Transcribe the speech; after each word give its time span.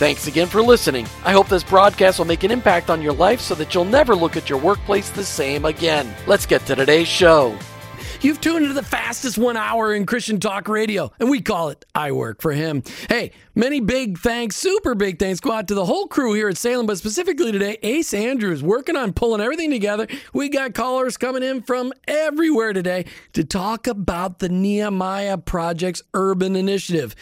Thanks 0.00 0.26
again 0.26 0.46
for 0.46 0.62
listening. 0.62 1.06
I 1.26 1.32
hope 1.32 1.50
this 1.50 1.62
broadcast 1.62 2.18
will 2.18 2.24
make 2.24 2.42
an 2.42 2.50
impact 2.50 2.88
on 2.88 3.02
your 3.02 3.12
life 3.12 3.38
so 3.38 3.54
that 3.56 3.74
you'll 3.74 3.84
never 3.84 4.16
look 4.16 4.34
at 4.34 4.48
your 4.48 4.58
workplace 4.58 5.10
the 5.10 5.26
same 5.26 5.66
again. 5.66 6.14
Let's 6.26 6.46
get 6.46 6.64
to 6.64 6.74
today's 6.74 7.06
show. 7.06 7.54
You've 8.22 8.40
tuned 8.40 8.62
into 8.62 8.72
the 8.72 8.82
fastest 8.82 9.36
one 9.36 9.58
hour 9.58 9.94
in 9.94 10.06
Christian 10.06 10.40
talk 10.40 10.68
radio, 10.68 11.12
and 11.20 11.28
we 11.28 11.42
call 11.42 11.68
it 11.68 11.84
I 11.94 12.12
Work 12.12 12.40
for 12.40 12.52
Him. 12.52 12.82
Hey, 13.10 13.32
many 13.54 13.80
big 13.80 14.16
thanks, 14.16 14.56
super 14.56 14.94
big 14.94 15.18
thanks 15.18 15.38
go 15.38 15.52
out 15.52 15.68
to 15.68 15.74
the 15.74 15.84
whole 15.84 16.06
crew 16.06 16.32
here 16.32 16.48
at 16.48 16.56
Salem, 16.56 16.86
but 16.86 16.96
specifically 16.96 17.52
today, 17.52 17.76
Ace 17.82 18.14
Andrews 18.14 18.62
working 18.62 18.96
on 18.96 19.12
pulling 19.12 19.42
everything 19.42 19.70
together. 19.70 20.06
We 20.32 20.48
got 20.48 20.72
callers 20.72 21.18
coming 21.18 21.42
in 21.42 21.60
from 21.60 21.92
everywhere 22.08 22.72
today 22.72 23.04
to 23.34 23.44
talk 23.44 23.86
about 23.86 24.38
the 24.38 24.48
Nehemiah 24.48 25.36
Project's 25.36 26.02
urban 26.14 26.56
initiative. 26.56 27.14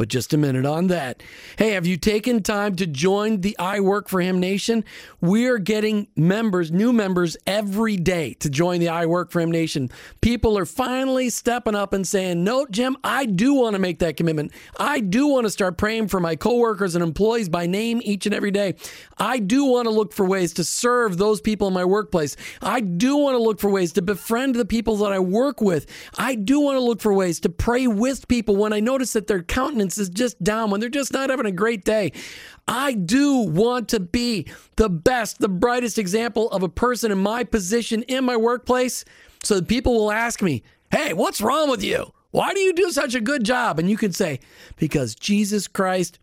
But 0.00 0.08
just 0.08 0.32
a 0.32 0.38
minute 0.38 0.64
on 0.64 0.86
that. 0.86 1.22
Hey, 1.58 1.72
have 1.72 1.86
you 1.86 1.98
taken 1.98 2.42
time 2.42 2.74
to 2.76 2.86
join 2.86 3.42
the 3.42 3.54
I 3.58 3.80
Work 3.80 4.08
for 4.08 4.22
Him 4.22 4.40
Nation? 4.40 4.82
We 5.20 5.46
are 5.46 5.58
getting 5.58 6.08
members, 6.16 6.72
new 6.72 6.90
members 6.90 7.36
every 7.46 7.98
day 7.98 8.32
to 8.40 8.48
join 8.48 8.80
the 8.80 8.88
I 8.88 9.04
Work 9.04 9.30
for 9.30 9.40
Him 9.40 9.50
Nation. 9.50 9.90
People 10.22 10.56
are 10.56 10.64
finally 10.64 11.28
stepping 11.28 11.74
up 11.74 11.92
and 11.92 12.08
saying, 12.08 12.42
No, 12.42 12.64
Jim, 12.70 12.96
I 13.04 13.26
do 13.26 13.52
want 13.52 13.74
to 13.74 13.78
make 13.78 13.98
that 13.98 14.16
commitment. 14.16 14.52
I 14.78 15.00
do 15.00 15.26
want 15.26 15.44
to 15.44 15.50
start 15.50 15.76
praying 15.76 16.08
for 16.08 16.18
my 16.18 16.34
coworkers 16.34 16.94
and 16.94 17.04
employees 17.04 17.50
by 17.50 17.66
name 17.66 18.00
each 18.02 18.24
and 18.24 18.34
every 18.34 18.52
day. 18.52 18.76
I 19.18 19.38
do 19.38 19.66
want 19.66 19.84
to 19.84 19.90
look 19.90 20.14
for 20.14 20.24
ways 20.24 20.54
to 20.54 20.64
serve 20.64 21.18
those 21.18 21.42
people 21.42 21.68
in 21.68 21.74
my 21.74 21.84
workplace. 21.84 22.38
I 22.62 22.80
do 22.80 23.18
want 23.18 23.34
to 23.34 23.42
look 23.42 23.60
for 23.60 23.68
ways 23.68 23.92
to 23.92 24.00
befriend 24.00 24.54
the 24.54 24.64
people 24.64 24.96
that 24.96 25.12
I 25.12 25.18
work 25.18 25.60
with. 25.60 25.84
I 26.16 26.36
do 26.36 26.58
want 26.58 26.76
to 26.76 26.82
look 26.82 27.02
for 27.02 27.12
ways 27.12 27.38
to 27.40 27.50
pray 27.50 27.86
with 27.86 28.28
people 28.28 28.56
when 28.56 28.72
I 28.72 28.80
notice 28.80 29.12
that 29.12 29.26
their 29.26 29.42
countenance 29.42 29.89
is 29.98 30.08
just 30.08 30.42
down, 30.42 30.70
when 30.70 30.80
they're 30.80 30.88
just 30.88 31.12
not 31.12 31.30
having 31.30 31.46
a 31.46 31.52
great 31.52 31.84
day. 31.84 32.12
I 32.68 32.92
do 32.92 33.38
want 33.38 33.88
to 33.90 34.00
be 34.00 34.46
the 34.76 34.88
best, 34.88 35.38
the 35.38 35.48
brightest 35.48 35.98
example 35.98 36.50
of 36.50 36.62
a 36.62 36.68
person 36.68 37.10
in 37.10 37.18
my 37.18 37.44
position 37.44 38.02
in 38.04 38.24
my 38.24 38.36
workplace 38.36 39.04
so 39.42 39.56
that 39.56 39.68
people 39.68 39.94
will 39.94 40.12
ask 40.12 40.42
me, 40.42 40.62
hey, 40.90 41.12
what's 41.12 41.40
wrong 41.40 41.70
with 41.70 41.82
you? 41.82 42.12
Why 42.30 42.52
do 42.54 42.60
you 42.60 42.72
do 42.72 42.90
such 42.90 43.14
a 43.14 43.20
good 43.20 43.44
job? 43.44 43.78
And 43.78 43.90
you 43.90 43.96
can 43.96 44.12
say, 44.12 44.40
because 44.76 45.14
Jesus 45.14 45.66
Christ 45.66 46.18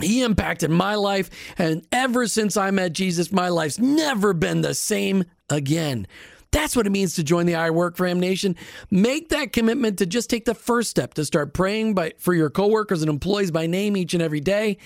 he 0.00 0.22
impacted 0.22 0.70
my 0.70 0.94
life, 0.94 1.30
and 1.58 1.86
ever 1.92 2.26
since 2.26 2.56
I 2.56 2.70
met 2.70 2.92
Jesus, 2.92 3.32
my 3.32 3.48
life's 3.48 3.78
never 3.78 4.32
been 4.32 4.62
the 4.62 4.74
same 4.74 5.24
again. 5.48 6.06
That's 6.52 6.74
what 6.74 6.86
it 6.86 6.90
means 6.90 7.14
to 7.14 7.22
join 7.22 7.46
the 7.46 7.54
I 7.54 7.70
Work 7.70 7.96
for 7.96 8.06
Him 8.06 8.18
Nation. 8.18 8.56
Make 8.90 9.28
that 9.28 9.52
commitment 9.52 9.98
to 9.98 10.06
just 10.06 10.28
take 10.30 10.44
the 10.44 10.54
first 10.54 10.90
step 10.90 11.14
to 11.14 11.24
start 11.24 11.52
praying 11.52 11.94
by, 11.94 12.14
for 12.18 12.34
your 12.34 12.50
coworkers 12.50 13.02
and 13.02 13.10
employees 13.10 13.50
by 13.50 13.66
name 13.66 13.96
each 13.96 14.14
and 14.14 14.22
every 14.22 14.40
day. 14.40 14.78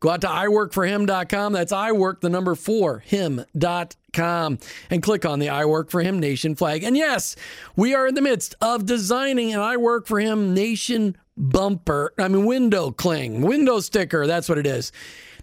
Go 0.00 0.10
out 0.10 0.20
to 0.20 0.28
iworkforhim.com. 0.28 1.52
That's 1.52 1.72
iwork, 1.72 2.20
the 2.20 2.28
number 2.28 2.54
four, 2.54 3.00
him.com, 3.00 4.58
and 4.90 5.02
click 5.02 5.26
on 5.26 5.40
the 5.40 5.48
I 5.48 5.64
Work 5.64 5.90
for 5.90 6.00
Him 6.00 6.20
Nation 6.20 6.54
flag. 6.54 6.84
And 6.84 6.96
yes, 6.96 7.34
we 7.74 7.94
are 7.94 8.06
in 8.06 8.14
the 8.14 8.22
midst 8.22 8.54
of 8.60 8.86
designing 8.86 9.52
an 9.52 9.60
I 9.60 9.76
Work 9.76 10.06
for 10.06 10.20
Him 10.20 10.54
Nation 10.54 11.16
bumper, 11.36 12.12
I 12.18 12.28
mean, 12.28 12.46
window 12.46 12.90
cling, 12.90 13.42
window 13.42 13.80
sticker. 13.80 14.26
That's 14.26 14.48
what 14.48 14.58
it 14.58 14.66
is. 14.66 14.92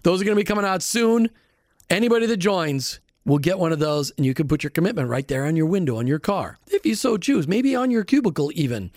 Those 0.02 0.20
are 0.20 0.24
going 0.24 0.36
to 0.36 0.40
be 0.40 0.44
coming 0.44 0.64
out 0.64 0.82
soon. 0.82 1.30
Anybody 1.90 2.26
that 2.26 2.38
joins 2.38 3.00
will 3.26 3.38
get 3.38 3.58
one 3.58 3.72
of 3.72 3.78
those, 3.78 4.10
and 4.12 4.24
you 4.24 4.32
can 4.32 4.48
put 4.48 4.62
your 4.62 4.70
commitment 4.70 5.10
right 5.10 5.28
there 5.28 5.44
on 5.44 5.56
your 5.56 5.66
window 5.66 5.98
on 5.98 6.06
your 6.06 6.20
car, 6.20 6.56
if 6.68 6.86
you 6.86 6.94
so 6.94 7.18
choose, 7.18 7.46
maybe 7.46 7.76
on 7.76 7.90
your 7.90 8.04
cubicle 8.04 8.50
even. 8.54 8.90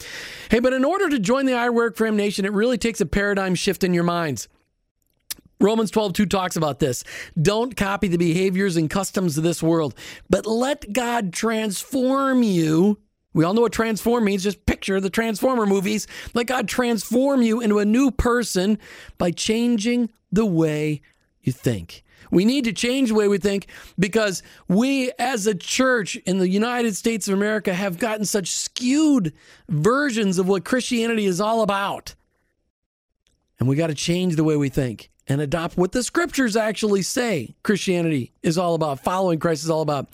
Hey, 0.50 0.60
but 0.60 0.72
in 0.72 0.86
order 0.86 1.10
to 1.10 1.20
join 1.20 1.46
the 1.46 1.56
I 1.56 1.70
Work 1.70 1.98
for 1.98 2.06
Him 2.06 2.16
Nation, 2.16 2.46
it 2.46 2.54
really 2.54 2.78
takes 2.78 3.02
a 3.02 3.06
paradigm 3.06 3.56
shift 3.56 3.84
in 3.84 3.94
your 3.94 4.04
minds. 4.04 4.48
Romans 5.60 5.92
12, 5.92 6.14
2 6.14 6.26
talks 6.28 6.56
about 6.56 6.80
this. 6.80 7.04
Don't 7.42 7.76
copy 7.76 8.08
the 8.08 8.18
behaviors 8.18 8.78
and 8.78 8.90
customs 8.90 9.38
of 9.38 9.44
this 9.44 9.62
world, 9.62 9.94
but 10.30 10.46
let 10.46 10.94
God 10.94 11.34
transform 11.34 12.44
you. 12.44 12.98
We 13.34 13.44
all 13.44 13.54
know 13.54 13.62
what 13.62 13.74
transform 13.74 14.26
means. 14.26 14.44
Just 14.44 14.66
picture 14.66 15.00
the 15.02 15.10
Transformer 15.10 15.66
movies. 15.66 16.08
Let 16.34 16.48
God 16.48 16.68
transform 16.68 17.42
you 17.42 17.62
into 17.62 17.80
a 17.80 17.86
new 17.86 18.10
person 18.10 18.80
by 19.18 19.32
changing 19.32 20.10
the 20.32 20.46
way 20.46 21.02
you 21.42 21.52
think. 21.52 22.04
We 22.32 22.46
need 22.46 22.66
to 22.66 22.74
change 22.74 23.10
the 23.10 23.16
way 23.16 23.28
we 23.28 23.38
think 23.38 23.68
because 23.98 24.44
we, 24.68 25.12
as 25.20 25.48
a 25.48 25.56
church 25.56 26.16
in 26.18 26.38
the 26.40 26.50
United 26.50 26.96
States 26.96 27.28
of 27.28 27.34
America, 27.34 27.74
have 27.74 27.98
gotten 27.98 28.26
such 28.26 28.50
skewed 28.50 29.34
versions 29.68 30.38
of 30.38 30.48
what 30.48 30.66
Christianity 30.66 31.26
is 31.26 31.42
all 31.42 31.62
about. 31.62 32.16
And 33.60 33.68
we 33.68 33.76
got 33.76 33.88
to 33.88 33.96
change 33.96 34.36
the 34.36 34.44
way 34.44 34.56
we 34.56 34.70
think 34.70 35.10
and 35.28 35.42
adopt 35.42 35.78
what 35.78 35.92
the 35.92 36.04
scriptures 36.04 36.56
actually 36.56 37.02
say 37.02 37.56
Christianity 37.64 38.32
is 38.42 38.58
all 38.58 38.74
about, 38.74 39.00
following 39.00 39.40
Christ 39.40 39.64
is 39.64 39.70
all 39.70 39.82
about. 39.82 40.10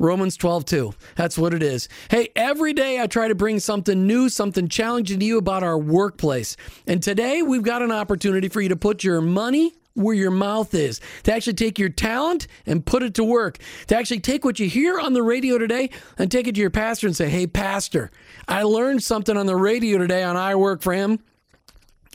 Romans 0.00 0.36
12, 0.36 0.64
2. 0.64 0.94
That's 1.16 1.36
what 1.36 1.52
it 1.52 1.62
is. 1.62 1.88
Hey, 2.08 2.28
every 2.36 2.72
day 2.72 3.00
I 3.00 3.08
try 3.08 3.26
to 3.26 3.34
bring 3.34 3.58
something 3.58 4.06
new, 4.06 4.28
something 4.28 4.68
challenging 4.68 5.18
to 5.18 5.26
you 5.26 5.38
about 5.38 5.64
our 5.64 5.76
workplace. 5.76 6.56
And 6.86 7.02
today 7.02 7.42
we've 7.42 7.64
got 7.64 7.82
an 7.82 7.90
opportunity 7.90 8.48
for 8.48 8.60
you 8.60 8.68
to 8.68 8.76
put 8.76 9.02
your 9.02 9.20
money 9.20 9.74
where 9.98 10.14
your 10.14 10.30
mouth 10.30 10.74
is, 10.74 11.00
to 11.24 11.32
actually 11.32 11.54
take 11.54 11.78
your 11.78 11.88
talent 11.88 12.46
and 12.66 12.84
put 12.84 13.02
it 13.02 13.14
to 13.14 13.24
work, 13.24 13.58
to 13.88 13.96
actually 13.96 14.20
take 14.20 14.44
what 14.44 14.58
you 14.58 14.68
hear 14.68 14.98
on 14.98 15.12
the 15.12 15.22
radio 15.22 15.58
today 15.58 15.90
and 16.16 16.30
take 16.30 16.46
it 16.46 16.54
to 16.54 16.60
your 16.60 16.70
pastor 16.70 17.06
and 17.06 17.16
say, 17.16 17.28
Hey, 17.28 17.46
Pastor, 17.46 18.10
I 18.46 18.62
learned 18.62 19.02
something 19.02 19.36
on 19.36 19.46
the 19.46 19.56
radio 19.56 19.98
today 19.98 20.22
on 20.22 20.36
I 20.36 20.54
Work 20.54 20.82
for 20.82 20.92
Him, 20.92 21.18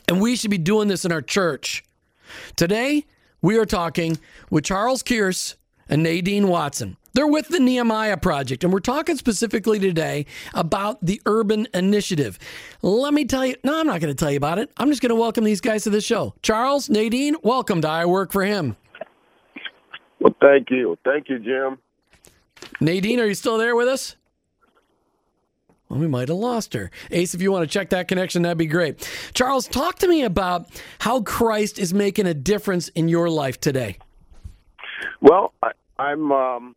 and 0.08 0.20
we 0.20 0.36
should 0.36 0.50
be 0.50 0.58
doing 0.58 0.88
this 0.88 1.04
in 1.04 1.12
our 1.12 1.22
church. 1.22 1.84
Today, 2.56 3.04
we 3.42 3.58
are 3.58 3.66
talking 3.66 4.18
with 4.50 4.64
Charles 4.64 5.02
Kearse 5.02 5.56
and 5.88 6.02
Nadine 6.02 6.48
Watson. 6.48 6.96
They're 7.14 7.28
with 7.28 7.46
the 7.46 7.60
Nehemiah 7.60 8.16
Project, 8.16 8.64
and 8.64 8.72
we're 8.72 8.80
talking 8.80 9.16
specifically 9.16 9.78
today 9.78 10.26
about 10.52 10.98
the 11.00 11.22
Urban 11.26 11.68
Initiative. 11.72 12.40
Let 12.82 13.14
me 13.14 13.24
tell 13.24 13.46
you, 13.46 13.54
no, 13.62 13.78
I'm 13.78 13.86
not 13.86 14.00
going 14.00 14.12
to 14.12 14.18
tell 14.18 14.32
you 14.32 14.36
about 14.36 14.58
it. 14.58 14.72
I'm 14.78 14.88
just 14.90 15.00
going 15.00 15.10
to 15.10 15.14
welcome 15.14 15.44
these 15.44 15.60
guys 15.60 15.84
to 15.84 15.90
the 15.90 16.00
show. 16.00 16.34
Charles, 16.42 16.90
Nadine, 16.90 17.36
welcome 17.44 17.80
to 17.82 17.88
I 17.88 18.04
Work 18.04 18.32
for 18.32 18.44
Him. 18.44 18.76
Well, 20.18 20.34
thank 20.40 20.72
you. 20.72 20.98
Thank 21.04 21.28
you, 21.28 21.38
Jim. 21.38 21.78
Nadine, 22.80 23.20
are 23.20 23.26
you 23.26 23.34
still 23.34 23.58
there 23.58 23.76
with 23.76 23.86
us? 23.86 24.16
Well, 25.88 26.00
we 26.00 26.08
might 26.08 26.26
have 26.28 26.38
lost 26.38 26.74
her. 26.74 26.90
Ace, 27.12 27.32
if 27.32 27.40
you 27.40 27.52
want 27.52 27.62
to 27.62 27.72
check 27.72 27.90
that 27.90 28.08
connection, 28.08 28.42
that'd 28.42 28.58
be 28.58 28.66
great. 28.66 29.08
Charles, 29.34 29.68
talk 29.68 30.00
to 30.00 30.08
me 30.08 30.24
about 30.24 30.66
how 30.98 31.20
Christ 31.20 31.78
is 31.78 31.94
making 31.94 32.26
a 32.26 32.34
difference 32.34 32.88
in 32.88 33.06
your 33.06 33.30
life 33.30 33.60
today. 33.60 33.98
Well, 35.20 35.52
I, 35.62 35.70
I'm 35.98 36.32
um, 36.32 36.74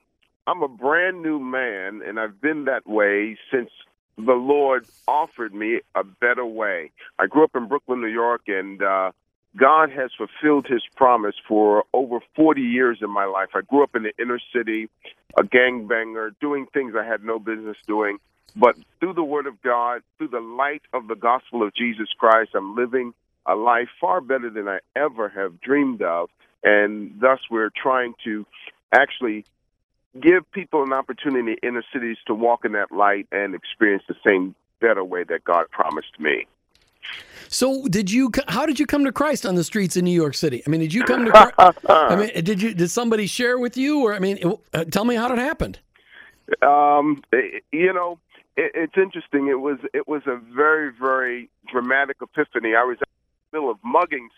I'm 0.48 0.64
a 0.64 0.70
brand 0.70 1.22
new 1.22 1.40
man, 1.40 2.02
and 2.08 2.18
I've 2.18 2.40
been 2.40 2.66
that 2.66 2.88
way 2.88 3.38
since 3.52 3.70
the 4.16 4.32
Lord 4.32 4.88
offered 5.06 5.54
me 5.54 5.82
a 5.94 6.06
better 6.06 6.46
way. 6.46 6.92
I 7.20 7.28
grew 7.28 7.44
up 7.44 7.54
in 7.54 7.68
Brooklyn, 7.68 8.00
New 8.00 8.08
York, 8.08 8.44
and 8.48 8.82
uh, 8.82 9.12
God 9.58 9.92
has 9.92 10.10
fulfilled 10.18 10.66
His 10.70 10.82
promise 10.96 11.36
for 11.50 11.84
over 11.94 12.20
40 12.38 12.62
years 12.62 13.00
in 13.02 13.10
my 13.10 13.26
life. 13.26 13.50
I 13.56 13.62
grew 13.62 13.84
up 13.84 13.94
in 13.94 14.04
the 14.04 14.14
inner 14.18 14.40
city, 14.56 14.90
a 15.38 15.44
gangbanger, 15.44 16.32
doing 16.40 16.66
things 16.74 16.94
I 16.98 17.04
had 17.04 17.26
no 17.26 17.40
business 17.40 17.76
doing. 17.86 18.18
But 18.56 18.78
through 19.02 19.16
the 19.16 19.26
Word 19.26 19.48
of 19.48 19.62
God, 19.62 20.02
through 20.18 20.30
the 20.30 20.40
light 20.40 20.82
of 20.94 21.10
the 21.10 21.16
gospel 21.16 21.62
of 21.62 21.76
Jesus 21.76 22.08
Christ, 22.18 22.52
I'm 22.56 22.74
living 22.74 23.14
a 23.46 23.56
life 23.56 23.90
far 24.00 24.22
better 24.22 24.50
than 24.50 24.70
I 24.70 24.80
ever 24.96 25.28
have 25.28 25.60
dreamed 25.60 26.02
of. 26.02 26.30
And 26.64 27.20
thus, 27.20 27.40
we're 27.52 27.70
trying 27.76 28.14
to 28.24 28.46
actually 28.94 29.44
give 30.22 30.50
people 30.52 30.84
an 30.84 30.94
opportunity 30.94 31.40
in 31.40 31.46
the 31.46 31.68
inner 31.68 31.84
cities 31.94 32.18
to 32.28 32.34
walk 32.34 32.66
in 32.66 32.74
that 32.74 32.92
light 32.92 33.28
and 33.31 33.56
experience 33.56 34.04
the 34.08 34.16
same 34.25 34.56
better 34.80 35.04
way 35.04 35.24
that 35.24 35.44
God 35.44 35.66
promised 35.72 36.19
me. 36.19 36.46
So, 37.50 37.88
did 37.88 38.12
you? 38.12 38.31
How 38.50 38.66
did 38.66 38.80
you 38.80 38.86
come 38.86 39.06
to 39.06 39.12
Christ 39.12 39.46
on 39.46 39.56
the 39.56 39.64
streets 39.64 39.96
in 39.96 40.04
New 40.04 40.12
York 40.12 40.36
City? 40.36 40.62
I 40.68 40.69
mean, 40.69 40.81
did 40.81 40.94
you 40.94 41.04
come 41.04 41.25
to? 41.25 41.54
I 41.90 42.16
mean, 42.16 42.44
did 42.44 42.62
you? 42.62 42.74
Did 42.74 42.90
somebody 42.90 43.25
share 43.25 43.58
with 43.58 43.78
you, 43.78 44.02
or 44.02 44.14
I 44.14 44.19
mean, 44.19 44.40
uh, 44.74 44.84
tell 44.86 45.06
me 45.06 45.16
how 45.16 45.31
it 45.31 45.38
happened. 45.38 45.80
Um, 46.62 47.24
you 47.72 47.94
know, 47.94 48.19
it, 48.58 48.72
it's 48.75 48.98
interesting. 48.98 49.48
It 49.48 49.62
was 49.62 49.78
it 49.94 50.08
was 50.08 50.24
a 50.28 50.36
very 50.54 50.92
very 50.92 51.50
dramatic 51.72 52.18
epiphany. 52.22 52.75
I 52.75 52.84
was 52.84 52.98
in 52.98 53.08
the 53.52 53.58
middle 53.58 53.72
of 53.72 53.78
mugging 53.84 54.30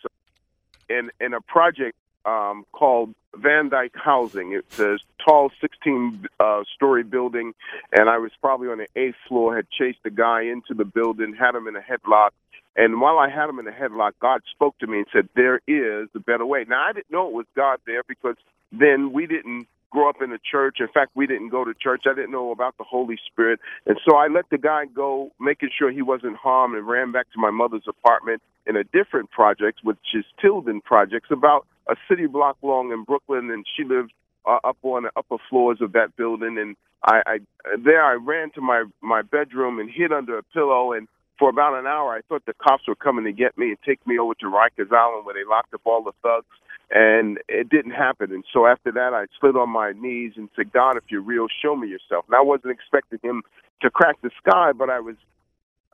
in 0.90 1.10
in 1.20 1.34
a 1.34 1.42
project 1.42 1.96
um, 2.26 2.66
called 2.72 3.14
Van 3.36 3.70
Dyke 3.70 3.96
Housing. 3.96 4.54
It's 4.54 4.80
a 4.80 4.98
tall 5.24 5.52
16 5.62 6.28
uh, 6.40 6.64
story 6.76 7.04
building, 7.04 7.54
and 7.92 8.10
I 8.10 8.18
was 8.18 8.32
probably 8.42 8.70
on 8.70 8.80
the 8.80 8.88
eighth 8.96 9.18
floor. 9.28 9.56
Had 9.56 9.70
chased 9.70 10.00
a 10.06 10.10
guy 10.10 10.44
into 10.44 10.74
the 10.74 10.86
building, 10.86 11.36
had 11.36 11.56
him 11.56 11.68
in 11.68 11.76
a 11.76 11.82
headlock. 11.82 12.32
And 12.76 13.02
while 13.02 13.18
I 13.18 13.30
had 13.30 13.50
him 13.50 13.60
in 13.60 13.68
a 13.68 13.72
headlock, 13.72 14.14
God 14.22 14.42
spoke 14.52 14.78
to 14.80 14.88
me 14.88 15.00
and 15.00 15.08
said, 15.12 15.30
"There 15.36 15.62
is 15.68 16.10
a 16.16 16.20
better 16.20 16.46
way." 16.46 16.66
Now 16.68 16.84
I 16.84 16.94
didn't 16.94 17.12
know 17.12 17.28
it 17.28 17.34
was 17.34 17.46
God 17.56 17.80
there 17.86 18.04
because 18.08 18.36
then 18.72 19.12
we 19.12 19.28
didn't 19.28 19.68
grow 19.90 20.10
up 20.10 20.22
in 20.22 20.30
the 20.30 20.40
church. 20.40 20.78
In 20.80 20.88
fact, 20.88 21.12
we 21.16 21.28
didn't 21.28 21.50
go 21.50 21.66
to 21.66 21.74
church. 21.74 22.04
I 22.06 22.14
didn't 22.14 22.32
know 22.32 22.52
about 22.52 22.78
the 22.78 22.84
Holy 22.84 23.18
Spirit. 23.32 23.60
And 23.86 24.00
so 24.08 24.16
I 24.16 24.28
let 24.28 24.50
the 24.50 24.58
guy 24.58 24.86
go, 24.86 25.32
making 25.40 25.70
sure 25.78 25.92
he 25.92 26.02
wasn't 26.02 26.38
harmed, 26.38 26.76
and 26.76 26.88
ran 26.88 27.12
back 27.12 27.32
to 27.34 27.40
my 27.40 27.50
mother's 27.50 27.88
apartment 27.88 28.42
in 28.68 28.76
a 28.76 28.84
different 28.84 29.32
project, 29.32 29.80
which 29.84 29.98
is 30.14 30.26
Tilden 30.40 30.82
Projects, 30.82 31.30
about 31.32 31.66
a 31.90 31.96
city 32.10 32.28
block 32.28 32.58
long 32.62 32.92
in 32.92 33.04
Brooklyn. 33.04 33.50
And 33.52 33.66
she 33.76 33.84
lived 33.84 34.14
uh, 34.46 34.60
up 34.64 34.78
on 34.84 35.04
the 35.04 35.12
upper 35.16 35.38
floors 35.50 35.80
of 35.82 35.94
that 35.94 36.16
building. 36.16 36.58
And 36.58 36.76
I, 37.04 37.22
I 37.26 37.40
there 37.84 38.04
I 38.04 38.14
ran 38.14 38.52
to 38.52 38.62
my 38.62 38.86
my 39.02 39.22
bedroom 39.22 39.80
and 39.80 39.90
hid 39.90 40.12
under 40.12 40.38
a 40.38 40.44
pillow 40.44 40.94
and 40.94 41.08
for 41.40 41.50
about 41.50 41.80
an 41.80 41.88
hour, 41.88 42.14
I 42.14 42.20
thought 42.28 42.46
the 42.46 42.54
cops 42.54 42.86
were 42.86 42.96
coming 42.96 43.24
to 43.24 43.32
get 43.32 43.58
me 43.58 43.70
and 43.70 43.78
take 43.86 44.06
me 44.06 44.20
over 44.20 44.34
to 44.36 44.46
Rikers 44.48 44.92
Island 44.92 45.26
where 45.26 45.34
they 45.34 45.50
locked 45.50 45.74
up 45.74 45.82
all 45.86 46.04
the 46.04 46.12
thugs 46.22 46.46
and 46.92 47.40
it 47.48 47.70
didn't 47.70 47.92
happen. 47.92 48.32
And 48.32 48.44
so 48.52 48.68
after 48.68 48.92
that, 48.92 49.14
I 49.14 49.26
slid 49.40 49.56
on 49.56 49.70
my 49.70 49.94
knees 49.94 50.34
and 50.36 50.50
said, 50.56 50.74
God, 50.74 50.98
if 50.98 51.04
you're 51.10 51.22
real, 51.22 51.48
show 51.62 51.76
me 51.76 51.88
yourself. 51.88 52.26
And 52.28 52.36
I 52.36 52.42
wasn't 52.42 52.74
expecting 52.74 53.20
him 53.24 53.44
to 53.82 53.90
crack 53.90 54.18
the 54.22 54.32
sky, 54.46 54.74
but 54.74 54.90
I 54.90 55.00
was 55.00 55.16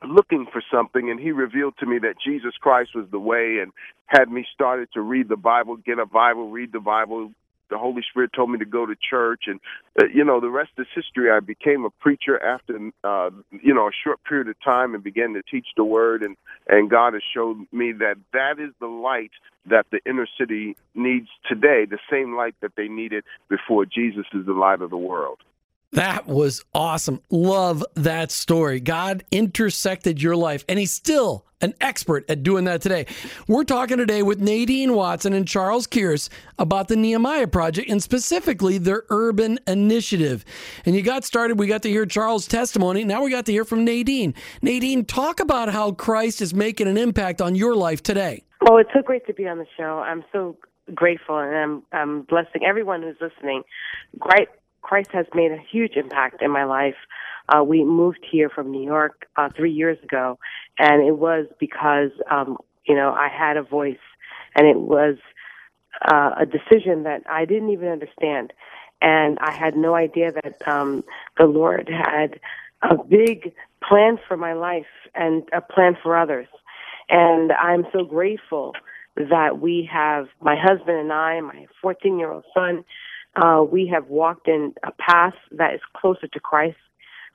looking 0.03 0.45
for 0.51 0.61
something 0.71 1.09
and 1.09 1.19
he 1.19 1.31
revealed 1.31 1.75
to 1.79 1.85
me 1.85 1.99
that 1.99 2.15
Jesus 2.23 2.53
Christ 2.59 2.91
was 2.95 3.05
the 3.11 3.19
way 3.19 3.59
and 3.61 3.71
had 4.07 4.29
me 4.29 4.45
started 4.53 4.89
to 4.93 5.01
read 5.01 5.29
the 5.29 5.37
Bible, 5.37 5.77
get 5.77 5.99
a 5.99 6.05
Bible, 6.05 6.49
read 6.49 6.71
the 6.71 6.79
Bible, 6.79 7.31
the 7.69 7.77
Holy 7.77 8.01
Spirit 8.09 8.31
told 8.33 8.51
me 8.51 8.59
to 8.59 8.65
go 8.65 8.85
to 8.85 8.95
church, 9.09 9.43
and 9.47 9.59
uh, 9.99 10.05
you 10.13 10.23
know 10.23 10.39
the 10.39 10.49
rest 10.49 10.71
is 10.77 10.87
history. 10.93 11.31
I 11.31 11.39
became 11.39 11.85
a 11.85 11.89
preacher 11.89 12.41
after 12.41 12.91
uh, 13.03 13.29
you 13.51 13.73
know 13.73 13.87
a 13.87 13.91
short 14.03 14.23
period 14.23 14.47
of 14.49 14.55
time 14.63 14.93
and 14.93 15.03
began 15.03 15.33
to 15.33 15.41
teach 15.49 15.67
the 15.75 15.83
Word, 15.83 16.21
and 16.21 16.37
and 16.67 16.89
God 16.89 17.13
has 17.13 17.23
showed 17.33 17.65
me 17.71 17.91
that 17.93 18.17
that 18.33 18.59
is 18.59 18.71
the 18.79 18.87
light 18.87 19.31
that 19.67 19.87
the 19.91 19.99
inner 20.05 20.27
city 20.37 20.75
needs 20.93 21.27
today, 21.47 21.85
the 21.89 21.99
same 22.09 22.35
light 22.35 22.55
that 22.61 22.75
they 22.77 22.87
needed 22.87 23.23
before 23.49 23.85
Jesus 23.85 24.25
is 24.33 24.45
the 24.45 24.53
light 24.53 24.81
of 24.81 24.91
the 24.91 24.97
world. 24.97 25.39
That 25.91 26.27
was 26.27 26.63
awesome. 26.73 27.21
Love 27.29 27.83
that 27.95 28.31
story. 28.31 28.79
God 28.79 29.23
intersected 29.31 30.21
your 30.21 30.35
life, 30.35 30.65
and 30.67 30.77
He's 30.77 30.91
still 30.91 31.45
an 31.61 31.73
expert 31.81 32.29
at 32.29 32.43
doing 32.43 32.65
that 32.65 32.81
today. 32.81 33.05
We're 33.47 33.63
talking 33.63 33.97
today 33.97 34.21
with 34.21 34.39
Nadine 34.39 34.93
Watson 34.93 35.33
and 35.33 35.47
Charles 35.47 35.87
Kearse 35.87 36.29
about 36.59 36.87
the 36.87 36.95
Nehemiah 36.95 37.47
Project 37.47 37.89
and 37.89 38.03
specifically 38.03 38.77
their 38.77 39.03
urban 39.09 39.59
initiative. 39.67 40.45
And 40.85 40.95
you 40.95 41.01
got 41.01 41.23
started, 41.23 41.57
we 41.57 41.67
got 41.67 41.81
to 41.83 41.89
hear 41.89 42.05
Charles' 42.05 42.47
testimony. 42.47 43.03
Now 43.03 43.23
we 43.23 43.31
got 43.31 43.45
to 43.47 43.51
hear 43.51 43.65
from 43.65 43.85
Nadine. 43.85 44.33
Nadine, 44.61 45.05
talk 45.05 45.39
about 45.39 45.69
how 45.69 45.91
Christ 45.91 46.41
is 46.41 46.53
making 46.53 46.87
an 46.87 46.97
impact 46.97 47.41
on 47.41 47.55
your 47.55 47.75
life 47.75 48.03
today. 48.03 48.43
Oh, 48.69 48.77
it's 48.77 48.91
so 48.93 49.01
great 49.01 49.25
to 49.27 49.33
be 49.33 49.47
on 49.47 49.57
the 49.57 49.67
show. 49.77 49.99
I'm 49.99 50.23
so 50.31 50.57
grateful 50.93 51.37
and 51.39 51.55
I'm, 51.55 51.83
I'm 51.91 52.21
blessing 52.23 52.63
everyone 52.65 53.01
who's 53.01 53.17
listening. 53.19 53.63
Great 54.19 54.49
Christ 54.85 55.09
has 55.13 55.25
made 55.33 55.51
a 55.51 55.57
huge 55.57 55.95
impact 55.95 56.43
in 56.43 56.51
my 56.51 56.63
life. 56.63 56.95
Uh, 57.49 57.63
we 57.63 57.83
moved 57.83 58.23
here 58.31 58.49
from 58.49 58.69
New 58.69 58.83
York 58.83 59.27
uh, 59.35 59.49
three 59.49 59.71
years 59.71 59.97
ago, 60.03 60.37
and 60.77 61.01
it 61.05 61.17
was 61.17 61.47
because 61.59 62.11
um, 62.29 62.57
you 62.87 62.93
know 62.93 63.11
I 63.11 63.27
had 63.27 63.57
a 63.57 63.63
voice, 63.63 64.05
and 64.55 64.67
it 64.67 64.79
was 64.79 65.15
uh, 66.07 66.35
a 66.39 66.45
decision 66.45 67.01
that 67.03 67.23
I 67.27 67.45
didn't 67.45 67.71
even 67.71 67.87
understand, 67.89 68.53
and 69.01 69.39
I 69.41 69.51
had 69.53 69.75
no 69.75 69.95
idea 69.95 70.31
that 70.31 70.67
um, 70.67 71.03
the 71.39 71.45
Lord 71.45 71.89
had 71.89 72.39
a 72.83 72.95
big 73.03 73.55
plan 73.81 74.19
for 74.27 74.37
my 74.37 74.53
life 74.53 74.85
and 75.15 75.41
a 75.51 75.61
plan 75.61 75.97
for 76.01 76.15
others, 76.15 76.47
and 77.09 77.51
I'm 77.53 77.87
so 77.91 78.03
grateful 78.03 78.73
that 79.15 79.59
we 79.59 79.89
have 79.91 80.27
my 80.41 80.55
husband 80.55 80.97
and 80.97 81.11
I, 81.11 81.41
my 81.41 81.65
14 81.81 82.19
year 82.19 82.31
old 82.31 82.43
son 82.53 82.85
uh, 83.35 83.63
we 83.69 83.91
have 83.93 84.07
walked 84.07 84.47
in 84.47 84.73
a 84.83 84.91
path 84.91 85.33
that 85.51 85.73
is 85.73 85.81
closer 85.95 86.27
to 86.27 86.39
Christ, 86.39 86.77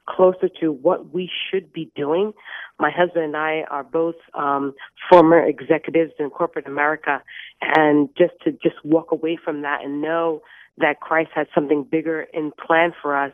closer 0.09 0.49
to 0.61 0.73
what 0.73 1.13
we 1.13 1.31
should 1.51 1.73
be 1.73 1.91
doing. 1.95 2.33
My 2.79 2.91
husband 2.91 3.25
and 3.25 3.37
I 3.37 3.65
are 3.71 3.85
both 3.85 4.17
um, 4.35 4.75
former 5.11 5.41
executives 5.47 6.13
in 6.19 6.31
corporate 6.31 6.67
America, 6.67 7.23
and 7.61 8.09
just 8.17 8.33
to 8.45 8.53
just 8.53 8.83
walk 8.85 9.13
away 9.13 9.39
from 9.43 9.63
that 9.63 9.85
and 9.85 10.01
know 10.01 10.43
that 10.79 11.01
Christ 11.01 11.31
had 11.35 11.47
something 11.55 11.85
bigger 11.85 12.23
in 12.33 12.53
plan 12.67 12.93
for 13.03 13.17
us 13.17 13.33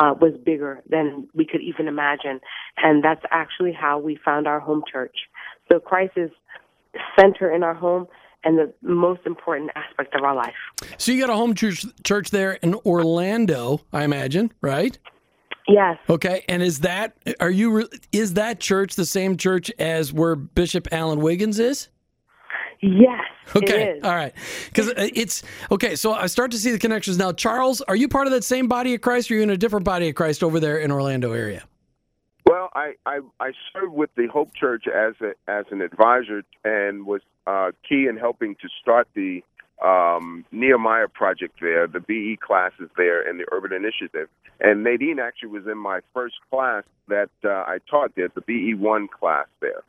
uh, 0.00 0.14
was 0.18 0.32
bigger 0.44 0.82
than 0.88 1.28
we 1.34 1.44
could 1.44 1.60
even 1.60 1.88
imagine, 1.88 2.40
and 2.78 3.04
that's 3.04 3.24
actually 3.30 3.72
how 3.72 3.98
we 3.98 4.18
found 4.24 4.46
our 4.46 4.60
home 4.60 4.82
church. 4.90 5.16
So 5.70 5.78
Christ 5.78 6.12
is 6.16 6.30
center 7.18 7.54
in 7.54 7.62
our 7.62 7.74
home 7.74 8.06
and 8.48 8.58
the 8.58 8.72
most 8.80 9.20
important 9.26 9.70
aspect 9.76 10.14
of 10.14 10.24
our 10.24 10.34
life. 10.34 10.54
So 10.96 11.12
you 11.12 11.20
got 11.20 11.30
a 11.30 11.36
home 11.36 11.54
church 11.54 11.84
church 12.02 12.30
there 12.30 12.54
in 12.54 12.74
Orlando, 12.74 13.82
I 13.92 14.04
imagine, 14.04 14.52
right? 14.62 14.98
Yes. 15.68 15.98
Okay, 16.08 16.44
and 16.48 16.62
is 16.62 16.80
that 16.80 17.14
are 17.40 17.50
you 17.50 17.88
is 18.10 18.34
that 18.34 18.58
church 18.58 18.96
the 18.96 19.04
same 19.04 19.36
church 19.36 19.70
as 19.78 20.14
where 20.14 20.34
Bishop 20.34 20.88
Allen 20.90 21.20
Wiggins 21.20 21.58
is? 21.58 21.88
Yes. 22.80 23.20
Okay. 23.54 24.00
All 24.02 24.14
right. 24.14 24.32
Because 24.66 24.88
uh, 24.90 25.08
it's 25.14 25.42
okay. 25.70 25.94
So 25.94 26.14
I 26.14 26.26
start 26.26 26.52
to 26.52 26.58
see 26.58 26.70
the 26.70 26.78
connections 26.78 27.18
now. 27.18 27.32
Charles, 27.32 27.82
are 27.82 27.96
you 27.96 28.08
part 28.08 28.26
of 28.26 28.32
that 28.32 28.44
same 28.44 28.66
body 28.66 28.94
of 28.94 29.02
Christ, 29.02 29.30
or 29.30 29.34
are 29.34 29.36
you 29.38 29.42
in 29.42 29.50
a 29.50 29.56
different 29.56 29.84
body 29.84 30.08
of 30.08 30.14
Christ 30.14 30.42
over 30.42 30.58
there 30.58 30.78
in 30.78 30.90
Orlando 30.90 31.32
area? 31.32 31.64
Well, 32.48 32.70
I, 32.74 32.94
I, 33.04 33.20
I 33.40 33.50
served 33.74 33.92
with 33.92 34.08
the 34.16 34.26
Hope 34.28 34.54
Church 34.54 34.84
as 34.86 35.14
a, 35.20 35.32
as 35.50 35.66
an 35.70 35.82
advisor 35.82 36.44
and 36.64 37.04
was 37.04 37.20
uh, 37.48 37.70
key 37.88 38.06
in 38.06 38.18
helping 38.18 38.54
to 38.56 38.68
start 38.80 39.08
the 39.14 39.42
um, 39.82 40.44
Nehemiah 40.52 41.08
project 41.08 41.54
there, 41.60 41.86
the 41.86 42.00
BE 42.00 42.38
classes 42.44 42.90
there, 42.96 43.26
and 43.26 43.40
the 43.40 43.46
Urban 43.50 43.72
Initiative. 43.72 44.28
And 44.60 44.84
Nadine 44.84 45.18
actually 45.18 45.50
was 45.50 45.66
in 45.66 45.78
my 45.78 46.00
first 46.12 46.34
class 46.50 46.82
that 47.08 47.30
uh, 47.44 47.48
I 47.48 47.78
taught 47.88 48.14
there, 48.16 48.28
the 48.34 48.42
BE 48.42 48.74
one 48.74 49.08
class 49.08 49.46
there. 49.60 49.82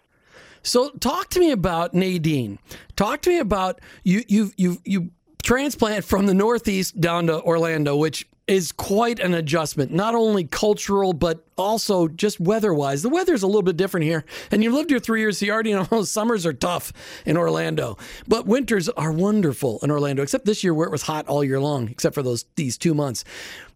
So, 0.61 0.89
talk 0.99 1.29
to 1.31 1.39
me 1.39 1.51
about 1.51 1.93
Nadine. 1.93 2.59
Talk 2.95 3.21
to 3.23 3.29
me 3.29 3.39
about 3.39 3.81
you. 4.03 4.23
You 4.27 4.51
you 4.57 4.77
you 4.85 5.09
transplant 5.41 6.05
from 6.05 6.27
the 6.27 6.33
Northeast 6.33 6.99
down 7.01 7.27
to 7.27 7.41
Orlando, 7.41 7.95
which 7.95 8.27
is 8.49 8.71
quite 8.71 9.19
an 9.19 9.35
adjustment, 9.35 9.91
not 9.91 10.15
only 10.15 10.43
cultural, 10.43 11.13
but 11.13 11.45
also 11.55 12.07
just 12.07 12.39
weather 12.39 12.73
wise. 12.73 13.03
The 13.03 13.09
weather's 13.09 13.43
a 13.43 13.45
little 13.45 13.61
bit 13.61 13.77
different 13.77 14.05
here. 14.05 14.25
And 14.49 14.63
you 14.63 14.73
lived 14.73 14.89
here 14.89 14.97
three 14.97 15.19
years, 15.19 15.37
so 15.37 15.45
you 15.45 15.51
already 15.51 15.73
know 15.91 16.03
summers 16.03 16.47
are 16.47 16.53
tough 16.53 16.91
in 17.27 17.37
Orlando. 17.37 17.99
But 18.27 18.47
winters 18.47 18.89
are 18.89 19.11
wonderful 19.11 19.79
in 19.83 19.91
Orlando, 19.91 20.23
except 20.23 20.45
this 20.45 20.63
year 20.63 20.73
where 20.73 20.87
it 20.87 20.91
was 20.91 21.03
hot 21.03 21.27
all 21.27 21.43
year 21.43 21.59
long, 21.59 21.89
except 21.89 22.15
for 22.15 22.23
those 22.23 22.45
these 22.55 22.75
two 22.75 22.95
months. 22.95 23.23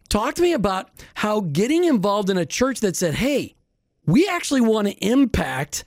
Talk 0.08 0.34
to 0.34 0.42
me 0.42 0.52
about 0.52 0.90
how 1.14 1.40
getting 1.40 1.84
involved 1.84 2.28
in 2.28 2.36
a 2.36 2.44
church 2.44 2.80
that 2.80 2.96
said, 2.96 3.14
hey, 3.14 3.54
we 4.06 4.28
actually 4.28 4.60
want 4.60 4.88
to 4.88 4.94
impact 4.94 5.84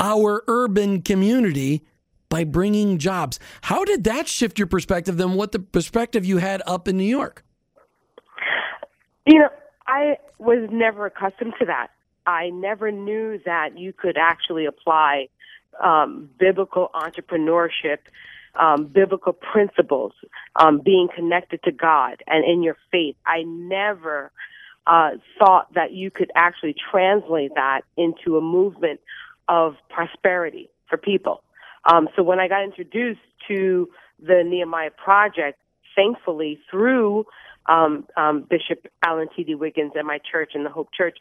our 0.00 0.42
urban 0.48 1.02
community 1.02 1.84
by 2.30 2.44
bringing 2.44 2.96
jobs. 2.96 3.38
How 3.60 3.84
did 3.84 4.04
that 4.04 4.26
shift 4.26 4.58
your 4.58 4.68
perspective 4.68 5.18
than 5.18 5.34
what 5.34 5.52
the 5.52 5.58
perspective 5.58 6.24
you 6.24 6.38
had 6.38 6.62
up 6.66 6.88
in 6.88 6.96
New 6.96 7.04
York? 7.04 7.44
You 9.26 9.38
know, 9.38 9.48
I 9.86 10.18
was 10.38 10.68
never 10.70 11.06
accustomed 11.06 11.54
to 11.60 11.66
that. 11.66 11.88
I 12.26 12.50
never 12.50 12.90
knew 12.90 13.40
that 13.44 13.78
you 13.78 13.92
could 13.92 14.16
actually 14.16 14.66
apply 14.66 15.28
um, 15.82 16.28
biblical 16.38 16.90
entrepreneurship, 16.94 17.98
um, 18.58 18.86
biblical 18.86 19.32
principles, 19.32 20.12
um, 20.56 20.80
being 20.84 21.08
connected 21.14 21.62
to 21.64 21.72
God 21.72 22.22
and 22.26 22.44
in 22.44 22.62
your 22.62 22.76
faith. 22.90 23.16
I 23.26 23.42
never 23.42 24.30
uh, 24.86 25.10
thought 25.38 25.72
that 25.74 25.92
you 25.92 26.10
could 26.10 26.30
actually 26.34 26.74
translate 26.90 27.52
that 27.54 27.82
into 27.96 28.36
a 28.36 28.40
movement 28.40 29.00
of 29.48 29.76
prosperity 29.88 30.70
for 30.88 30.96
people. 30.96 31.42
Um, 31.84 32.08
so 32.14 32.22
when 32.22 32.38
I 32.38 32.48
got 32.48 32.62
introduced 32.62 33.20
to 33.48 33.88
the 34.20 34.42
Nehemiah 34.44 34.90
Project, 34.90 35.58
thankfully 35.96 36.60
through 36.70 37.26
um, 37.66 38.06
um, 38.16 38.46
Bishop 38.48 38.86
Alan 39.04 39.28
T.D. 39.34 39.54
Wiggins 39.54 39.92
and 39.94 40.06
my 40.06 40.18
church 40.30 40.52
and 40.54 40.64
the 40.64 40.70
Hope 40.70 40.88
Church, 40.92 41.18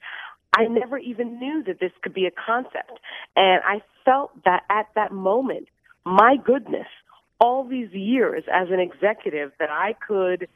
I 0.55 0.65
never 0.65 0.97
even 0.97 1.39
knew 1.39 1.63
that 1.65 1.79
this 1.79 1.91
could 2.01 2.13
be 2.13 2.25
a 2.25 2.31
concept. 2.31 2.99
And 3.35 3.61
I 3.63 3.81
felt 4.03 4.31
that 4.43 4.63
at 4.69 4.87
that 4.95 5.11
moment, 5.11 5.67
my 6.05 6.35
goodness, 6.43 6.87
all 7.39 7.63
these 7.63 7.91
years 7.91 8.43
as 8.51 8.67
an 8.69 8.79
executive 8.79 9.51
that 9.59 9.69
I 9.69 9.95
could 10.07 10.47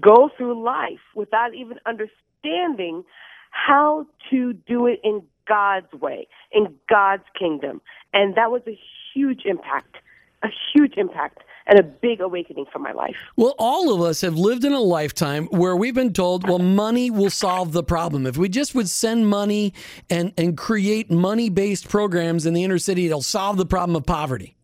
go 0.00 0.30
through 0.36 0.62
life 0.62 1.00
without 1.14 1.54
even 1.54 1.78
understanding 1.86 3.04
how 3.50 4.06
to 4.30 4.52
do 4.54 4.86
it 4.86 5.00
in 5.04 5.22
God's 5.46 5.92
way, 5.92 6.28
in 6.50 6.74
God's 6.88 7.24
kingdom. 7.38 7.82
And 8.14 8.34
that 8.36 8.50
was 8.50 8.62
a 8.66 8.78
huge 9.12 9.42
impact, 9.44 9.96
a 10.42 10.48
huge 10.72 10.94
impact 10.96 11.42
and 11.66 11.78
a 11.78 11.82
big 11.82 12.20
awakening 12.20 12.66
for 12.72 12.78
my 12.78 12.92
life. 12.92 13.16
Well, 13.36 13.54
all 13.58 13.94
of 13.94 14.00
us 14.00 14.20
have 14.20 14.36
lived 14.36 14.64
in 14.64 14.72
a 14.72 14.80
lifetime 14.80 15.46
where 15.46 15.76
we've 15.76 15.94
been 15.94 16.12
told, 16.12 16.48
well, 16.48 16.58
money 16.58 17.10
will 17.10 17.30
solve 17.30 17.72
the 17.72 17.82
problem. 17.82 18.26
If 18.26 18.36
we 18.36 18.48
just 18.48 18.74
would 18.74 18.88
send 18.88 19.28
money 19.28 19.72
and, 20.10 20.32
and 20.36 20.56
create 20.56 21.10
money 21.10 21.50
based 21.50 21.88
programs 21.88 22.46
in 22.46 22.54
the 22.54 22.64
inner 22.64 22.78
city, 22.78 23.06
it'll 23.06 23.22
solve 23.22 23.56
the 23.56 23.66
problem 23.66 23.96
of 23.96 24.04
poverty. 24.04 24.56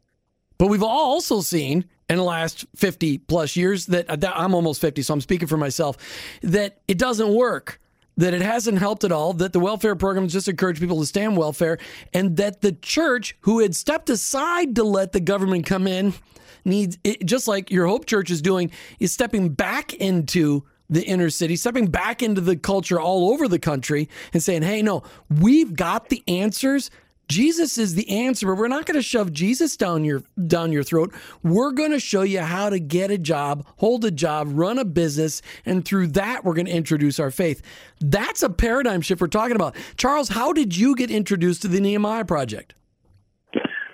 But 0.59 0.69
we've 0.69 0.83
also 0.83 1.41
seen 1.41 1.85
in 2.09 2.17
the 2.17 2.25
last 2.25 2.67
50 2.75 3.19
plus 3.19 3.55
years 3.55 3.89
uh, 3.89 4.17
that 4.17 4.37
I'm 4.37 4.55
almost 4.55 4.81
50, 4.81 5.03
so 5.03 5.15
I'm 5.15 5.21
speaking 5.21 5.47
for 5.47 5.57
myself, 5.57 5.97
that 6.43 6.81
it 6.89 6.99
doesn't 6.99 7.33
work 7.33 7.81
that 8.19 8.35
it 8.35 8.43
hasn't 8.43 8.79
helped 8.79 9.05
at 9.05 9.13
all, 9.13 9.33
that 9.33 9.53
the 9.53 9.61
welfare 9.61 9.95
programs 9.95 10.33
just 10.33 10.49
encourage 10.49 10.81
people 10.81 10.99
to 10.99 11.07
stay 11.07 11.25
on 11.25 11.37
welfare, 11.37 11.79
and 12.13 12.37
that 12.37 12.63
the 12.63 12.73
church, 12.73 13.37
who 13.43 13.61
had 13.61 13.77
stepped 13.77 14.11
aside 14.11 14.75
to 14.75 14.83
let 14.83 15.13
the 15.13 15.21
government 15.21 15.65
come 15.65 15.87
in, 15.87 16.13
needs, 16.69 16.99
it, 17.05 17.25
just 17.25 17.49
like 17.49 17.71
your 17.71 17.87
Hope 17.87 18.07
Church 18.07 18.31
is 18.31 18.43
doing, 18.43 18.71
is 19.01 19.13
stepping 19.13 19.49
back 19.51 19.95
into 19.95 20.65
the 20.91 21.03
inner 21.05 21.31
city, 21.31 21.57
stepping 21.57 21.87
back 21.87 22.23
into 22.23 22.41
the 22.41 22.57
culture 22.57 23.01
all 23.01 23.31
over 23.31 23.49
the 23.49 23.59
country 23.59 24.09
and 24.33 24.43
saying, 24.43 24.63
hey, 24.63 24.81
no, 24.83 25.03
we've 25.29 25.75
got 25.75 26.09
the 26.09 26.23
answers 26.27 26.91
Jesus 27.29 27.77
is 27.77 27.95
the 27.95 28.09
answer, 28.09 28.47
but 28.47 28.57
we're 28.57 28.69
not 28.69 28.87
going 28.87 28.95
to 28.95 29.03
shove 29.03 29.33
Jesus 29.33 29.77
down 29.77 30.05
your 30.05 30.23
down 30.47 30.73
your 30.73 30.83
throat. 30.83 31.15
We're 31.43 31.73
going 31.73 31.91
to 31.91 32.01
show 32.01 32.23
you 32.23 32.41
how 32.41 32.71
to 32.71 32.81
get 32.81 33.11
a 33.11 33.19
job, 33.19 33.67
hold 33.77 34.05
a 34.07 34.11
job, 34.11 34.49
run 34.51 34.79
a 34.79 34.85
business, 34.85 35.43
and 35.67 35.85
through 35.85 36.09
that 36.09 36.45
we're 36.45 36.55
going 36.55 36.67
to 36.67 36.73
introduce 36.73 37.21
our 37.21 37.31
faith. 37.31 37.61
That's 38.01 38.43
a 38.43 38.49
paradigm 38.49 39.03
shift 39.03 39.21
we're 39.21 39.27
talking 39.27 39.57
about. 39.57 39.77
Charles, 39.97 40.31
how 40.31 40.53
did 40.55 40.77
you 40.77 40.97
get 40.97 41.11
introduced 41.11 41.63
to 41.63 41.69
the 41.69 41.81
Nehemiah 41.81 42.25
project? 42.25 42.75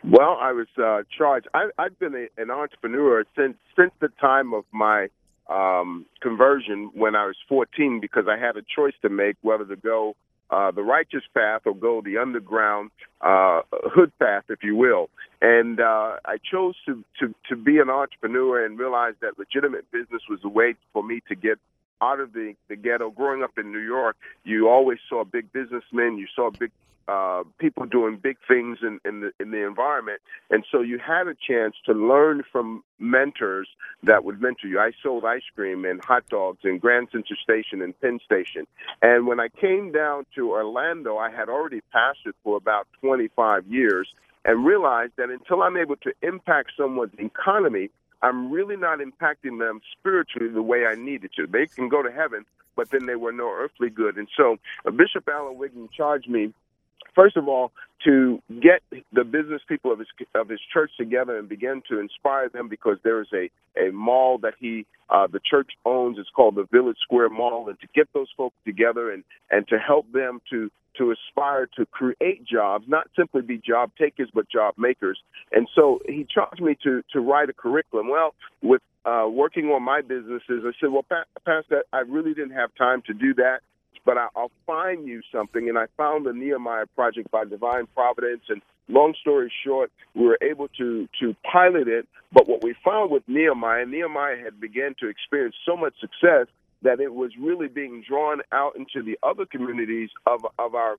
Well, 0.06 0.36
I 0.38 0.52
was 0.52 0.66
uh, 0.76 1.02
charged. 1.16 1.48
I, 1.54 1.68
have 1.78 1.98
been 1.98 2.14
a, 2.14 2.40
an 2.40 2.50
entrepreneur 2.50 3.24
since 3.36 3.56
since 3.74 3.90
the 4.00 4.08
time 4.20 4.52
of 4.52 4.64
my 4.70 5.08
um, 5.48 6.04
conversion 6.20 6.90
when 6.94 7.14
I 7.14 7.26
was 7.26 7.36
14 7.48 8.00
because 8.00 8.24
I 8.28 8.38
had 8.38 8.56
a 8.56 8.62
choice 8.62 8.92
to 9.02 9.08
make 9.08 9.36
whether 9.40 9.64
to 9.64 9.76
go 9.76 10.14
uh, 10.50 10.70
the 10.70 10.82
righteous 10.82 11.22
path 11.32 11.62
or 11.64 11.74
go 11.74 12.02
the 12.02 12.18
underground 12.18 12.90
uh, 13.22 13.62
hood 13.72 14.12
path, 14.18 14.44
if 14.50 14.62
you 14.62 14.76
will. 14.76 15.08
And 15.40 15.80
uh, 15.80 16.16
I 16.24 16.36
chose 16.50 16.74
to, 16.86 17.02
to, 17.20 17.34
to 17.48 17.56
be 17.56 17.78
an 17.78 17.88
entrepreneur 17.88 18.64
and 18.64 18.78
realize 18.78 19.14
that 19.20 19.38
legitimate 19.38 19.90
business 19.90 20.22
was 20.28 20.40
a 20.44 20.48
way 20.48 20.74
for 20.92 21.02
me 21.02 21.22
to 21.28 21.34
get 21.34 21.58
out 22.02 22.20
of 22.20 22.32
the, 22.32 22.54
the 22.68 22.76
ghetto. 22.76 23.10
Growing 23.10 23.42
up 23.42 23.58
in 23.58 23.72
New 23.72 23.80
York, 23.80 24.16
you 24.44 24.68
always 24.68 24.98
saw 25.08 25.24
big 25.24 25.50
businessmen, 25.52 26.18
you 26.18 26.26
saw 26.36 26.50
big 26.50 26.70
uh, 27.08 27.42
people 27.58 27.86
doing 27.86 28.18
big 28.22 28.36
things 28.46 28.78
in, 28.82 28.98
in 29.04 29.20
the 29.20 29.30
in 29.40 29.50
the 29.50 29.66
environment, 29.66 30.20
and 30.50 30.64
so 30.70 30.80
you 30.80 30.98
had 30.98 31.28
a 31.28 31.34
chance 31.34 31.74
to 31.86 31.92
learn 31.92 32.42
from 32.50 32.82
mentors 32.98 33.68
that 34.02 34.24
would 34.24 34.40
mentor 34.40 34.68
you. 34.68 34.78
I 34.78 34.92
sold 35.02 35.24
ice 35.24 35.42
cream 35.54 35.84
and 35.84 36.02
hot 36.04 36.28
dogs 36.28 36.60
in 36.64 36.78
Grand 36.78 37.08
Central 37.12 37.38
Station 37.42 37.82
and 37.82 37.98
Penn 38.00 38.20
Station, 38.24 38.66
and 39.02 39.26
when 39.26 39.40
I 39.40 39.48
came 39.48 39.92
down 39.92 40.26
to 40.34 40.50
Orlando, 40.50 41.16
I 41.16 41.30
had 41.30 41.48
already 41.48 41.80
pastored 41.94 42.34
for 42.42 42.56
about 42.56 42.86
25 43.00 43.66
years, 43.66 44.08
and 44.44 44.64
realized 44.64 45.12
that 45.16 45.30
until 45.30 45.62
I'm 45.62 45.76
able 45.76 45.96
to 45.96 46.12
impact 46.22 46.72
someone's 46.76 47.14
economy, 47.18 47.90
I'm 48.22 48.50
really 48.50 48.76
not 48.76 49.00
impacting 49.00 49.58
them 49.58 49.80
spiritually 49.98 50.48
the 50.50 50.62
way 50.62 50.86
I 50.86 50.94
needed 50.94 51.30
to. 51.36 51.46
They 51.46 51.66
can 51.66 51.88
go 51.88 52.02
to 52.02 52.10
heaven, 52.10 52.46
but 52.76 52.90
then 52.90 53.06
they 53.06 53.16
were 53.16 53.32
no 53.32 53.50
earthly 53.50 53.90
good. 53.90 54.16
And 54.16 54.28
so 54.36 54.56
uh, 54.86 54.90
Bishop 54.90 55.28
Alan 55.28 55.58
Wiggins 55.58 55.90
charged 55.96 56.28
me 56.28 56.52
first 57.14 57.36
of 57.36 57.48
all, 57.48 57.72
to 58.04 58.42
get 58.60 58.82
the 59.12 59.24
business 59.24 59.62
people 59.66 59.92
of 59.92 59.98
his 59.98 60.08
of 60.34 60.48
his 60.48 60.60
church 60.72 60.90
together 60.98 61.38
and 61.38 61.48
begin 61.48 61.82
to 61.88 61.98
inspire 61.98 62.48
them 62.48 62.68
because 62.68 62.98
there 63.02 63.20
is 63.20 63.28
a 63.32 63.50
a 63.80 63.90
mall 63.92 64.38
that 64.38 64.54
he 64.58 64.86
uh, 65.10 65.26
the 65.26 65.40
church 65.40 65.70
owns. 65.84 66.18
It's 66.18 66.28
called 66.34 66.56
the 66.56 66.66
Village 66.70 66.98
Square 67.02 67.30
Mall, 67.30 67.68
and 67.68 67.80
to 67.80 67.86
get 67.94 68.08
those 68.12 68.28
folks 68.36 68.56
together 68.64 69.10
and 69.10 69.24
and 69.50 69.66
to 69.68 69.78
help 69.78 70.10
them 70.12 70.40
to 70.50 70.70
to 70.98 71.12
aspire 71.12 71.66
to 71.76 71.86
create 71.86 72.44
jobs, 72.44 72.84
not 72.86 73.08
simply 73.16 73.42
be 73.42 73.58
job 73.58 73.90
takers, 73.98 74.28
but 74.32 74.48
job 74.48 74.74
makers. 74.78 75.18
And 75.50 75.68
so 75.74 76.00
he 76.06 76.26
charged 76.32 76.60
me 76.60 76.76
to 76.84 77.02
to 77.12 77.20
write 77.20 77.48
a 77.48 77.52
curriculum. 77.52 78.10
Well, 78.10 78.34
with 78.62 78.82
uh, 79.04 79.26
working 79.28 79.66
on 79.66 79.82
my 79.82 80.00
businesses, 80.00 80.64
I 80.64 80.72
said, 80.80 80.90
well, 80.90 81.04
Pastor, 81.44 81.84
I 81.92 82.00
really 82.00 82.34
didn't 82.34 82.54
have 82.54 82.74
time 82.76 83.02
to 83.06 83.14
do 83.14 83.34
that 83.34 83.60
but 84.04 84.18
I, 84.18 84.28
will 84.34 84.50
find 84.66 85.06
you 85.06 85.22
something. 85.32 85.68
And 85.68 85.78
I 85.78 85.86
found 85.96 86.26
the 86.26 86.32
Nehemiah 86.32 86.86
Project 86.94 87.30
by 87.30 87.44
Divine 87.44 87.86
Providence. 87.94 88.42
And 88.48 88.62
long 88.88 89.14
story 89.20 89.52
short, 89.64 89.90
we 90.14 90.26
were 90.26 90.38
able 90.42 90.68
to 90.78 91.08
to 91.20 91.36
pilot 91.50 91.88
it. 91.88 92.06
But 92.32 92.48
what 92.48 92.62
we 92.62 92.74
found 92.84 93.10
with 93.10 93.22
Nehemiah, 93.28 93.86
Nehemiah 93.86 94.36
had 94.42 94.60
began 94.60 94.94
to 95.00 95.08
experience 95.08 95.56
so 95.64 95.76
much 95.76 95.94
success 96.00 96.46
that 96.82 97.00
it 97.00 97.14
was 97.14 97.32
really 97.40 97.68
being 97.68 98.04
drawn 98.06 98.42
out 98.52 98.76
into 98.76 99.02
the 99.02 99.18
other 99.22 99.46
communities 99.46 100.10
of 100.26 100.46
of 100.58 100.74
our 100.74 100.96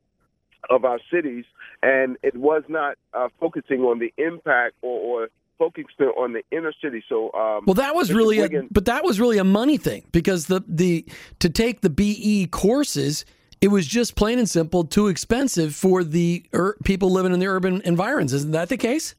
of 0.69 0.83
our 0.83 0.99
cities, 1.11 1.45
and 1.83 2.17
it 2.23 2.35
was 2.35 2.63
not 2.67 2.97
uh, 3.13 3.29
focusing 3.39 3.81
on 3.81 3.99
the 3.99 4.11
impact 4.17 4.75
or, 4.81 5.21
or 5.23 5.29
focused 5.57 5.99
on 5.99 6.33
the 6.33 6.41
inner 6.51 6.73
city. 6.81 7.03
So, 7.07 7.31
um, 7.33 7.63
well, 7.65 7.75
that 7.75 7.95
was 7.95 8.13
really, 8.13 8.39
a, 8.39 8.49
but 8.71 8.85
that 8.85 9.03
was 9.03 9.19
really 9.19 9.37
a 9.37 9.43
money 9.43 9.77
thing 9.77 10.05
because 10.11 10.47
the 10.47 10.63
the 10.67 11.05
to 11.39 11.49
take 11.49 11.81
the 11.81 11.89
BE 11.89 12.47
courses, 12.47 13.25
it 13.61 13.69
was 13.69 13.87
just 13.87 14.15
plain 14.15 14.39
and 14.39 14.49
simple 14.49 14.83
too 14.83 15.07
expensive 15.07 15.75
for 15.75 16.03
the 16.03 16.45
ur- 16.53 16.77
people 16.83 17.11
living 17.11 17.33
in 17.33 17.39
the 17.39 17.47
urban 17.47 17.81
environs. 17.85 18.33
Isn't 18.33 18.51
that 18.51 18.69
the 18.69 18.77
case? 18.77 19.15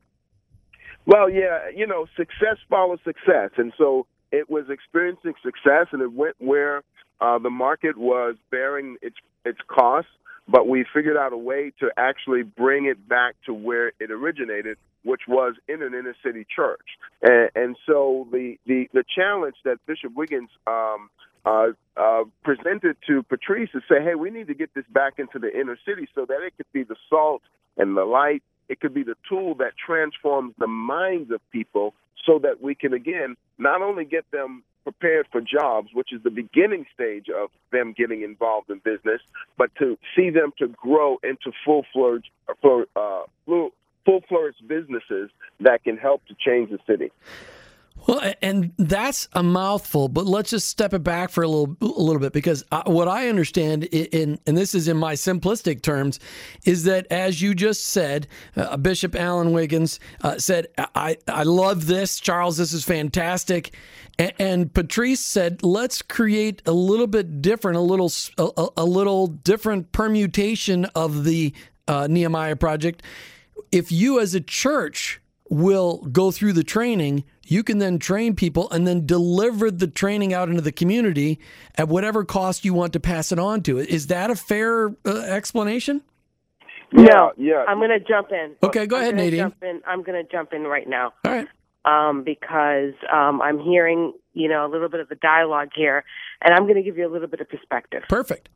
Well, 1.07 1.31
yeah, 1.31 1.69
you 1.75 1.87
know, 1.87 2.07
success 2.16 2.57
follows 2.69 2.99
success, 3.05 3.50
and 3.57 3.73
so 3.78 4.07
it 4.33 4.50
was 4.50 4.64
experiencing 4.69 5.35
success, 5.43 5.87
and 5.93 6.02
it 6.02 6.12
went 6.12 6.35
where 6.38 6.83
uh, 7.21 7.38
the 7.38 7.50
market 7.50 7.97
was 7.97 8.37
bearing 8.50 8.97
its 9.02 9.16
its 9.45 9.61
costs 9.69 10.11
but 10.49 10.69
we 10.69 10.85
figured 10.95 11.16
out 11.16 11.33
a 11.33 11.37
way 11.37 11.73
to 11.81 11.90
actually 11.97 12.43
bring 12.43 12.87
it 12.87 13.09
back 13.09 13.35
to 13.47 13.55
where 13.55 13.88
it 13.99 14.11
originated, 14.11 14.78
which 15.07 15.23
was 15.29 15.55
in 15.69 15.83
an 15.83 15.95
inner 15.95 16.17
city 16.25 16.45
church. 16.55 16.89
And, 17.23 17.51
and 17.55 17.77
so 17.87 18.27
the, 18.33 18.59
the, 18.67 18.89
the 18.93 19.05
challenge 19.05 19.57
that 19.65 19.79
Bishop 19.87 20.13
Wiggins 20.15 20.51
um, 20.67 21.09
uh, 21.47 21.69
uh, 21.97 22.25
presented 22.43 22.97
to 23.07 23.23
Patrice 23.23 23.71
is 23.73 23.83
say, 23.89 24.03
hey, 24.03 24.17
we 24.17 24.31
need 24.31 24.49
to 24.49 24.55
get 24.55 24.75
this 24.75 24.85
back 24.91 25.15
into 25.19 25.39
the 25.39 25.51
inner 25.59 25.79
city 25.87 26.09
so 26.15 26.27
that 26.27 26.41
it 26.45 26.53
could 26.57 26.71
be 26.73 26.83
the 26.83 26.97
salt 27.09 27.43
and 27.77 27.97
the 27.97 28.05
light. 28.05 28.43
It 28.69 28.81
could 28.81 28.93
be 28.93 29.05
the 29.05 29.17
tool 29.29 29.55
that 29.57 29.73
transforms 29.77 30.55
the 30.59 30.67
minds 30.67 31.31
of 31.31 31.41
people 31.53 31.95
so 32.27 32.41
that 32.41 32.61
we 32.61 32.75
can, 32.75 32.93
again, 32.93 33.37
not 33.59 33.81
only 33.81 34.05
get 34.05 34.29
them 34.33 34.65
prepared 34.83 35.27
for 35.33 35.41
jobs, 35.41 35.89
which 35.93 36.13
is 36.13 36.23
the 36.23 36.31
beginning 36.31 36.87
stage 36.95 37.27
of 37.29 37.51
them 37.73 37.93
getting 37.97 38.23
involved 38.23 38.71
in 38.71 38.79
business, 38.79 39.21
but 39.57 39.71
to 39.77 39.99
see 40.15 40.31
them 40.31 40.53
to 40.59 40.69
grow 40.69 41.19
into 41.23 41.53
full 41.65 41.85
flourish, 41.93 42.25
uh, 42.49 43.23
full 44.07 44.23
flourish 44.29 44.57
businesses 44.67 45.31
that 45.61 45.85
can 45.85 45.99
help 45.99 46.25
to 46.27 46.35
change 46.35 46.71
the 46.71 46.79
city. 46.87 47.11
Well, 48.07 48.35
and 48.41 48.73
that's 48.79 49.29
a 49.33 49.43
mouthful, 49.43 50.09
but 50.09 50.27
let's 50.27 50.51
just 50.51 50.69
step 50.69 50.95
it 50.95 51.03
back 51.03 51.31
for 51.31 51.43
a 51.43 51.49
little, 51.49 51.77
a 51.81 51.87
little 51.87 52.21
bit 52.21 52.33
because 52.33 52.65
what 52.85 53.09
I 53.09 53.29
understand, 53.29 53.85
in 53.85 54.39
and 54.47 54.57
this 54.57 54.77
is 54.77 54.87
in 54.87 54.97
my 54.97 55.15
simplistic 55.15 55.83
terms, 55.83 56.21
is 56.65 56.85
that 56.85 57.07
as 57.11 57.43
you 57.43 57.53
just 57.53 57.87
said, 57.87 58.29
uh, 58.55 58.77
Bishop 58.77 59.17
Allen 59.17 59.53
Wiggins 59.53 59.99
uh, 60.23 60.39
said, 60.39 60.69
"I 60.95 61.17
I 61.27 61.43
love 61.43 61.87
this, 61.87 62.21
Charles. 62.21 62.59
This 62.59 62.73
is 62.73 62.85
fantastic," 62.85 63.75
and, 64.21 64.33
and, 64.39 64.75
Patrice 64.75 65.21
said, 65.21 65.65
"Let's 65.65 66.01
create 66.01 66.63
a 66.65 66.73
little 66.73 67.09
bit 67.09 67.43
different, 67.43 67.77
a 67.77 67.81
little 67.81 68.13
a, 68.39 68.69
a 68.77 68.85
little 68.85 69.27
different 69.27 69.91
permutation 69.91 70.85
of 70.95 71.25
the 71.25 71.53
uh, 71.89 72.07
Nehemiah 72.09 72.57
project. 72.57 73.03
If 73.76 73.92
you 73.92 74.21
as 74.21 74.35
a 74.35 74.40
church." 74.40 75.21
will 75.49 75.99
go 75.99 76.30
through 76.30 76.52
the 76.52 76.64
training, 76.64 77.25
you 77.45 77.62
can 77.62 77.78
then 77.78 77.99
train 77.99 78.35
people 78.35 78.71
and 78.71 78.87
then 78.87 79.06
deliver 79.06 79.71
the 79.71 79.87
training 79.87 80.35
out 80.35 80.49
into 80.49 80.61
the 80.61 80.73
community 80.73 81.38
at 81.76 81.88
whatever 81.88 82.25
cost 82.25 82.64
you 82.64 82.75
want 82.75 82.92
to 82.92 83.00
pass 83.00 83.30
it 83.33 83.38
on 83.38 83.62
to. 83.62 83.78
Is 83.78 84.09
that 84.09 84.30
a 84.30 84.37
fair 84.37 84.88
uh, 85.04 85.18
explanation? 85.28 86.02
No, 86.92 87.33
yeah. 87.37 87.64
I'm 87.68 87.78
going 87.78 87.90
to 87.90 88.00
jump 88.00 88.33
in. 88.33 88.54
Okay, 88.62 88.87
go 88.87 88.97
I'm 88.97 89.02
ahead, 89.02 89.16
Nadine. 89.16 89.38
Jump 89.38 89.62
in. 89.62 89.80
I'm 89.87 90.02
going 90.02 90.25
to 90.25 90.30
jump 90.30 90.52
in 90.52 90.62
right 90.64 90.88
now. 90.88 91.12
All 91.25 91.33
right. 91.33 91.49
um, 91.85 92.25
because 92.25 92.95
um, 93.12 93.40
I'm 93.42 93.59
hearing, 93.59 94.12
you 94.35 94.49
know, 94.49 94.66
a 94.66 94.71
little 94.71 94.88
bit 94.88 95.00
of 95.00 95.09
the 95.09 95.16
dialogue 95.16 95.71
here, 95.75 96.04
and 96.42 96.54
I'm 96.54 96.64
going 96.64 96.76
to 96.76 96.83
give 96.83 96.97
you 96.97 97.09
a 97.09 97.12
little 97.12 97.28
bit 97.28 97.40
of 97.40 97.49
perspective. 97.49 98.02
Perfect. 98.09 98.49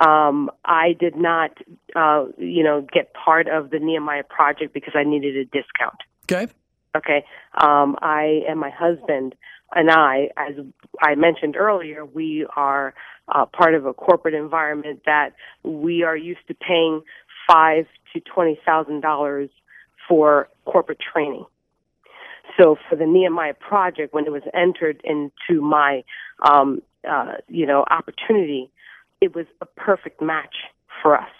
Um, 0.00 0.50
I 0.64 0.94
did 0.98 1.16
not, 1.16 1.50
uh, 1.94 2.26
you 2.36 2.64
know, 2.64 2.86
get 2.92 3.12
part 3.14 3.48
of 3.48 3.70
the 3.70 3.78
Nehemiah 3.78 4.24
project 4.24 4.74
because 4.74 4.94
I 4.96 5.04
needed 5.04 5.36
a 5.36 5.44
discount. 5.44 6.00
Okay. 6.24 6.52
Okay. 6.96 7.24
Um, 7.60 7.96
I 8.00 8.42
and 8.48 8.58
my 8.58 8.70
husband 8.70 9.34
and 9.74 9.90
I, 9.90 10.28
as 10.36 10.54
I 11.00 11.14
mentioned 11.14 11.56
earlier, 11.56 12.04
we 12.04 12.46
are 12.56 12.94
uh, 13.28 13.46
part 13.46 13.74
of 13.74 13.86
a 13.86 13.94
corporate 13.94 14.34
environment 14.34 15.02
that 15.06 15.30
we 15.62 16.02
are 16.02 16.16
used 16.16 16.46
to 16.48 16.54
paying 16.54 17.02
five 17.48 17.86
to 18.12 18.20
twenty 18.20 18.58
thousand 18.64 19.00
dollars 19.00 19.50
for 20.08 20.48
corporate 20.64 20.98
training. 21.12 21.44
So 22.60 22.76
for 22.88 22.96
the 22.96 23.06
Nehemiah 23.06 23.54
project, 23.54 24.14
when 24.14 24.26
it 24.26 24.32
was 24.32 24.42
entered 24.52 25.00
into 25.02 25.60
my, 25.60 26.04
um, 26.48 26.82
uh, 27.08 27.34
you 27.48 27.66
know, 27.66 27.84
opportunity, 27.90 28.70
it 29.20 29.34
was 29.34 29.46
a 29.60 29.66
perfect 29.66 30.20
match 30.20 30.54
for 31.02 31.16
us. 31.16 31.30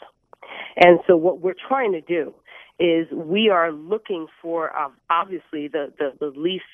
And 0.77 0.99
so 1.07 1.17
what 1.17 1.41
we're 1.41 1.55
trying 1.69 1.93
to 1.93 2.01
do 2.01 2.35
is 2.79 3.07
we 3.13 3.51
are 3.51 3.71
looking 3.71 4.27
for 4.43 4.77
uh, 4.77 4.89
obviously 5.09 5.69
the 5.69 5.93
the, 5.99 6.13
the 6.19 6.33
least 6.39 6.65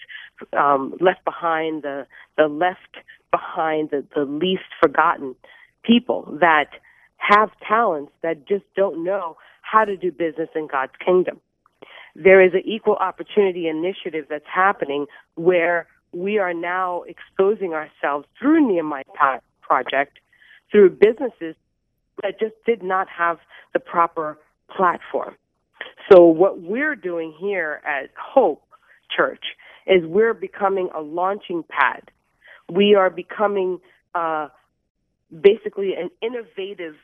um, 0.58 0.94
left 1.00 1.24
behind, 1.24 1.82
the 1.82 2.06
the 2.38 2.46
left 2.46 2.96
behind, 3.30 3.90
the, 3.90 4.04
the 4.14 4.24
least 4.24 4.64
forgotten 4.82 5.34
people 5.84 6.38
that 6.40 6.70
have 7.18 7.50
talents 7.66 8.12
that 8.22 8.48
just 8.48 8.64
don't 8.76 9.04
know 9.04 9.36
how 9.62 9.84
to 9.84 9.96
do 9.96 10.10
business 10.10 10.48
in 10.54 10.66
God's 10.66 10.92
kingdom. 11.04 11.40
There 12.16 12.42
is 12.44 12.54
an 12.54 12.62
equal 12.64 12.96
opportunity 12.96 13.68
initiative 13.68 14.26
that's 14.28 14.44
happening 14.52 15.06
where 15.36 15.86
we 16.12 16.38
are 16.38 16.54
now 16.54 17.02
exposing 17.02 17.72
ourselves 17.72 18.26
through 18.38 18.66
Nehemiah 18.66 19.04
Project 19.62 20.18
through 20.70 20.90
businesses 20.90 21.56
that 22.22 22.38
just 22.38 22.54
did 22.66 22.82
not 22.82 23.08
have 23.08 23.38
the 23.72 23.80
proper 23.80 24.38
platform. 24.74 25.36
So 26.10 26.24
what 26.24 26.60
we're 26.60 26.96
doing 26.96 27.34
here 27.38 27.80
at 27.84 28.10
Hope 28.18 28.62
Church 29.14 29.44
is 29.86 30.04
we're 30.04 30.34
becoming 30.34 30.88
a 30.94 31.00
launching 31.00 31.64
pad. 31.68 32.10
We 32.68 32.94
are 32.94 33.10
becoming 33.10 33.78
uh, 34.14 34.48
basically 35.30 35.94
an 35.94 36.10
innovative 36.22 36.94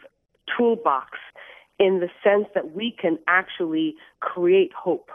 toolbox 0.56 1.18
in 1.78 2.00
the 2.00 2.08
sense 2.25 2.46
that 2.54 2.73
we 2.73 2.94
can 3.00 3.18
actually 3.26 3.96
create 4.20 4.73
hope. 4.73 5.11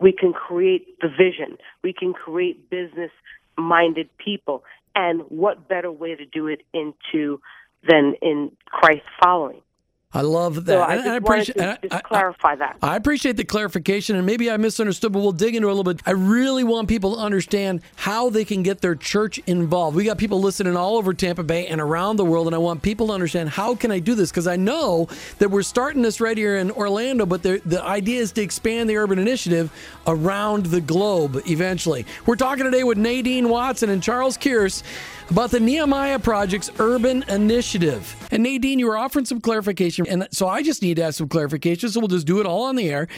We 0.00 0.12
can 0.12 0.32
create 0.32 0.98
the 1.00 1.08
vision. 1.08 1.58
We 1.82 1.92
can 1.92 2.12
create 2.12 2.70
business 2.70 3.10
minded 3.56 4.08
people. 4.16 4.64
And 4.94 5.22
what 5.28 5.68
better 5.68 5.92
way 5.92 6.14
to 6.14 6.24
do 6.24 6.46
it 6.46 6.62
into 6.72 7.40
than 7.86 8.14
in 8.22 8.52
Christ 8.66 9.04
following? 9.22 9.60
I 10.10 10.22
love 10.22 10.64
that. 10.64 10.72
So 10.72 10.80
I, 10.80 10.94
I 10.94 11.16
appreciate 11.16 11.58
to 11.58 11.78
I, 11.90 12.00
clarify 12.00 12.56
that. 12.56 12.78
I 12.82 12.96
appreciate 12.96 13.36
the 13.36 13.44
clarification, 13.44 14.16
and 14.16 14.24
maybe 14.24 14.50
I 14.50 14.56
misunderstood, 14.56 15.12
but 15.12 15.18
we'll 15.18 15.32
dig 15.32 15.54
into 15.54 15.68
it 15.68 15.70
a 15.70 15.74
little 15.74 15.92
bit. 15.92 16.02
I 16.06 16.12
really 16.12 16.64
want 16.64 16.88
people 16.88 17.16
to 17.16 17.20
understand 17.20 17.82
how 17.94 18.30
they 18.30 18.46
can 18.46 18.62
get 18.62 18.80
their 18.80 18.94
church 18.94 19.36
involved. 19.46 19.98
We 19.98 20.04
got 20.04 20.16
people 20.16 20.40
listening 20.40 20.78
all 20.78 20.96
over 20.96 21.12
Tampa 21.12 21.42
Bay 21.42 21.66
and 21.66 21.78
around 21.78 22.16
the 22.16 22.24
world, 22.24 22.46
and 22.46 22.54
I 22.54 22.58
want 22.58 22.80
people 22.80 23.08
to 23.08 23.12
understand 23.12 23.50
how 23.50 23.74
can 23.74 23.90
I 23.90 23.98
do 23.98 24.14
this 24.14 24.30
because 24.30 24.46
I 24.46 24.56
know 24.56 25.08
that 25.40 25.50
we're 25.50 25.62
starting 25.62 26.00
this 26.00 26.22
right 26.22 26.38
here 26.38 26.56
in 26.56 26.70
Orlando, 26.70 27.26
but 27.26 27.42
the 27.42 27.60
the 27.66 27.84
idea 27.84 28.22
is 28.22 28.32
to 28.32 28.40
expand 28.40 28.88
the 28.88 28.96
urban 28.96 29.18
initiative 29.18 29.70
around 30.06 30.66
the 30.66 30.80
globe 30.80 31.42
eventually. 31.46 32.06
We're 32.24 32.36
talking 32.36 32.64
today 32.64 32.82
with 32.82 32.96
Nadine 32.96 33.50
Watson 33.50 33.90
and 33.90 34.02
Charles 34.02 34.38
Kearse 34.38 34.82
about 35.30 35.50
the 35.50 35.60
Nehemiah 35.60 36.18
Project's 36.18 36.70
urban 36.78 37.24
initiative. 37.28 38.16
And 38.30 38.42
Nadine, 38.42 38.78
you 38.78 38.86
were 38.86 38.96
offering 38.96 39.24
some 39.24 39.40
clarification, 39.40 40.06
and 40.08 40.28
so 40.30 40.48
I 40.48 40.62
just 40.62 40.82
need 40.82 40.96
to 40.96 41.02
ask 41.02 41.18
some 41.18 41.28
clarification, 41.28 41.88
so 41.90 42.00
we'll 42.00 42.08
just 42.08 42.26
do 42.26 42.40
it 42.40 42.46
all 42.46 42.64
on 42.64 42.76
the 42.76 42.88
air. 42.88 43.08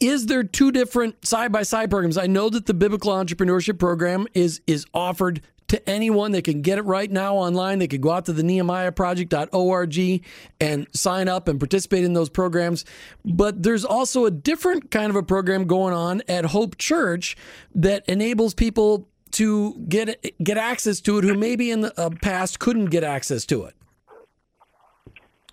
Is 0.00 0.26
there 0.26 0.42
two 0.42 0.72
different 0.72 1.26
side 1.26 1.52
by 1.52 1.62
side 1.62 1.90
programs? 1.90 2.18
I 2.18 2.26
know 2.26 2.48
that 2.50 2.66
the 2.66 2.74
Biblical 2.74 3.12
Entrepreneurship 3.12 3.78
Program 3.78 4.26
is 4.34 4.60
is 4.66 4.84
offered 4.92 5.42
to 5.68 5.88
anyone. 5.88 6.32
They 6.32 6.42
can 6.42 6.60
get 6.60 6.78
it 6.78 6.82
right 6.82 7.10
now 7.10 7.36
online. 7.36 7.78
They 7.78 7.88
could 7.88 8.02
go 8.02 8.10
out 8.10 8.26
to 8.26 8.32
the 8.32 8.42
nehemiahproject.org 8.42 10.24
and 10.60 10.86
sign 10.92 11.28
up 11.28 11.48
and 11.48 11.58
participate 11.58 12.04
in 12.04 12.12
those 12.12 12.28
programs. 12.28 12.84
But 13.24 13.62
there's 13.62 13.84
also 13.84 14.26
a 14.26 14.30
different 14.30 14.90
kind 14.90 15.08
of 15.08 15.16
a 15.16 15.22
program 15.22 15.66
going 15.66 15.94
on 15.94 16.22
at 16.28 16.44
Hope 16.46 16.76
Church 16.76 17.36
that 17.74 18.04
enables 18.06 18.52
people 18.52 19.08
to 19.32 19.74
get 19.88 20.34
get 20.42 20.58
access 20.58 21.00
to 21.02 21.18
it 21.18 21.24
who 21.24 21.34
maybe 21.34 21.70
in 21.70 21.82
the 21.82 22.00
uh, 22.00 22.10
past 22.22 22.58
couldn't 22.58 22.86
get 22.86 23.04
access 23.04 23.44
to 23.46 23.64
it. 23.64 23.74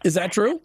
Is 0.03 0.13
that 0.13 0.31
true? 0.31 0.61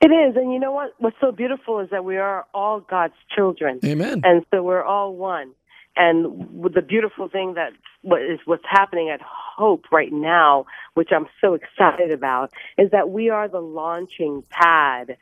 It 0.00 0.08
is, 0.08 0.36
and 0.36 0.52
you 0.52 0.60
know 0.60 0.72
what? 0.72 0.94
What's 0.98 1.16
so 1.20 1.32
beautiful 1.32 1.80
is 1.80 1.90
that 1.90 2.04
we 2.04 2.18
are 2.18 2.46
all 2.54 2.80
God's 2.80 3.14
children. 3.34 3.80
Amen. 3.84 4.20
And 4.24 4.44
so 4.50 4.62
we're 4.62 4.84
all 4.84 5.14
one. 5.14 5.52
And 5.96 6.62
the 6.72 6.82
beautiful 6.82 7.28
thing 7.28 7.54
that 7.54 7.72
what 8.02 8.22
is 8.22 8.38
what's 8.44 8.64
happening 8.68 9.10
at 9.10 9.20
Hope 9.20 9.86
right 9.90 10.12
now, 10.12 10.66
which 10.94 11.08
I'm 11.10 11.26
so 11.40 11.54
excited 11.54 12.12
about, 12.12 12.52
is 12.76 12.92
that 12.92 13.10
we 13.10 13.30
are 13.30 13.48
the 13.48 13.60
launching 13.60 14.44
pad 14.50 15.16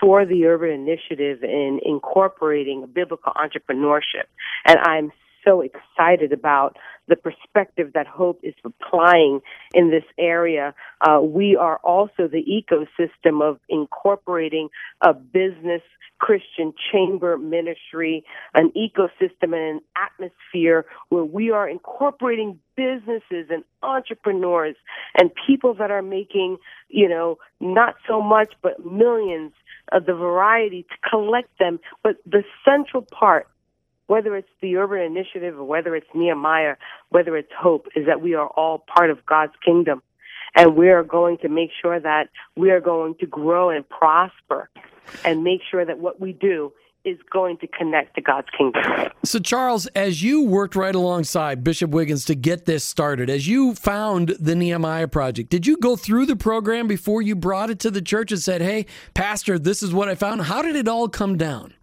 for 0.00 0.26
the 0.26 0.46
urban 0.46 0.70
initiative 0.70 1.44
in 1.44 1.78
incorporating 1.84 2.86
biblical 2.92 3.32
entrepreneurship. 3.34 4.26
And 4.64 4.78
I'm 4.80 5.12
so 5.44 5.62
excited 5.62 6.32
about 6.32 6.76
the 7.08 7.16
perspective 7.16 7.92
that 7.94 8.06
Hope 8.06 8.40
is 8.42 8.54
applying 8.64 9.40
in 9.74 9.90
this 9.90 10.04
area. 10.18 10.74
Uh, 11.00 11.20
we 11.20 11.56
are 11.56 11.78
also 11.78 12.28
the 12.28 12.44
ecosystem 12.44 13.42
of 13.42 13.58
incorporating 13.68 14.68
a 15.02 15.12
business 15.12 15.82
Christian 16.20 16.72
chamber 16.92 17.36
ministry, 17.38 18.24
an 18.54 18.72
ecosystem 18.76 19.54
and 19.54 19.54
an 19.54 19.80
atmosphere 19.96 20.84
where 21.08 21.24
we 21.24 21.50
are 21.50 21.68
incorporating 21.68 22.60
businesses 22.76 23.46
and 23.50 23.64
entrepreneurs 23.82 24.76
and 25.18 25.30
people 25.46 25.74
that 25.74 25.90
are 25.90 26.02
making, 26.02 26.58
you 26.88 27.08
know, 27.08 27.38
not 27.58 27.94
so 28.06 28.20
much, 28.20 28.52
but 28.62 28.84
millions 28.84 29.52
of 29.92 30.04
the 30.06 30.14
variety 30.14 30.82
to 30.84 31.08
collect 31.08 31.58
them. 31.58 31.80
But 32.04 32.16
the 32.26 32.44
central 32.64 33.02
part 33.02 33.48
whether 34.10 34.34
it's 34.34 34.48
the 34.60 34.74
Urban 34.76 35.02
Initiative 35.02 35.56
or 35.56 35.62
whether 35.62 35.94
it's 35.94 36.08
Nehemiah, 36.16 36.74
whether 37.10 37.36
it's 37.36 37.52
Hope, 37.56 37.86
is 37.94 38.06
that 38.06 38.20
we 38.20 38.34
are 38.34 38.48
all 38.48 38.82
part 38.92 39.08
of 39.08 39.24
God's 39.24 39.52
kingdom. 39.64 40.02
And 40.56 40.74
we 40.74 40.88
are 40.88 41.04
going 41.04 41.38
to 41.42 41.48
make 41.48 41.70
sure 41.80 42.00
that 42.00 42.28
we 42.56 42.72
are 42.72 42.80
going 42.80 43.14
to 43.20 43.26
grow 43.26 43.70
and 43.70 43.88
prosper 43.88 44.68
and 45.24 45.44
make 45.44 45.60
sure 45.70 45.84
that 45.84 46.00
what 46.00 46.20
we 46.20 46.32
do 46.32 46.72
is 47.04 47.18
going 47.32 47.56
to 47.58 47.68
connect 47.68 48.16
to 48.16 48.20
God's 48.20 48.48
kingdom. 48.58 48.82
So, 49.24 49.38
Charles, 49.38 49.86
as 49.88 50.24
you 50.24 50.42
worked 50.42 50.74
right 50.74 50.94
alongside 50.94 51.62
Bishop 51.62 51.92
Wiggins 51.92 52.24
to 52.24 52.34
get 52.34 52.66
this 52.66 52.84
started, 52.84 53.30
as 53.30 53.46
you 53.46 53.76
found 53.76 54.30
the 54.40 54.56
Nehemiah 54.56 55.06
Project, 55.06 55.50
did 55.50 55.68
you 55.68 55.76
go 55.76 55.94
through 55.94 56.26
the 56.26 56.34
program 56.34 56.88
before 56.88 57.22
you 57.22 57.36
brought 57.36 57.70
it 57.70 57.78
to 57.78 57.92
the 57.92 58.02
church 58.02 58.32
and 58.32 58.42
said, 58.42 58.60
hey, 58.60 58.86
Pastor, 59.14 59.56
this 59.56 59.84
is 59.84 59.94
what 59.94 60.08
I 60.08 60.16
found? 60.16 60.42
How 60.42 60.62
did 60.62 60.74
it 60.74 60.88
all 60.88 61.08
come 61.08 61.38
down? 61.38 61.74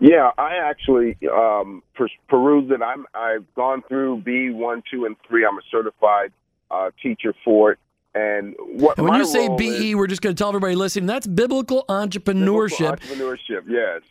Yeah, 0.00 0.30
I 0.38 0.56
actually 0.56 1.16
um, 1.32 1.82
per- 1.94 2.08
perused 2.28 2.70
it. 2.70 2.82
I'm 2.82 3.06
I've 3.14 3.52
gone 3.54 3.82
through 3.88 4.18
B 4.18 4.50
one, 4.50 4.82
two, 4.90 5.06
and 5.06 5.16
three. 5.26 5.44
I'm 5.44 5.58
a 5.58 5.62
certified 5.70 6.32
uh, 6.70 6.90
teacher 7.02 7.34
for 7.44 7.72
it. 7.72 7.78
And 8.14 8.54
what 8.58 8.98
and 8.98 9.08
when 9.08 9.18
you 9.18 9.26
say 9.26 9.48
BE, 9.56 9.90
is, 9.90 9.96
we're 9.96 10.06
just 10.06 10.22
going 10.22 10.34
to 10.34 10.38
tell 10.38 10.48
everybody 10.48 10.74
listening 10.74 11.06
that's 11.06 11.26
biblical 11.26 11.84
entrepreneurship. 11.88 13.00
Biblical 13.00 13.36
entrepreneurship, 13.36 13.64
yes. 13.68 14.02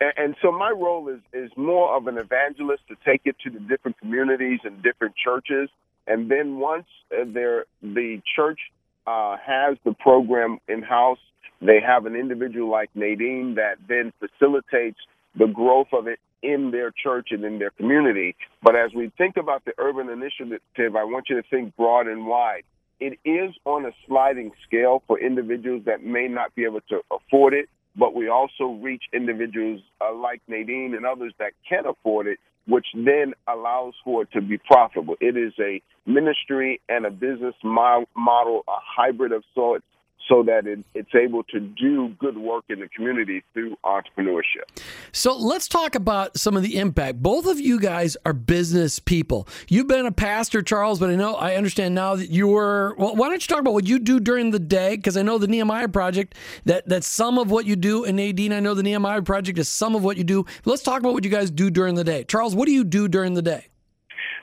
And, 0.00 0.12
and 0.16 0.36
so 0.40 0.52
my 0.52 0.70
role 0.70 1.08
is 1.08 1.20
is 1.32 1.50
more 1.56 1.96
of 1.96 2.06
an 2.06 2.18
evangelist 2.18 2.82
to 2.88 2.96
take 3.04 3.22
it 3.24 3.36
to 3.44 3.50
the 3.50 3.60
different 3.60 3.98
communities 3.98 4.60
and 4.64 4.82
different 4.82 5.14
churches. 5.16 5.68
And 6.06 6.30
then 6.30 6.58
once 6.58 6.86
uh, 7.12 7.24
the 7.24 8.22
church 8.36 8.60
uh, 9.06 9.36
has 9.44 9.76
the 9.84 9.92
program 9.92 10.58
in 10.68 10.82
house, 10.82 11.18
they 11.60 11.80
have 11.80 12.06
an 12.06 12.14
individual 12.14 12.70
like 12.70 12.90
Nadine 12.94 13.56
that 13.56 13.78
then 13.88 14.12
facilitates 14.20 14.98
the 15.38 15.46
growth 15.46 15.88
of 15.92 16.06
it 16.06 16.18
in 16.42 16.70
their 16.70 16.90
church 16.90 17.28
and 17.30 17.44
in 17.44 17.58
their 17.58 17.70
community. 17.70 18.36
But 18.62 18.76
as 18.76 18.92
we 18.94 19.10
think 19.18 19.36
about 19.36 19.64
the 19.64 19.72
urban 19.78 20.08
initiative, 20.08 20.96
I 20.96 21.04
want 21.04 21.26
you 21.28 21.36
to 21.40 21.48
think 21.48 21.76
broad 21.76 22.06
and 22.06 22.26
wide. 22.26 22.62
It 22.98 23.18
is 23.24 23.54
on 23.64 23.84
a 23.84 23.90
sliding 24.06 24.52
scale 24.66 25.02
for 25.06 25.18
individuals 25.20 25.82
that 25.86 26.02
may 26.02 26.28
not 26.28 26.54
be 26.54 26.64
able 26.64 26.80
to 26.88 27.00
afford 27.10 27.52
it, 27.52 27.68
but 27.94 28.14
we 28.14 28.28
also 28.28 28.78
reach 28.82 29.04
individuals 29.12 29.80
uh, 30.00 30.14
like 30.14 30.40
Nadine 30.48 30.94
and 30.94 31.04
others 31.04 31.34
that 31.38 31.52
can 31.68 31.84
afford 31.86 32.26
it, 32.26 32.38
which 32.66 32.86
then 32.94 33.34
allows 33.46 33.94
for 34.02 34.22
it 34.22 34.32
to 34.32 34.40
be 34.40 34.58
profitable. 34.58 35.16
It 35.20 35.36
is 35.36 35.52
a 35.60 35.82
ministry 36.06 36.80
and 36.88 37.04
a 37.04 37.10
business 37.10 37.54
model, 37.62 38.64
a 38.68 38.78
hybrid 38.96 39.32
of 39.32 39.44
sorts 39.54 39.84
so 40.28 40.42
that 40.42 40.66
it, 40.66 40.80
it's 40.94 41.14
able 41.14 41.42
to 41.44 41.60
do 41.60 42.08
good 42.18 42.36
work 42.36 42.64
in 42.68 42.80
the 42.80 42.88
community 42.88 43.42
through 43.52 43.76
entrepreneurship. 43.84 44.64
So 45.12 45.36
let's 45.36 45.68
talk 45.68 45.94
about 45.94 46.36
some 46.36 46.56
of 46.56 46.62
the 46.62 46.76
impact. 46.76 47.22
Both 47.22 47.46
of 47.46 47.60
you 47.60 47.78
guys 47.78 48.16
are 48.24 48.32
business 48.32 48.98
people. 48.98 49.46
You've 49.68 49.86
been 49.86 50.06
a 50.06 50.12
pastor, 50.12 50.62
Charles, 50.62 50.98
but 50.98 51.10
I 51.10 51.16
know 51.16 51.34
I 51.34 51.54
understand 51.54 51.94
now 51.94 52.16
that 52.16 52.30
you 52.30 52.48
were. 52.48 52.94
Well, 52.98 53.14
why 53.14 53.28
don't 53.28 53.42
you 53.42 53.48
talk 53.48 53.60
about 53.60 53.74
what 53.74 53.86
you 53.86 53.98
do 53.98 54.20
during 54.20 54.50
the 54.50 54.58
day? 54.58 54.96
Because 54.96 55.16
I 55.16 55.22
know 55.22 55.38
the 55.38 55.48
Nehemiah 55.48 55.88
Project 55.88 56.34
that 56.64 56.88
that's 56.88 57.06
some 57.06 57.38
of 57.38 57.50
what 57.50 57.66
you 57.66 57.76
do, 57.76 58.04
and 58.04 58.16
Nadine, 58.16 58.52
I 58.52 58.60
know 58.60 58.74
the 58.74 58.82
Nehemiah 58.82 59.22
Project 59.22 59.58
is 59.58 59.68
some 59.68 59.94
of 59.94 60.02
what 60.02 60.16
you 60.16 60.24
do. 60.24 60.44
Let's 60.64 60.82
talk 60.82 61.00
about 61.00 61.12
what 61.12 61.24
you 61.24 61.30
guys 61.30 61.50
do 61.50 61.70
during 61.70 61.94
the 61.94 62.04
day. 62.04 62.24
Charles, 62.24 62.54
what 62.54 62.66
do 62.66 62.72
you 62.72 62.84
do 62.84 63.08
during 63.08 63.34
the 63.34 63.42
day? 63.42 63.68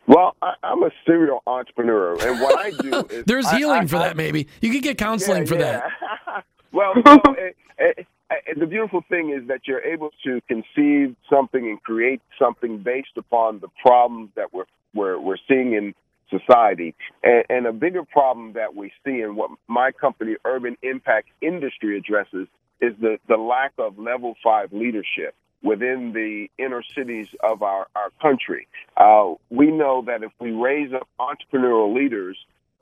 Well, 0.06 0.36
I, 0.42 0.54
am 0.64 0.84
a 0.84 0.92
serial 1.06 1.42
entrepreneur, 1.48 2.14
and 2.14 2.42
what 2.42 2.60
I 2.60 2.72
do 2.72 3.06
is 3.10 3.24
there's 3.26 3.50
healing 3.52 3.80
I, 3.80 3.84
I, 3.84 3.88
for 3.88 4.00
that. 4.00 4.18
Maybe 4.18 4.48
you 4.62 4.72
could 4.72 4.84
get 4.84 4.98
counseling 4.98 5.44
yeah, 5.44 5.50
for 5.50 5.56
yeah. 5.56 5.82
that. 6.26 6.46
well, 6.72 6.94
know, 6.96 7.22
it, 7.38 7.56
it, 7.78 8.08
it, 8.30 8.60
the 8.60 8.66
beautiful 8.66 9.04
thing 9.10 9.30
is 9.30 9.48
that 9.48 9.62
you're 9.66 9.82
able 9.82 10.12
to 10.26 10.42
conceive 10.48 11.16
something 11.30 11.66
and 11.70 11.82
create 11.84 12.22
something 12.38 12.80
based 12.80 13.16
upon 13.18 13.60
the 13.60 13.70
problems 13.82 14.30
that 14.36 14.54
we're 14.54 14.66
we're, 14.94 15.20
we're 15.20 15.38
seeing 15.48 15.74
in 15.74 15.96
society, 16.30 16.94
and, 17.24 17.44
and 17.50 17.66
a 17.66 17.74
bigger 17.74 18.04
problem 18.04 18.54
that 18.54 18.76
we 18.76 18.92
see, 19.06 19.22
and 19.22 19.36
what 19.38 19.52
my 19.68 19.92
company, 19.92 20.36
Urban 20.46 20.78
Impact 20.84 21.30
Industry, 21.42 21.98
addresses 21.98 22.48
is 22.82 22.94
the 23.00 23.18
the 23.30 23.38
lack 23.38 23.72
of 23.78 23.98
level 23.98 24.36
five 24.44 24.74
leadership 24.74 25.34
within 25.64 26.12
the 26.14 26.50
inner 26.64 26.84
cities 26.96 27.28
of 27.42 27.64
our, 27.64 27.88
our 27.96 28.12
country. 28.22 28.68
Uh, 28.98 29.34
we 29.50 29.72
know 29.72 30.04
that 30.06 30.22
if 30.24 30.32
we 30.40 30.52
raise 30.52 30.94
up 30.94 31.08
entrepreneurial 31.20 31.96
leaders 31.96 32.38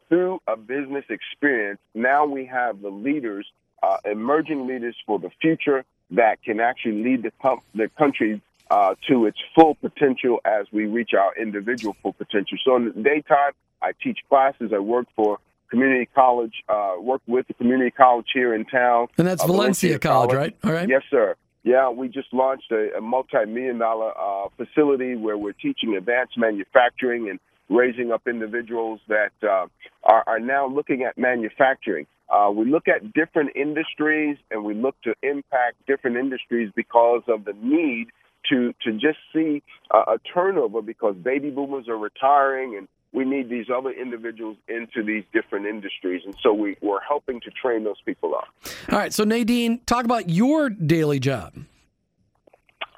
through 0.10 0.42
a 0.48 0.58
business 0.58 1.06
experience, 1.10 1.80
now 1.94 2.26
we 2.26 2.46
have 2.46 2.82
the 2.82 2.90
leaders, 2.90 3.48
uh, 3.84 3.98
emerging 4.04 4.68
leaders 4.68 4.96
for 5.06 5.20
the 5.20 5.30
future 5.42 5.86
that 6.12 6.44
can 6.44 6.60
actually 6.60 7.04
lead 7.04 7.24
the, 7.24 7.32
com- 7.42 7.62
the 7.74 7.88
country 7.98 8.42
uh, 8.70 8.96
to 9.08 9.26
its 9.26 9.38
full 9.56 9.76
potential 9.76 10.42
as 10.44 10.66
we 10.72 10.86
reach 10.86 11.12
our 11.14 11.36
individual 11.36 11.96
full 12.02 12.14
potential. 12.14 12.58
So 12.66 12.76
in 12.76 12.86
the 12.86 12.92
daytime, 12.92 13.52
I 13.82 13.92
teach 14.02 14.20
classes. 14.28 14.72
I 14.74 14.80
work 14.80 15.08
for 15.16 15.40
community 15.70 16.08
college, 16.14 16.54
uh, 16.68 16.96
work 17.00 17.22
with 17.28 17.48
the 17.48 17.54
community 17.54 17.92
college 17.92 18.28
here 18.34 18.54
in 18.54 18.66
town. 18.66 19.08
And 19.18 19.28
that's 19.28 19.44
uh, 19.44 19.48
Valencia, 19.48 19.90
Valencia 19.90 20.00
college, 20.00 20.30
college, 20.32 20.54
right? 20.64 20.70
All 20.70 20.74
right. 20.74 20.90
Yes, 20.90 21.04
sir. 21.10 21.36
Yeah, 21.64 21.90
we 21.90 22.08
just 22.08 22.34
launched 22.34 22.72
a, 22.72 22.98
a 22.98 23.02
multi-million 23.02 23.78
dollar 23.78 24.12
uh, 24.18 24.50
facility 24.58 25.16
where 25.16 25.38
we're 25.38 25.54
teaching 25.54 25.96
advanced 25.96 26.38
manufacturing 26.38 27.30
and 27.30 27.40
raising 27.70 28.12
up 28.12 28.24
individuals 28.28 29.00
that 29.08 29.32
uh, 29.44 29.68
are, 30.04 30.24
are 30.28 30.40
now 30.40 30.68
looking 30.68 31.04
at 31.04 31.18
manufacturing. 31.18 32.08
Uh, 32.30 32.50
we 32.50 32.66
look 32.66 32.88
at 32.88 33.14
different 33.14 33.56
industries 33.56 34.38
and 34.50 34.64
we 34.64 34.74
look 34.74 34.96
to 35.04 35.14
impact 35.22 35.76
different 35.86 36.18
industries 36.18 36.72
because 36.76 37.22
of 37.28 37.46
the 37.46 37.54
need 37.62 38.08
to 38.50 38.74
to 38.82 38.94
just 38.94 39.20
see 39.34 39.62
a 39.94 40.18
turnover 40.34 40.82
because 40.82 41.16
baby 41.16 41.52
boomers 41.52 41.88
are 41.88 41.98
retiring 41.98 42.76
and 42.76 42.88
we 43.14 43.26
need 43.26 43.50
these 43.50 43.66
other 43.70 43.92
individuals 43.92 44.58
into 44.68 45.04
these 45.04 45.24
different 45.34 45.66
industries. 45.66 46.22
And 46.26 46.36
so 46.42 46.54
we, 46.54 46.78
we're 46.82 47.02
helping 47.02 47.42
to 47.42 47.52
train 47.52 47.84
those 47.84 48.00
people 48.06 48.34
up. 48.36 48.48
All 48.92 48.98
right. 48.98 49.14
So, 49.14 49.24
Nadine, 49.24 49.80
talk 49.86 50.06
about 50.06 50.30
your 50.30 50.70
daily 50.70 51.20
job. 51.20 51.54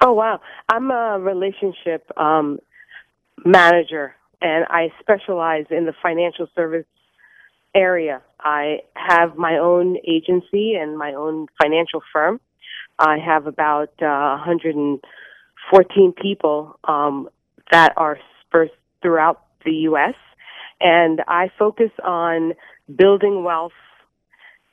Oh, 0.00 0.12
wow. 0.12 0.40
I'm 0.68 0.90
a 0.90 1.18
relationship 1.18 2.10
um, 2.16 2.58
manager, 3.44 4.14
and 4.40 4.66
I 4.68 4.92
specialize 5.00 5.66
in 5.70 5.86
the 5.86 5.94
financial 6.02 6.46
service 6.54 6.86
area. 7.74 8.22
I 8.38 8.80
have 8.94 9.36
my 9.36 9.58
own 9.58 9.96
agency 10.06 10.74
and 10.74 10.96
my 10.96 11.14
own 11.14 11.46
financial 11.60 12.02
firm. 12.12 12.40
I 12.98 13.18
have 13.18 13.46
about 13.46 13.90
uh, 14.00 14.38
114 14.38 16.12
people 16.20 16.78
um, 16.84 17.28
that 17.72 17.92
are 17.96 18.18
dispersed 18.42 18.74
throughout 19.02 19.43
the 19.64 19.72
U.S. 19.88 20.14
And 20.80 21.22
I 21.26 21.50
focus 21.58 21.90
on 22.02 22.54
building 22.94 23.44
wealth 23.44 23.72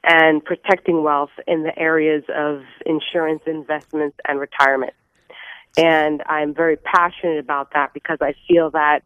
and 0.04 0.44
protecting 0.44 1.04
wealth 1.04 1.30
in 1.48 1.64
the 1.64 1.78
areas 1.78 2.24
of 2.36 2.62
insurance, 2.86 3.44
investments, 3.46 4.18
and 4.28 4.40
retirement. 4.40 4.94
And 5.78 6.24
I'm 6.26 6.54
very 6.54 6.76
passionate 6.76 7.40
about 7.40 7.74
that 7.74 7.94
because 7.94 8.18
I 8.22 8.34
feel 8.48 8.72
that 8.72 9.02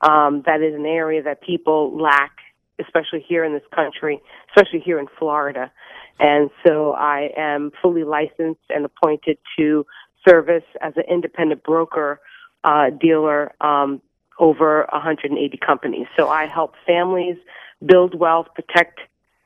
um, 0.00 0.42
that 0.46 0.62
is 0.62 0.74
an 0.74 0.86
area 0.86 1.22
that 1.22 1.42
people 1.42 1.96
lack, 2.00 2.32
especially 2.80 3.24
here 3.26 3.44
in 3.44 3.52
this 3.52 3.62
country, 3.74 4.20
especially 4.48 4.80
here 4.80 4.98
in 4.98 5.06
Florida. 5.18 5.70
And 6.18 6.50
so 6.66 6.92
I 6.92 7.30
am 7.36 7.70
fully 7.82 8.04
licensed 8.04 8.60
and 8.68 8.84
appointed 8.84 9.38
to 9.58 9.86
service 10.26 10.64
as 10.80 10.94
an 10.96 11.04
independent 11.08 11.62
broker 11.62 12.20
uh, 12.64 12.90
dealer 12.90 13.52
um, 13.60 14.02
over 14.38 14.86
180 14.92 15.58
companies. 15.58 16.06
So 16.16 16.28
I 16.28 16.46
help 16.46 16.74
families 16.86 17.36
build 17.84 18.18
wealth, 18.18 18.48
protect 18.54 19.00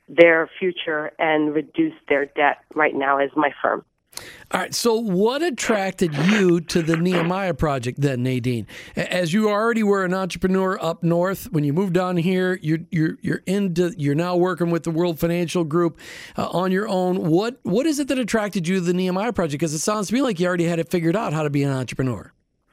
their 0.08 0.50
future, 0.58 1.12
and 1.18 1.54
reduce 1.54 1.94
their 2.08 2.26
debt 2.26 2.58
right 2.74 2.94
now 2.94 3.18
as 3.18 3.30
my 3.36 3.50
firm. 3.62 3.84
All 4.50 4.60
right. 4.60 4.74
So, 4.74 4.96
what 4.96 5.42
attracted 5.42 6.14
you 6.14 6.60
to 6.60 6.82
the 6.82 6.98
Nehemiah 6.98 7.54
Project 7.54 7.98
then, 7.98 8.22
Nadine? 8.22 8.66
As 8.94 9.32
you 9.32 9.48
already 9.48 9.82
were 9.82 10.04
an 10.04 10.12
entrepreneur 10.12 10.78
up 10.82 11.02
north, 11.02 11.50
when 11.52 11.64
you 11.64 11.72
moved 11.72 11.94
down 11.94 12.18
here, 12.18 12.58
you're 12.60 12.80
you're 12.90 13.16
you're 13.22 13.42
into 13.46 13.94
you're 13.96 14.14
now 14.14 14.36
working 14.36 14.70
with 14.70 14.82
the 14.82 14.90
World 14.90 15.18
Financial 15.18 15.64
Group 15.64 15.98
uh, 16.36 16.48
on 16.48 16.70
your 16.70 16.86
own. 16.86 17.30
What 17.30 17.60
what 17.62 17.86
is 17.86 17.98
it 17.98 18.08
that 18.08 18.18
attracted 18.18 18.68
you 18.68 18.74
to 18.74 18.80
the 18.82 18.92
Nehemiah 18.92 19.32
Project? 19.32 19.58
Because 19.58 19.72
it 19.72 19.78
sounds 19.78 20.08
to 20.08 20.14
me 20.14 20.20
like 20.20 20.38
you 20.38 20.46
already 20.46 20.66
had 20.66 20.78
it 20.78 20.90
figured 20.90 21.16
out 21.16 21.32
how 21.32 21.42
to 21.42 21.50
be 21.50 21.62
an 21.62 21.72
entrepreneur. 21.72 22.31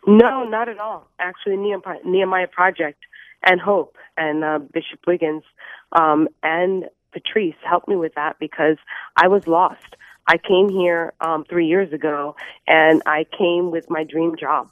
No, 0.10 0.44
not 0.44 0.68
at 0.70 0.80
all. 0.80 1.08
Actually, 1.20 1.58
Nehemiah 2.04 2.48
Project 2.48 2.98
and 3.44 3.62
Hope 3.62 3.96
and 4.18 4.44
uh, 4.44 4.58
Bishop 4.58 5.02
Wiggins 5.06 5.44
um, 5.92 6.28
and 6.42 6.86
Patrice 7.12 7.54
helped 7.64 7.88
me 7.88 7.96
with 7.96 8.16
that 8.16 8.38
because 8.40 8.78
I 9.16 9.28
was 9.28 9.46
lost. 9.46 9.96
I 10.26 10.38
came 10.38 10.68
here 10.68 11.14
um, 11.22 11.46
three 11.48 11.68
years 11.68 11.94
ago, 11.94 12.36
and 12.66 13.04
I 13.06 13.28
came 13.38 13.70
with 13.70 13.88
my 13.92 14.04
dream 14.04 14.36
job, 14.36 14.72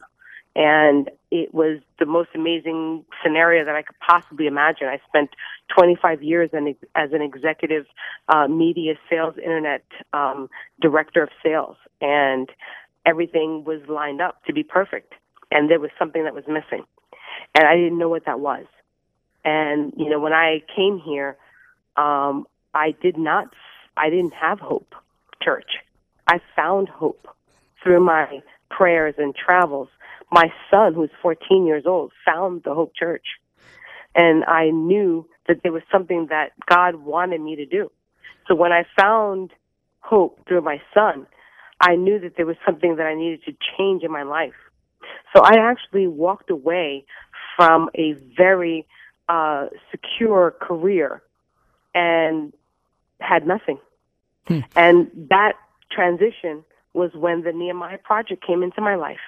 and 0.56 1.12
it 1.30 1.54
was 1.54 1.82
the 2.00 2.08
most 2.08 2.30
amazing 2.34 3.06
scenario 3.24 3.64
that 3.64 3.76
I 3.76 3.84
could 3.84 4.00
possibly 4.00 4.48
imagine. 4.48 4.88
I 4.88 5.00
spent 5.08 5.30
25 5.78 6.24
years 6.24 6.50
as 6.96 7.12
an 7.14 7.22
executive 7.22 7.86
uh, 8.28 8.48
media 8.48 8.96
sales 9.08 9.36
internet 9.38 9.84
um, 10.14 10.50
director 10.82 11.22
of 11.22 11.30
sales, 11.44 11.78
and 12.02 12.50
everything 13.06 13.66
was 13.66 13.82
lined 13.88 14.20
up 14.20 14.44
to 14.46 14.54
be 14.54 14.64
perfect 14.64 15.14
and 15.52 15.70
there 15.70 15.80
was 15.80 15.92
something 15.98 16.24
that 16.24 16.34
was 16.34 16.44
missing. 16.48 16.86
And 17.56 17.66
I 17.66 17.76
didn't 17.76 17.98
know 17.98 18.10
what 18.10 18.26
that 18.26 18.40
was. 18.40 18.66
And, 19.44 19.94
you 19.98 20.10
know, 20.10 20.20
when 20.20 20.34
I 20.34 20.62
came 20.76 21.00
here, 21.00 21.38
um, 21.96 22.46
I 22.74 22.94
did 23.02 23.18
not, 23.18 23.54
I 23.96 24.10
didn't 24.10 24.34
have 24.34 24.60
hope, 24.60 24.94
church. 25.42 25.78
I 26.28 26.40
found 26.56 26.90
hope 26.90 27.28
through 27.82 28.04
my 28.04 28.42
prayers 28.70 29.16
and 29.18 29.34
travels. 29.36 29.88
My 30.32 30.52
son, 30.70 30.94
who's 30.94 31.10
14 31.22 31.66
years 31.66 31.84
old, 31.86 32.12
found 32.26 32.64
the 32.64 32.74
Hope 32.74 32.94
Church. 32.94 33.26
And 34.14 34.44
I 34.46 34.72
knew 34.72 35.28
that 35.48 35.64
there 35.64 35.72
was 35.72 35.84
something 35.92 36.28
that 36.30 36.52
God 36.66 36.96
wanted 36.96 37.40
me 37.40 37.56
to 37.56 37.66
do. 37.66 37.90
So 38.48 38.56
when 38.56 38.72
I 38.72 38.86
found 39.00 39.52
hope 40.02 40.40
through 40.48 40.62
my 40.62 40.82
son, 40.94 41.28
I 41.80 41.96
knew 41.96 42.20
that 42.20 42.36
there 42.36 42.46
was 42.46 42.56
something 42.66 42.96
that 42.98 43.06
I 43.06 43.14
needed 43.14 43.44
to 43.46 43.54
change 43.78 44.04
in 44.04 44.12
my 44.12 44.24
life. 44.24 44.54
So 45.36 45.42
I 45.42 45.56
actually 45.58 46.08
walked 46.08 46.50
away 46.50 47.06
from 47.56 47.90
a 47.96 48.14
very 48.14 48.86
uh, 49.30 49.68
secure 49.92 50.56
career 50.60 51.22
and 51.94 52.54
had 53.20 53.46
nothing. 53.48 53.80
Hmm. 54.48 54.60
And 54.76 55.12
that 55.30 55.54
transition 55.92 56.64
was 56.94 57.14
when 57.14 57.44
the 57.44 57.52
Nehemiah 57.52 57.98
Project 57.98 58.46
came 58.46 58.64
into 58.64 58.82
my 58.82 58.96
life. 58.96 59.20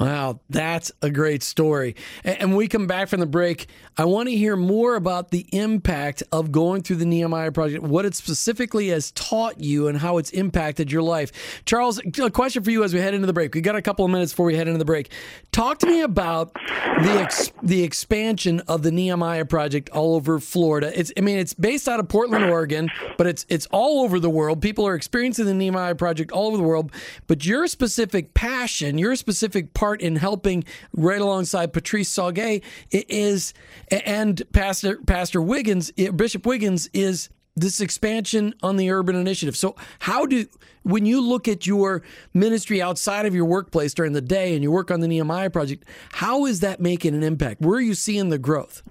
Wow, 0.00 0.40
that's 0.50 0.90
a 1.02 1.10
great 1.10 1.44
story. 1.44 1.94
And 2.24 2.50
when 2.50 2.56
we 2.56 2.66
come 2.66 2.88
back 2.88 3.06
from 3.06 3.20
the 3.20 3.26
break, 3.26 3.68
I 3.96 4.06
want 4.06 4.28
to 4.28 4.34
hear 4.34 4.56
more 4.56 4.96
about 4.96 5.30
the 5.30 5.46
impact 5.52 6.20
of 6.32 6.50
going 6.50 6.82
through 6.82 6.96
the 6.96 7.06
Nehemiah 7.06 7.52
Project, 7.52 7.84
what 7.84 8.04
it 8.04 8.16
specifically 8.16 8.88
has 8.88 9.12
taught 9.12 9.60
you, 9.60 9.86
and 9.86 9.96
how 9.96 10.18
it's 10.18 10.30
impacted 10.30 10.90
your 10.90 11.02
life. 11.02 11.62
Charles, 11.64 12.00
a 12.18 12.30
question 12.30 12.64
for 12.64 12.72
you 12.72 12.82
as 12.82 12.92
we 12.92 12.98
head 12.98 13.14
into 13.14 13.28
the 13.28 13.32
break. 13.32 13.54
We 13.54 13.60
got 13.60 13.76
a 13.76 13.82
couple 13.82 14.04
of 14.04 14.10
minutes 14.10 14.32
before 14.32 14.46
we 14.46 14.56
head 14.56 14.66
into 14.66 14.78
the 14.78 14.84
break. 14.84 15.12
Talk 15.52 15.78
to 15.78 15.86
me 15.86 16.00
about 16.00 16.52
the 16.54 17.20
ex- 17.20 17.52
the 17.62 17.84
expansion 17.84 18.60
of 18.66 18.82
the 18.82 18.90
Nehemiah 18.90 19.44
Project 19.44 19.90
all 19.90 20.16
over 20.16 20.40
Florida. 20.40 20.90
It's, 20.98 21.12
I 21.16 21.20
mean, 21.20 21.38
it's 21.38 21.54
based 21.54 21.86
out 21.86 22.00
of 22.00 22.08
Portland, 22.08 22.46
Oregon, 22.46 22.90
but 23.16 23.28
it's 23.28 23.46
it's 23.48 23.66
all 23.66 24.02
over 24.02 24.18
the 24.18 24.30
world. 24.30 24.60
People 24.60 24.88
are 24.88 24.96
experiencing 24.96 25.44
the 25.46 25.54
Nehemiah 25.54 25.94
Project 25.94 26.32
all 26.32 26.48
over 26.48 26.56
the 26.56 26.64
world. 26.64 26.90
But 27.28 27.46
your 27.46 27.68
specific 27.68 28.34
passion, 28.34 28.98
your 28.98 29.14
specific 29.14 29.72
part 29.72 29.83
in 29.92 30.16
helping 30.16 30.64
right 30.92 31.20
alongside 31.20 31.72
Patrice 31.72 32.08
Tsague 32.08 32.62
is 32.90 33.52
and 33.90 34.42
Pastor 34.52 34.98
Pastor 35.06 35.42
Wiggins 35.42 35.90
Bishop 35.92 36.46
Wiggins 36.46 36.88
is 36.92 37.28
this 37.56 37.80
expansion 37.80 38.54
on 38.62 38.76
the 38.76 38.90
urban 38.90 39.14
initiative. 39.14 39.56
So, 39.56 39.76
how 40.00 40.26
do 40.26 40.46
when 40.82 41.06
you 41.06 41.20
look 41.20 41.48
at 41.48 41.66
your 41.66 42.02
ministry 42.32 42.82
outside 42.82 43.26
of 43.26 43.34
your 43.34 43.44
workplace 43.44 43.94
during 43.94 44.12
the 44.12 44.20
day 44.20 44.54
and 44.54 44.62
you 44.62 44.70
work 44.70 44.90
on 44.90 45.00
the 45.00 45.08
Nehemiah 45.08 45.50
project, 45.50 45.84
how 46.12 46.46
is 46.46 46.60
that 46.60 46.80
making 46.80 47.14
an 47.14 47.22
impact? 47.22 47.60
Where 47.60 47.78
are 47.78 47.82
you 47.82 47.94
seeing 47.94 48.28
the 48.28 48.38
growth? 48.38 48.82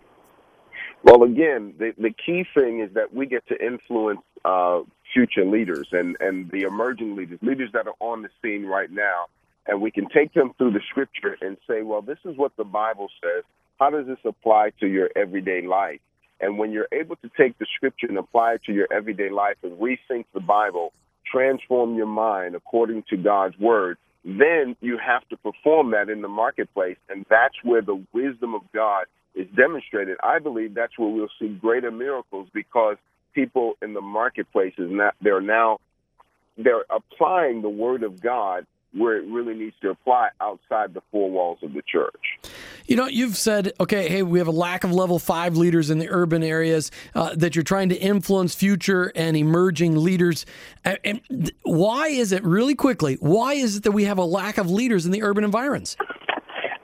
Well, 1.03 1.23
again, 1.23 1.73
the, 1.77 1.91
the 1.97 2.11
key 2.25 2.45
thing 2.53 2.79
is 2.79 2.93
that 2.93 3.13
we 3.13 3.25
get 3.25 3.45
to 3.47 3.65
influence 3.65 4.21
uh, 4.45 4.79
future 5.13 5.45
leaders 5.45 5.87
and, 5.91 6.15
and 6.21 6.49
the 6.51 6.61
emerging 6.61 7.15
leaders, 7.15 7.39
leaders 7.41 7.69
that 7.73 7.87
are 7.87 7.95
on 7.99 8.21
the 8.21 8.29
scene 8.41 8.65
right 8.65 8.89
now. 8.89 9.25
And 9.67 9.81
we 9.81 9.91
can 9.91 10.07
take 10.09 10.33
them 10.33 10.53
through 10.57 10.71
the 10.71 10.81
scripture 10.89 11.37
and 11.41 11.57
say, 11.67 11.81
well, 11.81 12.01
this 12.01 12.17
is 12.25 12.37
what 12.37 12.55
the 12.57 12.63
Bible 12.63 13.07
says. 13.21 13.43
How 13.79 13.89
does 13.89 14.07
this 14.07 14.17
apply 14.25 14.71
to 14.79 14.87
your 14.87 15.09
everyday 15.15 15.65
life? 15.65 15.99
And 16.41 16.57
when 16.57 16.71
you're 16.71 16.89
able 16.91 17.15
to 17.17 17.29
take 17.37 17.57
the 17.57 17.65
scripture 17.75 18.07
and 18.07 18.17
apply 18.17 18.55
it 18.55 18.63
to 18.65 18.73
your 18.73 18.87
everyday 18.91 19.29
life 19.29 19.55
and 19.63 19.79
rethink 19.79 20.25
the 20.33 20.41
Bible, 20.41 20.91
transform 21.31 21.95
your 21.95 22.07
mind 22.07 22.55
according 22.55 23.03
to 23.09 23.17
God's 23.17 23.57
word, 23.57 23.97
then 24.25 24.75
you 24.81 24.97
have 24.97 25.27
to 25.29 25.37
perform 25.37 25.91
that 25.91 26.09
in 26.09 26.21
the 26.21 26.27
marketplace. 26.27 26.97
And 27.09 27.25
that's 27.29 27.55
where 27.63 27.81
the 27.81 28.03
wisdom 28.13 28.55
of 28.55 28.61
God 28.73 29.05
is 29.35 29.47
demonstrated. 29.55 30.17
I 30.21 30.39
believe 30.39 30.73
that's 30.73 30.97
where 30.97 31.09
we'll 31.09 31.29
see 31.39 31.47
greater 31.49 31.91
miracles 31.91 32.47
because 32.53 32.97
people 33.33 33.73
in 33.81 33.93
the 33.93 34.01
marketplace 34.01 34.73
is 34.77 34.91
not, 34.91 35.15
they're 35.21 35.41
now 35.41 35.79
they're 36.57 36.85
applying 36.89 37.61
the 37.61 37.69
word 37.69 38.03
of 38.03 38.21
God 38.21 38.65
where 38.95 39.17
it 39.17 39.25
really 39.25 39.53
needs 39.53 39.75
to 39.81 39.89
apply 39.89 40.29
outside 40.39 40.93
the 40.93 41.01
four 41.11 41.29
walls 41.29 41.59
of 41.63 41.73
the 41.73 41.81
church. 41.81 42.39
You 42.85 42.95
know, 42.95 43.07
you've 43.07 43.37
said, 43.37 43.71
okay, 43.79 44.07
hey, 44.07 44.23
we 44.23 44.39
have 44.39 44.47
a 44.47 44.51
lack 44.51 44.83
of 44.83 44.91
level 44.91 45.19
five 45.19 45.57
leaders 45.57 45.89
in 45.89 45.99
the 45.99 46.09
urban 46.09 46.43
areas, 46.43 46.91
uh, 47.15 47.33
that 47.35 47.55
you're 47.55 47.63
trying 47.63 47.89
to 47.89 47.95
influence 47.95 48.53
future 48.53 49.11
and 49.15 49.35
emerging 49.35 49.97
leaders. 49.97 50.45
And 50.83 51.21
why 51.63 52.07
is 52.07 52.31
it, 52.31 52.43
really 52.43 52.75
quickly, 52.75 53.15
why 53.19 53.53
is 53.53 53.77
it 53.77 53.83
that 53.83 53.93
we 53.93 54.03
have 54.03 54.17
a 54.17 54.25
lack 54.25 54.57
of 54.57 54.69
leaders 54.69 55.05
in 55.05 55.11
the 55.11 55.23
urban 55.23 55.43
environs? 55.43 55.97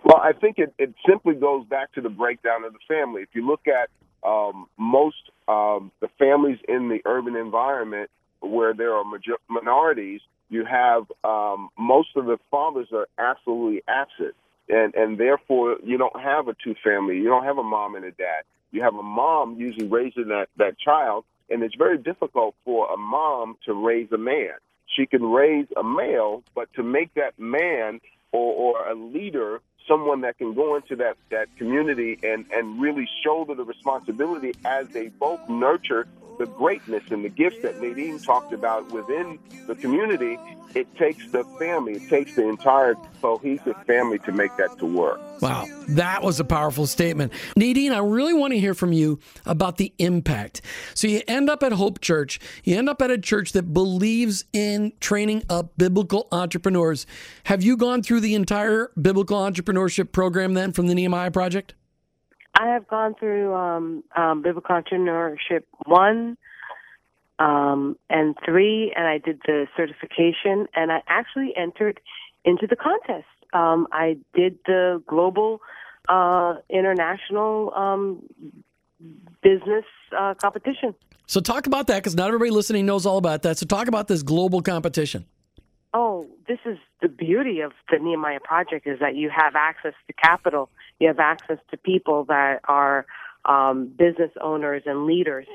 Well, 0.04 0.18
I 0.18 0.34
think 0.34 0.58
it, 0.58 0.74
it 0.80 0.94
simply 1.08 1.36
goes 1.36 1.66
back 1.68 1.92
to 1.94 2.02
the 2.02 2.10
breakdown 2.10 2.64
of 2.64 2.74
the 2.74 2.80
family. 2.88 3.22
If 3.22 3.30
you 3.34 3.46
look 3.46 3.68
at 3.68 3.90
um, 4.28 4.68
most 4.78 5.18
um, 5.48 5.92
the 6.00 6.08
families 6.18 6.58
in 6.68 6.90
the 6.90 7.02
urban 7.06 7.36
environment 7.36 8.10
where 8.40 8.74
there 8.74 8.96
are 8.96 9.04
major- 9.04 9.38
minorities, 9.48 10.22
you 10.50 10.66
have 10.66 11.04
um, 11.24 11.70
most 11.78 12.10
of 12.16 12.26
the 12.26 12.38
fathers 12.52 12.88
are 12.92 13.08
absolutely 13.18 13.84
absent, 13.88 14.36
and 14.68 14.94
and 14.96 15.18
therefore 15.18 15.78
you 15.84 15.98
don't 15.98 16.20
have 16.20 16.48
a 16.48 16.56
two 16.64 16.76
family. 16.84 17.18
You 17.18 17.26
don't 17.26 17.46
have 17.46 17.58
a 17.58 17.64
mom 17.64 17.96
and 17.96 18.06
a 18.06 18.12
dad. 18.12 18.44
You 18.72 18.82
have 18.84 18.96
a 18.96 19.04
mom 19.04 19.56
usually 19.58 19.88
raising 19.88 20.28
that 20.30 20.48
that 20.58 20.78
child, 20.80 21.26
and 21.50 21.64
it's 21.64 21.76
very 21.76 21.98
difficult 21.98 22.56
for 22.66 22.92
a 22.92 22.98
mom 22.98 23.58
to 23.66 23.74
raise 23.74 24.12
a 24.12 24.18
man. 24.18 24.54
She 24.96 25.06
can 25.06 25.24
raise 25.24 25.68
a 25.78 25.84
male, 25.84 26.44
but 26.56 26.74
to 26.74 26.84
make 26.84 27.14
that 27.14 27.38
man 27.38 28.02
or, 28.32 28.54
or 28.54 28.90
a 28.90 28.96
leader 28.96 29.62
someone 29.90 30.22
that 30.22 30.38
can 30.38 30.54
go 30.54 30.78
into 30.78 30.96
that, 30.96 31.18
that 31.32 31.54
community 31.58 32.18
and, 32.24 32.46
and 32.54 32.80
really 32.80 33.10
shoulder 33.24 33.56
the 33.56 33.66
responsibility 33.66 34.54
as 34.64 34.88
they 34.90 35.10
both 35.10 35.42
nurture 35.50 36.08
the 36.40 36.46
greatness 36.46 37.04
and 37.12 37.24
the 37.24 37.30
gifts 37.30 37.62
that 37.62 37.82
Nadine 37.82 38.18
talked 38.18 38.54
about 38.54 38.90
within 38.94 39.38
the 39.68 39.76
community, 39.76 40.40
it 40.74 40.88
takes 40.96 41.30
the 41.32 41.44
family, 41.60 41.94
it 41.94 42.10
takes 42.10 42.36
the 42.36 42.48
entire 42.48 42.96
cohesive 43.22 43.76
family 43.86 44.20
to 44.20 44.32
make 44.32 44.56
that 44.58 44.78
to 44.80 44.86
work. 44.86 45.20
Wow, 45.42 45.66
that 45.90 46.24
was 46.24 46.40
a 46.40 46.46
powerful 46.46 46.86
statement. 46.86 47.34
Nadine, 47.56 47.92
I 47.92 48.00
really 48.00 48.34
want 48.34 48.54
to 48.54 48.60
hear 48.60 48.74
from 48.74 48.94
you 48.94 49.20
about 49.46 49.78
the 49.78 49.94
impact. 49.98 50.62
So 50.94 51.08
you 51.08 51.22
end 51.28 51.50
up 51.50 51.64
at 51.64 51.74
Hope 51.74 52.00
Church, 52.02 52.40
you 52.64 52.78
end 52.78 52.88
up 52.88 53.02
at 53.02 53.12
a 53.12 53.18
church 53.18 53.52
that 53.54 53.74
believes 53.74 54.46
in 54.54 54.94
training 55.00 55.44
up 55.50 55.78
biblical 55.78 56.28
entrepreneurs. 56.32 57.06
Have 57.46 57.64
you 57.64 57.76
gone 57.76 58.02
through 58.02 58.22
the 58.22 58.36
entire 58.36 58.92
biblical 59.02 59.38
entrepreneurship 59.80 60.12
program 60.12 60.54
then 60.54 60.72
from 60.72 60.88
the 60.88 60.96
Nehemiah 60.96 61.32
Project? 61.32 61.74
I 62.56 62.68
have 62.68 62.88
gone 62.88 63.16
through 63.16 63.54
um, 63.54 64.04
um, 64.16 64.42
biblical 64.42 64.76
entrepreneurship 64.76 65.64
one 65.86 66.38
um, 67.38 67.98
and 68.10 68.36
three, 68.46 68.92
and 68.96 69.08
I 69.08 69.18
did 69.18 69.40
the 69.46 69.68
certification, 69.78 70.68
and 70.76 70.92
I 70.92 71.02
actually 71.08 71.54
entered 71.56 72.00
into 72.44 72.68
the 72.68 72.76
contest. 72.76 73.28
Um, 73.54 73.88
I 73.92 74.18
did 74.34 74.60
the 74.66 75.02
global 75.08 75.62
uh, 76.08 76.56
international 76.70 77.74
um, 77.74 78.24
business 79.42 79.86
uh, 80.18 80.34
competition. 80.36 80.96
So 81.28 81.40
talk 81.40 81.68
about 81.68 81.88
that 81.88 81.98
because 81.98 82.16
not 82.16 82.28
everybody 82.28 82.52
listening 82.52 82.86
knows 82.86 83.06
all 83.06 83.18
about 83.18 83.44
that. 83.44 83.58
So 83.58 83.66
talk 83.66 83.88
about 83.88 84.08
this 84.08 84.24
global 84.24 84.62
competition. 84.62 85.26
Oh, 85.94 86.28
this 86.48 86.60
is 86.66 86.78
the 87.02 87.08
beauty 87.08 87.62
of 87.62 87.72
the 87.90 87.98
Nehemiah 87.98 88.40
Project 88.40 88.86
is 88.86 89.00
that 89.00 89.16
you 89.16 89.32
have 89.36 89.56
access 89.56 89.94
to 90.06 90.14
capital, 90.14 90.70
you 91.00 91.08
have 91.08 91.20
access 91.20 91.58
to 91.72 91.78
people 91.78 92.26
that 92.26 92.60
are 92.66 93.08
um, 93.46 93.88
business 93.98 94.32
owners 94.40 94.84
and 94.86 95.08
leaders. 95.08 95.48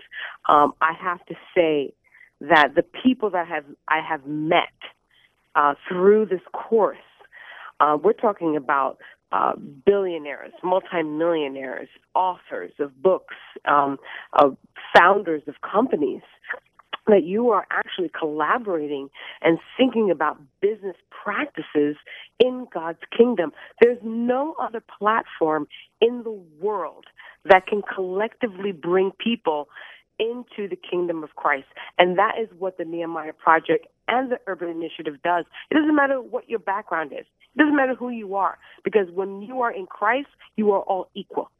Um, 0.49 0.75
I 0.81 0.93
have 1.01 1.25
to 1.27 1.35
say 1.55 1.95
that 2.41 2.75
the 2.75 2.83
people 2.83 3.31
that 3.31 3.47
have 3.47 3.65
I 3.87 4.01
have 4.01 4.27
met 4.27 4.75
uh, 5.55 5.75
through 5.89 6.27
this 6.27 6.41
course, 6.53 6.97
uh, 7.79 7.97
we're 8.03 8.13
talking 8.13 8.57
about 8.57 8.99
uh, 9.31 9.53
billionaires, 9.87 10.53
multimillionaires, 10.65 11.89
authors 12.15 12.73
of 12.81 13.01
books, 13.01 13.37
um, 13.67 13.99
founders 14.97 15.43
of 15.47 15.55
companies 15.61 16.23
that 17.07 17.25
you 17.25 17.51
are 17.51 17.67
actually 17.71 18.11
collaborating 18.19 19.09
and 19.43 19.59
thinking 19.77 20.11
about 20.11 20.41
business 20.61 20.97
practices 21.11 21.97
in 22.41 22.67
God's 22.73 23.01
kingdom. 23.17 23.53
There's 23.81 23.99
no 24.03 24.55
other 24.61 24.83
platform 24.99 25.67
in 26.01 26.23
the 26.25 26.43
world 26.61 27.05
that 27.45 27.67
can 27.67 27.83
collectively 27.83 28.73
bring 28.73 29.13
people 29.23 29.69
into 30.19 30.69
the 30.69 30.77
kingdom 30.77 31.25
of 31.25 31.31
Christ. 31.37 31.67
And 31.99 32.19
that 32.19 32.35
is 32.41 32.49
what 32.59 32.79
the 32.79 32.85
Nehemiah 32.85 33.33
Project 33.33 33.87
and 34.07 34.31
the 34.31 34.39
Urban 34.47 34.69
Initiative 34.69 35.15
does. 35.23 35.45
It 35.71 35.75
doesn't 35.75 35.95
matter 35.95 36.21
what 36.21 36.49
your 36.49 36.59
background 36.61 37.13
is. 37.13 37.27
It 37.55 37.59
doesn't 37.59 37.77
matter 37.77 37.95
who 37.95 38.11
you 38.11 38.35
are. 38.35 38.59
Because 38.85 39.09
when 39.13 39.43
you 39.43 39.61
are 39.63 39.73
in 39.73 39.87
Christ, 39.87 40.29
you 40.57 40.73
are 40.73 40.81
all 40.81 41.09
equal. 41.15 41.51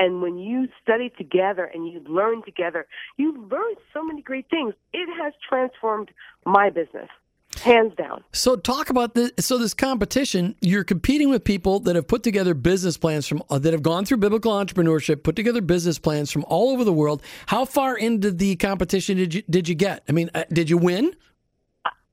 And 0.00 0.22
when 0.22 0.38
you 0.38 0.66
study 0.82 1.12
together 1.18 1.64
and 1.64 1.86
you 1.86 2.00
learn 2.08 2.42
together, 2.42 2.86
you 3.18 3.46
learn 3.50 3.74
so 3.92 4.02
many 4.02 4.22
great 4.22 4.48
things. 4.48 4.72
It 4.94 5.06
has 5.22 5.34
transformed 5.46 6.10
my 6.46 6.70
business 6.70 7.10
hands 7.58 7.92
down. 7.96 8.24
So 8.32 8.56
talk 8.56 8.88
about 8.88 9.14
this. 9.14 9.32
So 9.40 9.58
this 9.58 9.74
competition, 9.74 10.54
you're 10.62 10.84
competing 10.84 11.28
with 11.28 11.44
people 11.44 11.80
that 11.80 11.96
have 11.96 12.08
put 12.08 12.22
together 12.22 12.54
business 12.54 12.96
plans 12.96 13.26
from 13.26 13.42
uh, 13.50 13.58
that 13.58 13.74
have 13.74 13.82
gone 13.82 14.06
through 14.06 14.16
biblical 14.18 14.52
entrepreneurship, 14.52 15.22
put 15.22 15.36
together 15.36 15.60
business 15.60 15.98
plans 15.98 16.30
from 16.30 16.46
all 16.48 16.70
over 16.70 16.82
the 16.82 16.92
world. 16.92 17.22
How 17.46 17.66
far 17.66 17.98
into 17.98 18.30
the 18.30 18.56
competition 18.56 19.18
did 19.18 19.34
you 19.34 19.42
did 19.50 19.68
you 19.68 19.74
get? 19.74 20.02
I 20.08 20.12
mean, 20.12 20.30
uh, 20.34 20.44
did 20.50 20.70
you 20.70 20.78
win? 20.78 21.12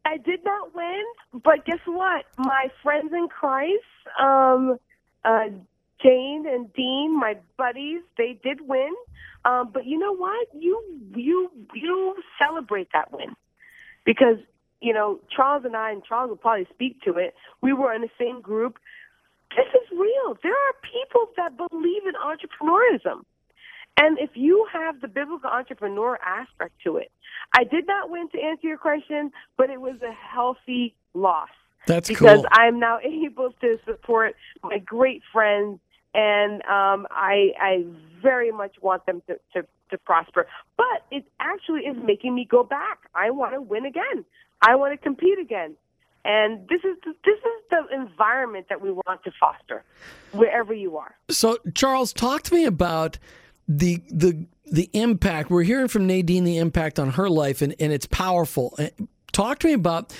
I 0.03 0.17
did 0.17 0.43
not 0.43 0.75
win, 0.75 1.03
but 1.31 1.63
guess 1.65 1.79
what? 1.85 2.25
My 2.37 2.67
friends 2.83 3.13
in 3.13 3.29
Christ, 3.29 3.83
um, 4.19 4.77
uh, 5.23 5.45
Jane 6.01 6.45
and 6.47 6.71
Dean, 6.73 7.17
my 7.19 7.37
buddies, 7.57 8.01
they 8.17 8.39
did 8.43 8.61
win. 8.61 8.93
Um, 9.45 9.69
but 9.73 9.85
you 9.85 9.97
know 9.97 10.15
what? 10.15 10.47
You 10.53 10.83
you 11.15 11.51
you 11.73 12.15
celebrate 12.37 12.89
that 12.93 13.11
win 13.11 13.35
because 14.05 14.37
you 14.81 14.93
know 14.93 15.19
Charles 15.33 15.63
and 15.65 15.75
I 15.75 15.91
and 15.91 16.03
Charles 16.03 16.29
will 16.29 16.37
probably 16.37 16.67
speak 16.73 17.01
to 17.03 17.13
it. 17.17 17.33
We 17.61 17.73
were 17.73 17.93
in 17.93 18.01
the 18.01 18.09
same 18.19 18.41
group. 18.41 18.77
This 19.55 19.67
is 19.73 19.89
real. 19.91 20.37
There 20.43 20.51
are 20.51 20.73
people 20.83 21.29
that 21.37 21.57
believe 21.57 22.03
in 22.05 22.13
entrepreneurism. 22.15 23.23
And 23.99 24.19
if 24.19 24.31
you 24.35 24.67
have 24.71 25.01
the 25.01 25.07
biblical 25.07 25.49
entrepreneur 25.49 26.19
aspect 26.23 26.73
to 26.83 26.97
it, 26.97 27.11
I 27.53 27.63
did 27.63 27.87
not 27.87 28.11
win 28.11 28.29
to 28.29 28.39
answer 28.39 28.67
your 28.67 28.77
question, 28.77 29.31
but 29.57 29.71
it 29.71 29.81
was 29.81 29.95
a 30.03 30.11
healthy 30.11 30.95
loss. 31.15 31.49
That's 31.87 32.09
because 32.09 32.41
cool. 32.41 32.47
I'm 32.51 32.79
now 32.79 32.99
able 33.03 33.53
to 33.61 33.79
support 33.85 34.35
my 34.61 34.77
great 34.77 35.23
friends 35.33 35.79
and 36.17 36.63
um, 36.63 37.07
I, 37.11 37.51
I 37.61 37.85
very 38.21 38.51
much 38.51 38.75
want 38.81 39.05
them 39.05 39.21
to, 39.27 39.35
to, 39.53 39.67
to 39.91 39.97
prosper. 39.99 40.47
But 40.75 41.05
it 41.11 41.23
actually 41.39 41.81
is 41.81 41.95
making 42.03 42.35
me 42.35 42.45
go 42.49 42.63
back. 42.63 42.97
I 43.15 43.29
want 43.29 43.53
to 43.53 43.61
win 43.61 43.85
again. 43.85 44.25
I 44.61 44.75
want 44.75 44.93
to 44.93 44.97
compete 44.97 45.37
again. 45.39 45.75
And 46.25 46.67
this 46.67 46.79
is 46.83 46.97
the, 47.05 47.13
this 47.23 47.37
is 47.37 47.63
the 47.69 47.95
environment 47.95 48.65
that 48.69 48.81
we 48.81 48.91
want 48.91 49.23
to 49.23 49.31
foster 49.39 49.85
wherever 50.33 50.73
you 50.73 50.97
are. 50.97 51.15
So, 51.29 51.57
Charles, 51.73 52.11
talk 52.11 52.41
to 52.43 52.53
me 52.53 52.65
about 52.65 53.17
the 53.67 54.01
the 54.09 54.45
the 54.65 54.89
impact. 54.91 55.49
We're 55.49 55.63
hearing 55.63 55.87
from 55.87 56.05
Nadine 56.07 56.43
the 56.43 56.57
impact 56.57 56.99
on 56.99 57.11
her 57.11 57.29
life, 57.29 57.61
and, 57.61 57.75
and 57.79 57.93
it's 57.93 58.07
powerful. 58.07 58.77
Talk 59.31 59.59
to 59.59 59.67
me 59.67 59.73
about 59.73 60.13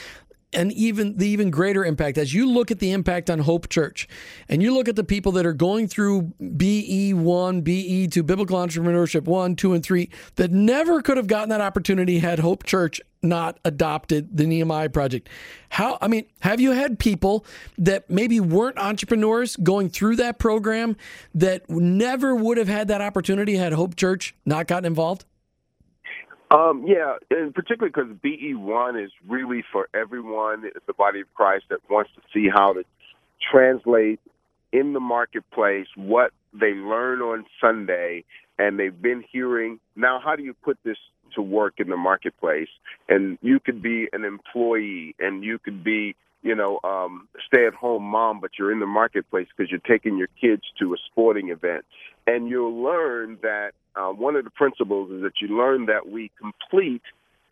an 0.54 0.72
even 0.72 1.18
the 1.18 1.28
even 1.28 1.52
greater 1.52 1.84
impact 1.84 2.18
as 2.18 2.34
you 2.34 2.50
look 2.50 2.72
at 2.72 2.80
the 2.80 2.92
impact 2.92 3.30
on 3.30 3.40
Hope 3.40 3.68
Church 3.68 4.08
and 4.48 4.64
you 4.64 4.74
look 4.74 4.88
at 4.88 4.96
the 4.96 5.04
people 5.04 5.34
that 5.34 5.46
are 5.46 5.54
going 5.54 5.88
through 5.88 6.34
BE1, 6.42 7.64
BE2, 7.64 8.26
Biblical 8.26 8.58
Entrepreneurship 8.58 9.26
1, 9.26 9.56
2 9.56 9.74
and 9.74 9.84
3 9.84 10.10
that 10.36 10.52
never 10.52 11.02
could 11.02 11.18
have 11.18 11.28
gotten 11.28 11.50
that 11.50 11.60
opportunity 11.60 12.20
had 12.20 12.40
Hope 12.40 12.64
Church 12.64 13.02
not 13.22 13.60
adopted 13.66 14.38
the 14.38 14.46
Nehemiah 14.46 14.90
project. 14.90 15.28
How 15.70 15.98
I 16.02 16.08
mean, 16.08 16.26
have 16.40 16.62
you 16.62 16.72
had 16.72 16.98
people 16.98 17.46
that 17.78 18.10
maybe 18.10 18.40
weren't 18.40 18.78
entrepreneurs 18.78 19.58
going 19.58 19.90
through 19.90 20.16
that 20.18 20.40
program 20.40 20.96
that 21.36 21.70
never 21.70 22.36
would 22.36 22.58
have 22.58 22.70
had 22.70 22.88
that 22.88 23.02
opportunity 23.02 23.58
had 23.58 23.74
Hope 23.74 23.96
Church 23.96 24.34
not 24.46 24.68
gotten 24.68 24.86
involved? 24.86 25.26
Um, 26.50 26.86
yeah, 26.88 27.16
and 27.30 27.54
particularly 27.54 27.92
because 27.94 28.16
BE1 28.24 29.04
is 29.04 29.12
really 29.28 29.64
for 29.72 29.90
everyone, 29.94 30.64
it's 30.64 30.86
the 30.88 30.94
body 30.94 31.22
of 31.22 31.34
Christ 31.34 31.66
that 31.70 31.80
wants 31.90 32.12
to 32.16 32.22
see 32.34 32.48
how 32.54 32.74
to 32.74 32.84
translate 33.52 34.20
in 34.72 34.94
the 34.94 35.00
marketplace 35.00 35.88
what 35.96 36.32
they 36.54 36.72
learn 36.74 37.22
on 37.22 37.46
Sunday 37.60 38.24
and 38.58 38.80
they've 38.80 39.02
been 39.02 39.24
hearing. 39.30 39.80
Now, 39.96 40.20
how 40.24 40.36
do 40.36 40.44
you 40.44 40.54
put 40.54 40.78
this 40.84 40.98
to 41.36 41.42
work 41.42 41.76
in 41.78 41.90
the 41.90 41.98
marketplace? 41.98 42.70
And 43.10 43.38
you 43.42 43.60
could 43.60 43.82
be 43.82 44.08
an 44.14 44.24
employee 44.24 45.16
and 45.20 45.44
you 45.44 45.60
could 45.60 45.84
be 45.84 46.16
you 46.48 46.56
know, 46.56 46.80
um, 46.86 47.28
stay 47.46 47.68
at 47.68 47.74
home 47.74 48.04
mom, 48.04 48.40
but 48.40 48.52
you're 48.58 48.72
in 48.72 48.80
the 48.80 48.86
marketplace 48.86 49.48
because 49.56 49.70
you're 49.70 49.82
taking 49.82 50.18
your 50.18 50.30
kids 50.40 50.64
to 50.80 50.94
a 50.94 50.98
sporting 51.12 51.50
event. 51.50 51.84
And 52.26 52.48
you'll 52.48 52.82
learn 52.82 53.38
that 53.42 53.72
uh, 53.98 54.14
one 54.14 54.38
of 54.38 54.46
the 54.46 54.50
principles 54.50 55.12
is 55.12 55.22
that 55.24 55.34
you 55.42 55.58
learn 55.58 55.88
that 55.88 56.08
we 56.08 56.32
complete 56.40 57.02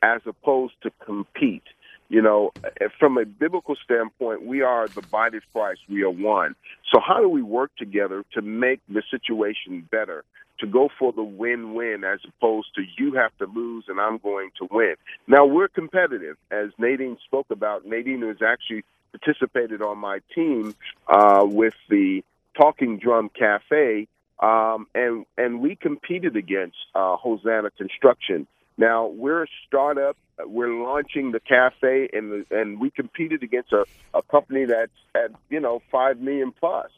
as 0.01 0.21
opposed 0.25 0.75
to 0.83 0.91
compete. 1.05 1.63
You 2.07 2.21
know, 2.21 2.53
from 2.99 3.17
a 3.17 3.25
biblical 3.25 3.75
standpoint, 3.83 4.45
we 4.45 4.61
are 4.61 4.87
the 4.87 5.01
body 5.01 5.37
of 5.37 5.43
Christ. 5.51 5.81
We 5.89 6.03
are 6.03 6.11
one. 6.11 6.55
So, 6.93 7.01
how 7.05 7.19
do 7.19 7.27
we 7.27 7.41
work 7.41 7.71
together 7.77 8.23
to 8.33 8.41
make 8.41 8.79
the 8.87 9.01
situation 9.09 9.87
better? 9.91 10.23
To 10.59 10.67
go 10.67 10.89
for 10.97 11.11
the 11.11 11.23
win 11.23 11.73
win 11.73 12.03
as 12.03 12.19
opposed 12.27 12.69
to 12.75 12.81
you 12.97 13.13
have 13.13 13.37
to 13.39 13.45
lose 13.45 13.85
and 13.87 13.99
I'm 13.99 14.17
going 14.19 14.51
to 14.59 14.67
win. 14.71 14.95
Now, 15.27 15.45
we're 15.45 15.67
competitive. 15.67 16.37
As 16.49 16.69
Nadine 16.77 17.17
spoke 17.25 17.47
about, 17.49 17.85
Nadine 17.85 18.21
has 18.21 18.37
actually 18.41 18.83
participated 19.11 19.81
on 19.81 19.97
my 19.97 20.19
team 20.33 20.73
uh, 21.07 21.45
with 21.45 21.73
the 21.89 22.23
Talking 22.57 22.99
Drum 22.99 23.29
Cafe 23.29 24.07
um, 24.39 24.87
and 24.93 25.25
and 25.37 25.61
we 25.61 25.75
competed 25.75 26.35
against 26.35 26.77
uh, 26.93 27.15
Hosanna 27.15 27.71
Construction. 27.71 28.47
Now 28.77 29.07
we're 29.07 29.43
a 29.43 29.47
startup. 29.67 30.17
We're 30.45 30.73
launching 30.73 31.31
the 31.31 31.39
cafe, 31.39 32.09
and 32.11 32.45
and 32.51 32.79
we 32.79 32.89
competed 32.89 33.43
against 33.43 33.71
a, 33.71 33.85
a 34.13 34.21
company 34.23 34.65
that's 34.65 34.91
at 35.15 35.31
you 35.49 35.61
know 35.61 35.81
five 35.91 36.19
million 36.19 36.51
plus. 36.51 36.91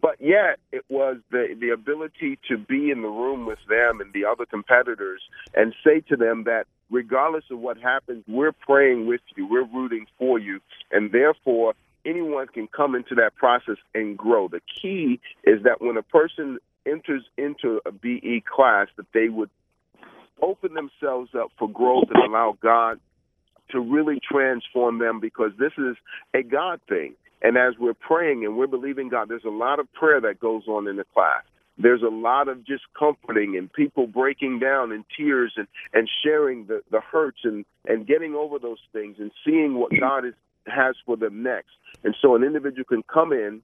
But 0.00 0.20
yet, 0.20 0.58
it 0.72 0.84
was 0.88 1.18
the 1.30 1.56
the 1.58 1.70
ability 1.70 2.38
to 2.48 2.56
be 2.56 2.90
in 2.90 3.02
the 3.02 3.08
room 3.08 3.46
with 3.46 3.58
them 3.68 4.00
and 4.00 4.12
the 4.12 4.24
other 4.24 4.46
competitors, 4.46 5.20
and 5.54 5.74
say 5.84 6.00
to 6.08 6.16
them 6.16 6.44
that 6.44 6.66
regardless 6.90 7.44
of 7.50 7.58
what 7.58 7.78
happens, 7.78 8.24
we're 8.26 8.52
praying 8.52 9.06
with 9.06 9.20
you, 9.36 9.46
we're 9.46 9.66
rooting 9.66 10.06
for 10.18 10.38
you, 10.38 10.60
and 10.90 11.12
therefore 11.12 11.74
anyone 12.06 12.46
can 12.46 12.68
come 12.68 12.94
into 12.94 13.14
that 13.16 13.34
process 13.34 13.76
and 13.94 14.16
grow. 14.16 14.48
The 14.48 14.60
key 14.80 15.20
is 15.44 15.62
that 15.64 15.80
when 15.82 15.96
a 15.96 16.02
person 16.02 16.58
enters 16.86 17.24
into 17.36 17.80
a 17.84 17.90
BE 17.92 18.44
class, 18.46 18.86
that 18.96 19.06
they 19.12 19.28
would 19.28 19.50
open 20.40 20.74
themselves 20.74 21.30
up 21.34 21.50
for 21.58 21.68
growth 21.68 22.04
and 22.14 22.22
allow 22.22 22.56
God 22.62 23.00
to 23.70 23.80
really 23.80 24.20
transform 24.20 24.98
them 24.98 25.18
because 25.20 25.50
this 25.58 25.72
is 25.76 25.96
a 26.34 26.42
God 26.42 26.80
thing. 26.88 27.14
And 27.46 27.56
as 27.56 27.74
we're 27.78 27.94
praying 27.94 28.44
and 28.44 28.56
we're 28.56 28.66
believing 28.66 29.08
God, 29.08 29.28
there's 29.28 29.44
a 29.44 29.50
lot 29.50 29.78
of 29.78 29.86
prayer 29.92 30.20
that 30.20 30.40
goes 30.40 30.64
on 30.66 30.88
in 30.88 30.96
the 30.96 31.04
class. 31.14 31.44
There's 31.78 32.02
a 32.02 32.08
lot 32.08 32.48
of 32.48 32.66
just 32.66 32.82
comforting 32.98 33.56
and 33.56 33.72
people 33.72 34.08
breaking 34.08 34.58
down 34.58 34.90
in 34.90 35.04
tears 35.16 35.52
and, 35.56 35.68
and 35.94 36.10
sharing 36.24 36.66
the, 36.66 36.82
the 36.90 36.98
hurts 36.98 37.38
and, 37.44 37.64
and 37.84 38.04
getting 38.04 38.34
over 38.34 38.58
those 38.58 38.80
things 38.92 39.18
and 39.20 39.30
seeing 39.44 39.74
what 39.74 39.92
God 40.00 40.24
is 40.24 40.34
has 40.66 40.96
for 41.06 41.16
them 41.16 41.44
next. 41.44 41.70
And 42.02 42.16
so 42.20 42.34
an 42.34 42.42
individual 42.42 42.82
can 42.82 43.04
come 43.04 43.32
in, 43.32 43.62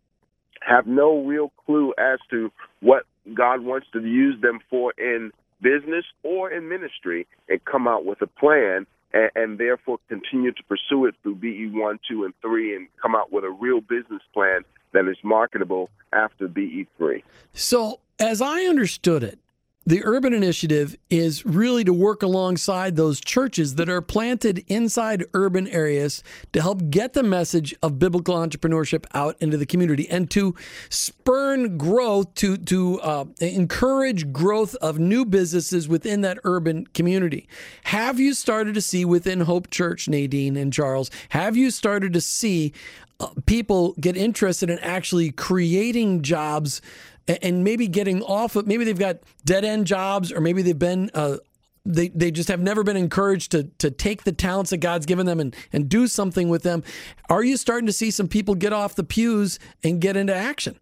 have 0.61 0.87
no 0.87 1.21
real 1.25 1.51
clue 1.67 1.93
as 1.99 2.21
to 2.31 2.53
what 2.79 3.03
God 3.35 3.63
wants 3.63 3.89
to 3.95 4.01
use 4.07 4.41
them 4.41 4.61
for 4.71 4.93
in 4.97 5.33
business 5.61 6.05
or 6.23 6.53
in 6.53 6.69
ministry, 6.69 7.27
and 7.49 7.65
come 7.65 7.89
out 7.89 8.05
with 8.05 8.23
a 8.23 8.29
plan 8.29 8.87
and, 9.13 9.31
and, 9.35 9.59
therefore 9.59 9.99
continue 10.09 10.53
to 10.53 10.63
pursue 10.65 11.07
it 11.07 11.15
through 11.23 11.37
BE 11.37 11.71
1, 11.73 12.01
2, 12.09 12.25
and 12.25 12.35
3 12.43 12.77
and 12.77 12.89
come 13.01 13.15
out 13.15 13.33
with 13.33 13.45
a 13.45 13.51
real 13.51 13.81
business 13.81 14.23
plan 14.33 14.63
that 14.93 15.07
is 15.09 15.17
marketable 15.23 15.91
after 16.13 16.49
BE 16.49 16.87
3. 16.99 17.23
So, 17.53 18.01
as 18.19 18.41
I 18.41 18.63
understood 18.63 19.23
it, 19.23 19.39
the 19.85 20.03
urban 20.05 20.33
initiative 20.33 20.97
is 21.11 21.45
really 21.45 21.85
to 21.85 21.93
work 21.93 22.23
alongside 22.23 22.97
those 22.97 23.21
churches 23.21 23.75
that 23.77 23.89
are 23.89 24.01
planted 24.01 24.65
inside 24.69 25.25
urban 25.35 25.67
areas 25.69 26.23
to 26.53 26.61
help 26.61 26.91
get 26.91 27.15
the 27.15 27.23
message 27.23 27.75
of 27.83 27.99
biblical 27.99 28.37
entrepreneurship 28.37 29.05
out 29.15 29.37
into 29.41 29.57
the 29.57 29.67
community 29.67 30.09
and 30.09 30.31
to 30.31 30.55
spurn 30.89 31.77
growth 31.77 32.35
to 32.35 32.57
to 32.57 33.01
uh, 33.01 33.25
encourage 33.41 34.33
growth 34.33 34.75
of 34.77 34.99
new 34.99 35.25
businesses 35.25 35.89
within 35.89 36.21
that 36.21 36.39
urban 36.45 36.87
community. 36.89 37.49
Have 37.85 38.21
you 38.21 38.35
started 38.35 38.75
to 38.75 38.81
see 38.81 39.05
within 39.05 39.41
hope 39.41 39.71
church 39.71 40.09
nadine 40.09 40.57
and 40.57 40.73
charles 40.73 41.11
have 41.31 41.57
you 41.57 41.71
started 41.71 42.13
to 42.13 42.21
see 42.21 42.73
uh, 43.21 43.29
people 43.47 43.95
get 44.01 44.17
interested 44.17 44.71
in 44.71 44.79
actually 44.81 45.31
creating 45.31 46.23
jobs 46.23 46.81
and 47.29 47.65
maybe 47.65 47.89
getting 47.89 48.23
off 48.23 48.57
of 48.57 48.67
maybe 48.67 48.85
they've 48.85 48.99
got 48.99 49.19
dead 49.45 49.65
end 49.65 49.87
jobs 49.87 50.33
or 50.33 50.41
maybe 50.41 50.63
they've 50.63 50.79
been 50.79 51.11
uh, 51.15 51.37
they 51.85 52.09
they 52.09 52.31
just 52.31 52.49
have 52.49 52.61
never 52.61 52.83
been 52.83 52.97
encouraged 52.97 53.53
to 53.53 53.65
to 53.79 53.91
take 53.91 54.25
the 54.25 54.33
talents 54.33 54.71
that 54.71 54.79
God's 54.79 55.07
given 55.07 55.27
them 55.27 55.41
and 55.41 55.55
and 55.73 55.89
do 55.89 56.07
something 56.07 56.49
with 56.49 56.63
them. 56.63 56.83
Are 57.29 57.43
you 57.43 57.57
starting 57.57 57.87
to 57.87 57.93
see 57.93 58.11
some 58.11 58.29
people 58.29 58.55
get 58.55 58.73
off 58.73 58.95
the 58.95 59.05
pews 59.05 59.59
and 59.83 60.01
get 60.01 60.17
into 60.17 60.35
action? 60.35 60.79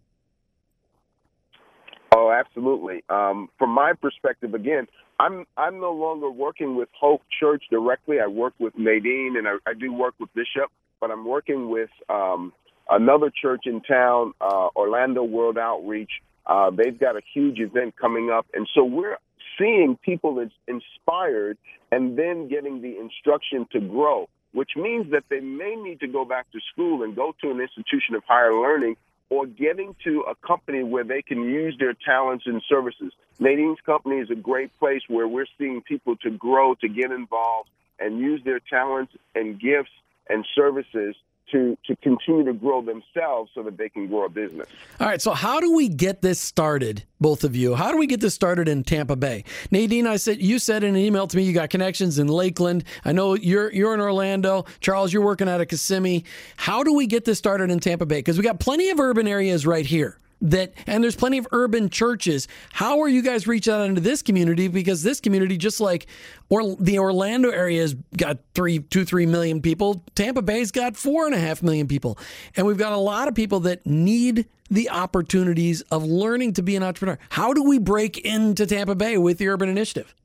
Oh, 2.13 2.29
absolutely. 2.29 3.03
Um, 3.09 3.49
from 3.57 3.69
my 3.69 3.93
perspective, 3.93 4.53
again, 4.53 4.87
I'm 5.19 5.45
I'm 5.57 5.79
no 5.79 5.91
longer 5.91 6.29
working 6.29 6.75
with 6.75 6.89
Hope 6.99 7.21
Church 7.39 7.63
directly. 7.69 8.19
I 8.19 8.27
work 8.27 8.53
with 8.59 8.73
Nadine 8.77 9.35
and 9.37 9.47
I, 9.47 9.57
I 9.65 9.73
do 9.73 9.93
work 9.93 10.15
with 10.19 10.33
Bishop, 10.33 10.71
but 10.99 11.09
I'm 11.09 11.25
working 11.25 11.69
with 11.69 11.89
um, 12.09 12.53
another 12.89 13.31
church 13.41 13.61
in 13.65 13.81
town, 13.81 14.33
uh, 14.41 14.67
Orlando 14.75 15.23
World 15.23 15.57
Outreach, 15.57 16.11
uh, 16.51 16.69
they've 16.69 16.99
got 16.99 17.15
a 17.15 17.21
huge 17.33 17.59
event 17.59 17.95
coming 17.95 18.29
up. 18.29 18.45
And 18.53 18.67
so 18.75 18.83
we're 18.83 19.15
seeing 19.57 19.97
people 20.03 20.35
that's 20.35 20.51
inspired 20.67 21.57
and 21.93 22.17
then 22.19 22.49
getting 22.49 22.81
the 22.81 22.99
instruction 22.99 23.65
to 23.71 23.79
grow, 23.79 24.27
which 24.51 24.71
means 24.75 25.11
that 25.11 25.23
they 25.29 25.39
may 25.39 25.75
need 25.75 26.01
to 26.01 26.07
go 26.07 26.25
back 26.25 26.51
to 26.51 26.59
school 26.73 27.03
and 27.03 27.15
go 27.15 27.33
to 27.41 27.51
an 27.51 27.61
institution 27.61 28.15
of 28.15 28.23
higher 28.27 28.53
learning 28.53 28.97
or 29.29 29.45
getting 29.45 29.95
to 30.03 30.25
a 30.29 30.35
company 30.45 30.83
where 30.83 31.05
they 31.05 31.21
can 31.21 31.41
use 31.41 31.73
their 31.79 31.93
talents 31.93 32.43
and 32.45 32.61
services. 32.67 33.13
Nadine's 33.39 33.79
company 33.85 34.17
is 34.17 34.29
a 34.29 34.35
great 34.35 34.77
place 34.77 35.03
where 35.07 35.29
we're 35.29 35.45
seeing 35.57 35.81
people 35.81 36.17
to 36.17 36.31
grow, 36.31 36.75
to 36.75 36.89
get 36.89 37.11
involved, 37.11 37.69
and 37.97 38.19
use 38.19 38.41
their 38.43 38.59
talents 38.59 39.13
and 39.35 39.57
gifts 39.57 39.91
and 40.27 40.45
services 40.53 41.15
to 41.51 41.77
to 41.85 41.95
continue 41.97 42.45
to 42.45 42.53
grow 42.53 42.81
themselves 42.81 43.51
so 43.53 43.63
that 43.63 43.77
they 43.77 43.89
can 43.89 44.07
grow 44.07 44.25
a 44.25 44.29
business. 44.29 44.67
All 44.99 45.07
right, 45.07 45.21
so 45.21 45.31
how 45.31 45.59
do 45.59 45.73
we 45.75 45.89
get 45.89 46.21
this 46.21 46.39
started, 46.39 47.03
both 47.19 47.43
of 47.43 47.55
you? 47.55 47.75
How 47.75 47.91
do 47.91 47.97
we 47.97 48.07
get 48.07 48.21
this 48.21 48.33
started 48.33 48.67
in 48.67 48.83
Tampa 48.83 49.15
Bay? 49.15 49.43
Nadine, 49.69 50.07
I 50.07 50.17
said 50.17 50.41
you 50.41 50.59
said 50.59 50.83
in 50.83 50.95
an 50.95 51.01
email 51.01 51.27
to 51.27 51.37
me 51.37 51.43
you 51.43 51.53
got 51.53 51.69
connections 51.69 52.19
in 52.19 52.27
Lakeland. 52.27 52.83
I 53.05 53.11
know 53.11 53.35
you're 53.35 53.71
you're 53.73 53.93
in 53.93 53.99
Orlando. 53.99 54.65
Charles, 54.79 55.11
you're 55.13 55.23
working 55.23 55.49
out 55.49 55.61
of 55.61 55.67
Kissimmee. 55.67 56.23
How 56.57 56.83
do 56.83 56.93
we 56.93 57.07
get 57.07 57.25
this 57.25 57.37
started 57.37 57.71
in 57.71 57.79
Tampa 57.79 58.05
Bay? 58.05 58.19
Because 58.19 58.37
we 58.37 58.43
got 58.43 58.59
plenty 58.59 58.89
of 58.89 58.99
urban 58.99 59.27
areas 59.27 59.65
right 59.65 59.85
here 59.85 60.17
that 60.41 60.73
and 60.87 61.03
there's 61.03 61.15
plenty 61.15 61.37
of 61.37 61.47
urban 61.51 61.89
churches. 61.89 62.47
How 62.73 62.99
are 63.01 63.07
you 63.07 63.21
guys 63.21 63.47
reaching 63.47 63.73
out 63.73 63.85
into 63.85 64.01
this 64.01 64.21
community? 64.21 64.67
Because 64.67 65.03
this 65.03 65.19
community 65.19 65.57
just 65.57 65.79
like 65.79 66.07
or 66.49 66.75
the 66.77 66.99
orlando 66.99 67.49
area 67.49 67.81
has 67.81 67.93
got 68.17 68.39
three 68.53 68.79
two 68.79 69.05
three 69.05 69.25
million 69.25 69.61
people. 69.61 70.03
Tampa 70.15 70.41
bay's 70.41 70.71
got 70.71 70.97
four 70.97 71.25
and 71.25 71.35
a 71.35 71.39
half 71.39 71.61
million 71.61 71.87
people. 71.87 72.17
And 72.55 72.65
we've 72.65 72.77
got 72.77 72.93
a 72.93 72.97
lot 72.97 73.27
of 73.27 73.35
people 73.35 73.59
that 73.61 73.85
need 73.85 74.47
the 74.69 74.89
opportunities 74.89 75.81
of 75.91 76.03
learning 76.03 76.53
to 76.53 76.61
be 76.61 76.75
an 76.75 76.83
entrepreneur. 76.83 77.19
How 77.29 77.53
do 77.53 77.63
we 77.63 77.77
break 77.77 78.17
into 78.19 78.65
tampa 78.65 78.95
bay 78.95 79.17
with 79.17 79.37
the 79.37 79.47
urban 79.47 79.69
initiative? 79.69 80.15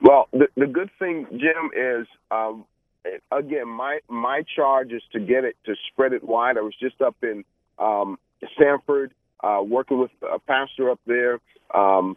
Well 0.00 0.28
the, 0.32 0.46
the 0.56 0.66
good 0.66 0.90
thing 0.98 1.26
jim 1.32 1.70
is 1.76 2.06
um, 2.30 2.64
again 3.32 3.68
my 3.68 3.98
my 4.08 4.42
charge 4.54 4.92
is 4.92 5.02
to 5.12 5.20
get 5.20 5.44
it 5.44 5.56
to 5.66 5.74
spread 5.90 6.12
it 6.12 6.22
wide. 6.22 6.56
I 6.56 6.60
was 6.60 6.74
just 6.80 7.00
up 7.00 7.16
in 7.22 7.44
um, 7.78 8.18
Sanford 8.58 9.12
uh, 9.42 9.60
working 9.62 9.98
with 9.98 10.10
a 10.22 10.38
pastor 10.38 10.90
up 10.90 11.00
there. 11.06 11.40
Um, 11.74 12.16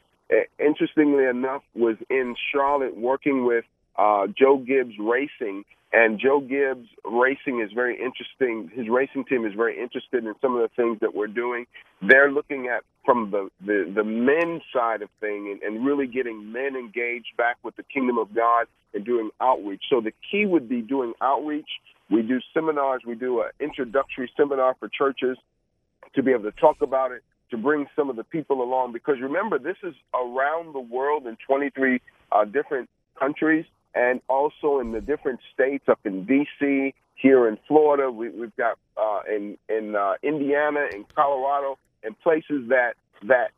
interestingly 0.59 1.25
enough, 1.25 1.63
was 1.73 1.95
in 2.09 2.35
Charlotte 2.53 2.97
working 2.97 3.45
with 3.45 3.65
uh, 3.97 4.27
Joe 4.27 4.57
Gibbs 4.57 4.95
Racing. 4.99 5.63
And 5.93 6.19
Joe 6.19 6.41
Gibbs 6.41 6.89
Racing 7.05 7.61
is 7.61 7.71
very 7.73 7.95
interesting. 7.95 8.69
His 8.75 8.89
racing 8.89 9.23
team 9.25 9.45
is 9.45 9.53
very 9.55 9.81
interested 9.81 10.25
in 10.25 10.33
some 10.41 10.55
of 10.55 10.61
the 10.61 10.69
things 10.75 10.99
that 10.99 11.15
we're 11.15 11.27
doing. 11.27 11.65
They're 12.01 12.31
looking 12.31 12.67
at 12.67 12.83
from 13.05 13.31
the 13.31 13.49
the, 13.65 13.89
the 13.95 14.03
men's 14.03 14.63
side 14.73 15.01
of 15.01 15.09
thing 15.21 15.49
and, 15.49 15.61
and 15.63 15.85
really 15.85 16.05
getting 16.05 16.51
men 16.51 16.75
engaged 16.75 17.37
back 17.37 17.55
with 17.63 17.77
the 17.77 17.83
kingdom 17.83 18.17
of 18.17 18.35
God 18.35 18.67
and 18.93 19.05
doing 19.05 19.29
outreach. 19.39 19.83
So 19.89 20.01
the 20.01 20.11
key 20.29 20.45
would 20.45 20.67
be 20.67 20.81
doing 20.81 21.13
outreach. 21.21 21.69
We 22.09 22.21
do 22.21 22.39
seminars. 22.53 23.03
We 23.07 23.15
do 23.15 23.41
an 23.41 23.51
introductory 23.61 24.29
seminar 24.35 24.75
for 24.79 24.89
churches 24.89 25.37
to 26.15 26.23
be 26.23 26.31
able 26.31 26.43
to 26.43 26.51
talk 26.51 26.81
about 26.81 27.11
it, 27.11 27.23
to 27.51 27.57
bring 27.57 27.87
some 27.95 28.09
of 28.09 28.15
the 28.15 28.23
people 28.23 28.61
along. 28.61 28.93
Because 28.93 29.15
remember, 29.21 29.59
this 29.59 29.77
is 29.83 29.93
around 30.13 30.73
the 30.73 30.79
world 30.79 31.27
in 31.27 31.37
23 31.45 32.01
uh, 32.31 32.45
different 32.45 32.89
countries 33.19 33.65
and 33.95 34.21
also 34.27 34.79
in 34.79 34.91
the 34.91 35.01
different 35.01 35.39
states 35.53 35.85
up 35.87 35.99
in 36.05 36.25
D.C., 36.25 36.93
here 37.17 37.47
in 37.47 37.57
Florida. 37.67 38.09
We, 38.09 38.29
we've 38.29 38.55
got 38.55 38.77
uh, 38.95 39.21
in 39.27 39.57
in 39.67 39.95
uh, 39.95 40.13
Indiana, 40.23 40.85
in 40.93 41.05
Colorado, 41.15 41.77
and 42.03 42.17
places 42.19 42.69
that 42.69 42.93
that 43.27 43.51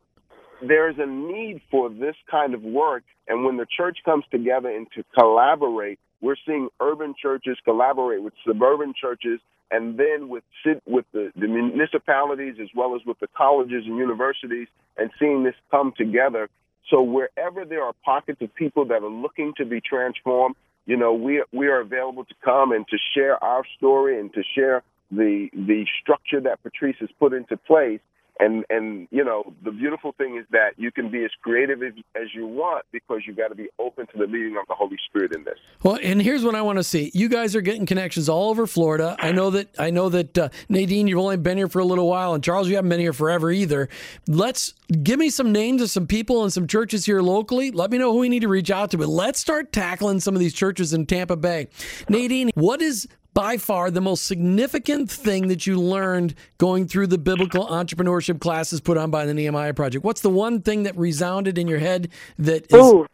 there's 0.66 0.96
a 0.98 1.06
need 1.06 1.60
for 1.70 1.88
this 1.88 2.16
kind 2.30 2.54
of 2.54 2.62
work. 2.62 3.04
And 3.28 3.44
when 3.44 3.56
the 3.56 3.66
church 3.66 3.98
comes 4.04 4.24
together 4.30 4.68
and 4.68 4.86
to 4.94 5.04
collaborate, 5.16 5.98
we're 6.20 6.36
seeing 6.46 6.68
urban 6.80 7.14
churches 7.20 7.56
collaborate 7.64 8.22
with 8.22 8.34
suburban 8.46 8.92
churches, 8.98 9.40
and 9.70 9.98
then 9.98 10.28
with 10.28 10.44
with 10.86 11.04
the, 11.12 11.32
the 11.36 11.46
municipalities 11.46 12.56
as 12.60 12.68
well 12.74 12.94
as 12.94 13.02
with 13.06 13.18
the 13.20 13.28
colleges 13.36 13.84
and 13.86 13.96
universities, 13.96 14.68
and 14.96 15.10
seeing 15.18 15.44
this 15.44 15.54
come 15.70 15.92
together. 15.96 16.48
So 16.88 17.02
wherever 17.02 17.64
there 17.64 17.84
are 17.84 17.92
pockets 18.04 18.42
of 18.42 18.54
people 18.54 18.86
that 18.86 19.02
are 19.02 19.10
looking 19.10 19.52
to 19.58 19.64
be 19.64 19.80
transformed, 19.80 20.56
you 20.86 20.96
know, 20.96 21.12
we 21.14 21.44
we 21.52 21.68
are 21.68 21.80
available 21.80 22.24
to 22.24 22.34
come 22.44 22.72
and 22.72 22.86
to 22.88 22.98
share 23.14 23.42
our 23.42 23.62
story 23.76 24.18
and 24.18 24.32
to 24.34 24.42
share 24.54 24.82
the 25.10 25.48
the 25.52 25.86
structure 26.00 26.40
that 26.40 26.62
Patrice 26.62 26.96
has 27.00 27.10
put 27.18 27.32
into 27.32 27.56
place 27.56 28.00
and 28.40 28.64
and 28.70 29.06
you 29.10 29.22
know 29.22 29.52
the 29.62 29.70
beautiful 29.70 30.12
thing 30.12 30.36
is 30.36 30.46
that 30.50 30.70
you 30.76 30.90
can 30.90 31.10
be 31.10 31.24
as 31.24 31.30
creative 31.42 31.82
as, 31.82 31.92
as 32.14 32.28
you 32.34 32.46
want 32.46 32.84
because 32.90 33.20
you 33.26 33.34
got 33.34 33.48
to 33.48 33.54
be 33.54 33.68
open 33.78 34.06
to 34.08 34.18
the 34.18 34.26
leading 34.26 34.56
of 34.56 34.66
the 34.66 34.74
Holy 34.74 34.96
Spirit 35.08 35.34
in 35.34 35.44
this. 35.44 35.58
Well, 35.82 35.98
and 36.02 36.20
here's 36.20 36.42
what 36.42 36.54
I 36.54 36.62
want 36.62 36.78
to 36.78 36.84
see: 36.84 37.10
you 37.14 37.28
guys 37.28 37.54
are 37.54 37.60
getting 37.60 37.86
connections 37.86 38.28
all 38.28 38.50
over 38.50 38.66
Florida. 38.66 39.14
I 39.18 39.32
know 39.32 39.50
that 39.50 39.68
I 39.78 39.90
know 39.90 40.08
that 40.08 40.36
uh, 40.36 40.48
Nadine, 40.68 41.06
you've 41.06 41.18
only 41.18 41.36
been 41.36 41.58
here 41.58 41.68
for 41.68 41.80
a 41.80 41.84
little 41.84 42.08
while, 42.08 42.34
and 42.34 42.42
Charles, 42.42 42.68
you 42.68 42.76
haven't 42.76 42.88
been 42.88 43.00
here 43.00 43.12
forever 43.12 43.50
either. 43.50 43.88
Let's 44.26 44.74
give 45.02 45.18
me 45.18 45.30
some 45.30 45.52
names 45.52 45.82
of 45.82 45.90
some 45.90 46.06
people 46.06 46.42
and 46.42 46.52
some 46.52 46.66
churches 46.66 47.04
here 47.04 47.20
locally. 47.20 47.70
Let 47.70 47.90
me 47.90 47.98
know 47.98 48.12
who 48.12 48.18
we 48.18 48.28
need 48.28 48.40
to 48.40 48.48
reach 48.48 48.70
out 48.70 48.90
to. 48.92 48.98
But 48.98 49.08
let's 49.08 49.38
start 49.38 49.72
tackling 49.72 50.20
some 50.20 50.34
of 50.34 50.40
these 50.40 50.54
churches 50.54 50.92
in 50.92 51.06
Tampa 51.06 51.36
Bay. 51.36 51.68
Nadine, 52.08 52.50
what 52.54 52.80
is 52.80 53.06
by 53.34 53.56
far 53.56 53.90
the 53.90 54.00
most 54.00 54.26
significant 54.26 55.10
thing 55.10 55.48
that 55.48 55.66
you 55.66 55.80
learned 55.80 56.34
going 56.58 56.86
through 56.86 57.06
the 57.08 57.18
biblical 57.18 57.66
entrepreneurship 57.66 58.40
classes 58.40 58.80
put 58.80 58.96
on 58.96 59.10
by 59.10 59.26
the 59.26 59.34
Nehemiah 59.34 59.74
Project? 59.74 60.04
What's 60.04 60.20
the 60.20 60.30
one 60.30 60.62
thing 60.62 60.84
that 60.84 60.96
resounded 60.96 61.58
in 61.58 61.68
your 61.68 61.78
head 61.78 62.08
that 62.38 62.72
is. 62.72 62.80
Ooh, 62.80 63.06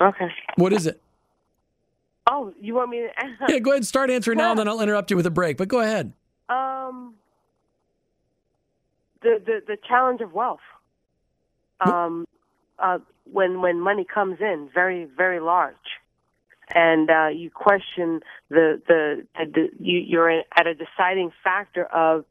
okay. 0.00 0.28
What 0.56 0.72
is 0.72 0.86
it? 0.86 1.00
Oh, 2.28 2.52
you 2.60 2.74
want 2.74 2.90
me 2.90 2.98
to? 2.98 3.08
yeah, 3.48 3.58
go 3.58 3.70
ahead 3.70 3.78
and 3.78 3.86
start 3.86 4.10
answering 4.10 4.38
now, 4.38 4.50
and 4.50 4.58
then 4.58 4.68
I'll 4.68 4.80
interrupt 4.80 5.10
you 5.10 5.16
with 5.16 5.26
a 5.26 5.30
break. 5.30 5.56
But 5.56 5.68
go 5.68 5.80
ahead. 5.80 6.12
Um, 6.48 7.14
the 9.22 9.40
the 9.44 9.60
the 9.66 9.76
challenge 9.86 10.20
of 10.20 10.32
wealth. 10.32 10.60
Um, 11.80 12.26
uh, 12.78 12.98
when 13.30 13.60
when 13.60 13.80
money 13.80 14.04
comes 14.12 14.38
in, 14.40 14.68
very 14.74 15.04
very 15.16 15.40
large 15.40 15.74
and 16.74 17.10
uh, 17.10 17.28
you 17.28 17.50
question 17.50 18.20
the 18.48 18.80
the, 18.86 19.26
the 19.36 19.68
you, 19.78 19.98
you're 19.98 20.30
at 20.30 20.66
a 20.66 20.74
deciding 20.74 21.32
factor 21.42 21.84
of 21.84 22.24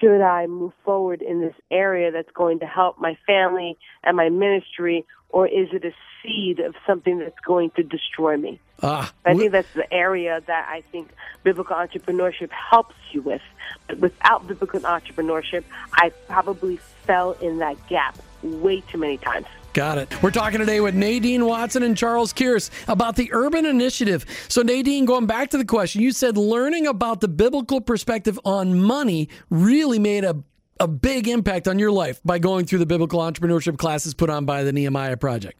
should 0.00 0.20
I 0.20 0.46
move 0.46 0.72
forward 0.84 1.22
in 1.22 1.40
this 1.40 1.54
area 1.70 2.10
that's 2.10 2.30
going 2.32 2.60
to 2.60 2.66
help 2.66 2.98
my 2.98 3.16
family 3.26 3.78
and 4.02 4.16
my 4.16 4.28
ministry, 4.28 5.06
or 5.28 5.46
is 5.46 5.68
it 5.72 5.84
a 5.84 5.92
seed 6.22 6.58
of 6.58 6.74
something 6.86 7.18
that's 7.18 7.38
going 7.46 7.70
to 7.76 7.82
destroy 7.82 8.36
me? 8.36 8.58
Ah, 8.82 9.12
I 9.24 9.34
think 9.34 9.52
that's 9.52 9.72
the 9.74 9.92
area 9.92 10.42
that 10.46 10.68
I 10.68 10.82
think 10.90 11.10
biblical 11.44 11.76
entrepreneurship 11.76 12.50
helps 12.50 12.96
you 13.12 13.22
with. 13.22 13.42
But 13.86 13.98
without 13.98 14.48
biblical 14.48 14.80
entrepreneurship, 14.80 15.64
I 15.92 16.10
probably 16.28 16.78
fell 17.04 17.32
in 17.32 17.58
that 17.58 17.76
gap 17.88 18.18
way 18.42 18.80
too 18.80 18.98
many 18.98 19.18
times. 19.18 19.46
Got 19.72 19.98
it. 19.98 20.22
We're 20.22 20.32
talking 20.32 20.58
today 20.58 20.80
with 20.80 20.96
Nadine 20.96 21.46
Watson 21.46 21.84
and 21.84 21.96
Charles 21.96 22.32
Kearse 22.32 22.70
about 22.88 23.14
the 23.14 23.30
Urban 23.32 23.64
Initiative. 23.66 24.26
So, 24.48 24.62
Nadine, 24.62 25.04
going 25.04 25.26
back 25.26 25.50
to 25.50 25.58
the 25.58 25.64
question, 25.64 26.02
you 26.02 26.10
said 26.10 26.36
learning 26.36 26.88
about 26.88 27.20
the 27.20 27.28
biblical 27.28 27.80
perspective 27.80 28.38
on 28.44 28.80
money 28.80 29.28
really 29.48 30.00
made 30.00 30.24
a, 30.24 30.42
a 30.80 30.88
big 30.88 31.28
impact 31.28 31.68
on 31.68 31.78
your 31.78 31.92
life 31.92 32.20
by 32.24 32.40
going 32.40 32.66
through 32.66 32.80
the 32.80 32.86
biblical 32.86 33.20
entrepreneurship 33.20 33.78
classes 33.78 34.12
put 34.12 34.28
on 34.28 34.44
by 34.44 34.64
the 34.64 34.72
Nehemiah 34.72 35.16
Project. 35.16 35.56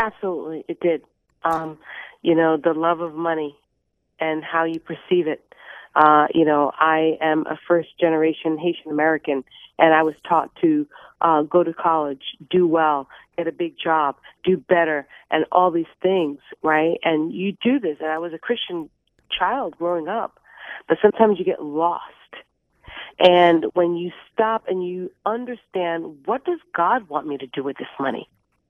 Absolutely, 0.00 0.64
it 0.68 0.80
did. 0.80 1.02
Um, 1.44 1.78
you 2.22 2.34
know, 2.34 2.56
the 2.56 2.72
love 2.72 3.00
of 3.00 3.14
money 3.14 3.56
and 4.20 4.42
how 4.42 4.64
you 4.64 4.80
perceive 4.80 5.26
it. 5.26 5.51
Uh, 5.94 6.26
you 6.34 6.44
know, 6.44 6.72
I 6.78 7.18
am 7.20 7.46
a 7.46 7.58
first 7.68 7.88
generation 8.00 8.58
Haitian 8.58 8.90
American, 8.90 9.44
and 9.78 9.94
I 9.94 10.02
was 10.02 10.14
taught 10.28 10.50
to 10.62 10.86
uh, 11.20 11.42
go 11.42 11.62
to 11.62 11.72
college, 11.72 12.22
do 12.50 12.66
well, 12.66 13.08
get 13.36 13.46
a 13.46 13.52
big 13.52 13.74
job, 13.82 14.16
do 14.44 14.56
better, 14.56 15.06
and 15.30 15.44
all 15.52 15.70
these 15.70 15.84
things, 16.02 16.38
right? 16.62 16.98
And 17.04 17.32
you 17.32 17.52
do 17.62 17.78
this, 17.78 17.98
and 18.00 18.10
I 18.10 18.18
was 18.18 18.32
a 18.32 18.38
Christian 18.38 18.90
child 19.30 19.76
growing 19.78 20.08
up, 20.08 20.38
but 20.88 20.98
sometimes 21.00 21.38
you 21.38 21.44
get 21.44 21.62
lost. 21.62 22.02
And 23.18 23.66
when 23.74 23.94
you 23.94 24.10
stop 24.32 24.64
and 24.68 24.86
you 24.86 25.10
understand, 25.24 26.26
what 26.26 26.44
does 26.44 26.58
God 26.74 27.08
want 27.08 27.26
me 27.26 27.38
to 27.38 27.46
do 27.46 27.62
with 27.62 27.76
this 27.76 27.88
money? 28.00 28.28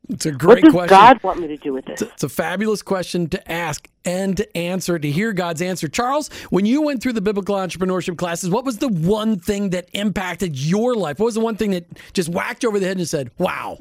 It's 0.09 0.27
a 0.27 0.33
great 0.33 0.49
what 0.49 0.63
does 0.65 0.73
question. 0.73 0.89
God 0.89 1.23
want 1.23 1.41
me 1.41 1.47
to 1.47 1.57
do 1.57 1.73
with 1.73 1.85
this? 1.85 2.03
It's 2.03 2.25
a 2.25 2.29
fabulous 2.29 2.83
question 2.83 3.29
to 3.29 3.53
ask 3.53 3.89
and 4.05 4.37
to 4.37 4.57
answer, 4.57 4.99
to 4.99 5.11
hear 5.11 5.33
God's 5.33 5.63
answer. 5.63 5.87
Charles, 5.89 6.29
when 6.51 6.67
you 6.67 6.83
went 6.83 7.03
through 7.03 7.13
the 7.13 7.21
biblical 7.21 7.55
entrepreneurship 7.55 8.19
classes, 8.19 8.51
what 8.51 8.65
was 8.65 8.79
the 8.79 8.89
one 8.89 9.39
thing 9.39 9.71
that 9.71 9.89
impacted 9.93 10.59
your 10.59 10.97
life? 10.97 11.19
What 11.19 11.27
was 11.27 11.35
the 11.35 11.41
one 11.41 11.57
thing 11.57 11.71
that 11.71 11.87
just 12.13 12.29
whacked 12.29 12.65
you 12.65 12.69
over 12.69 12.81
the 12.81 12.87
head 12.87 12.97
and 12.97 13.09
said, 13.09 13.31
wow? 13.39 13.79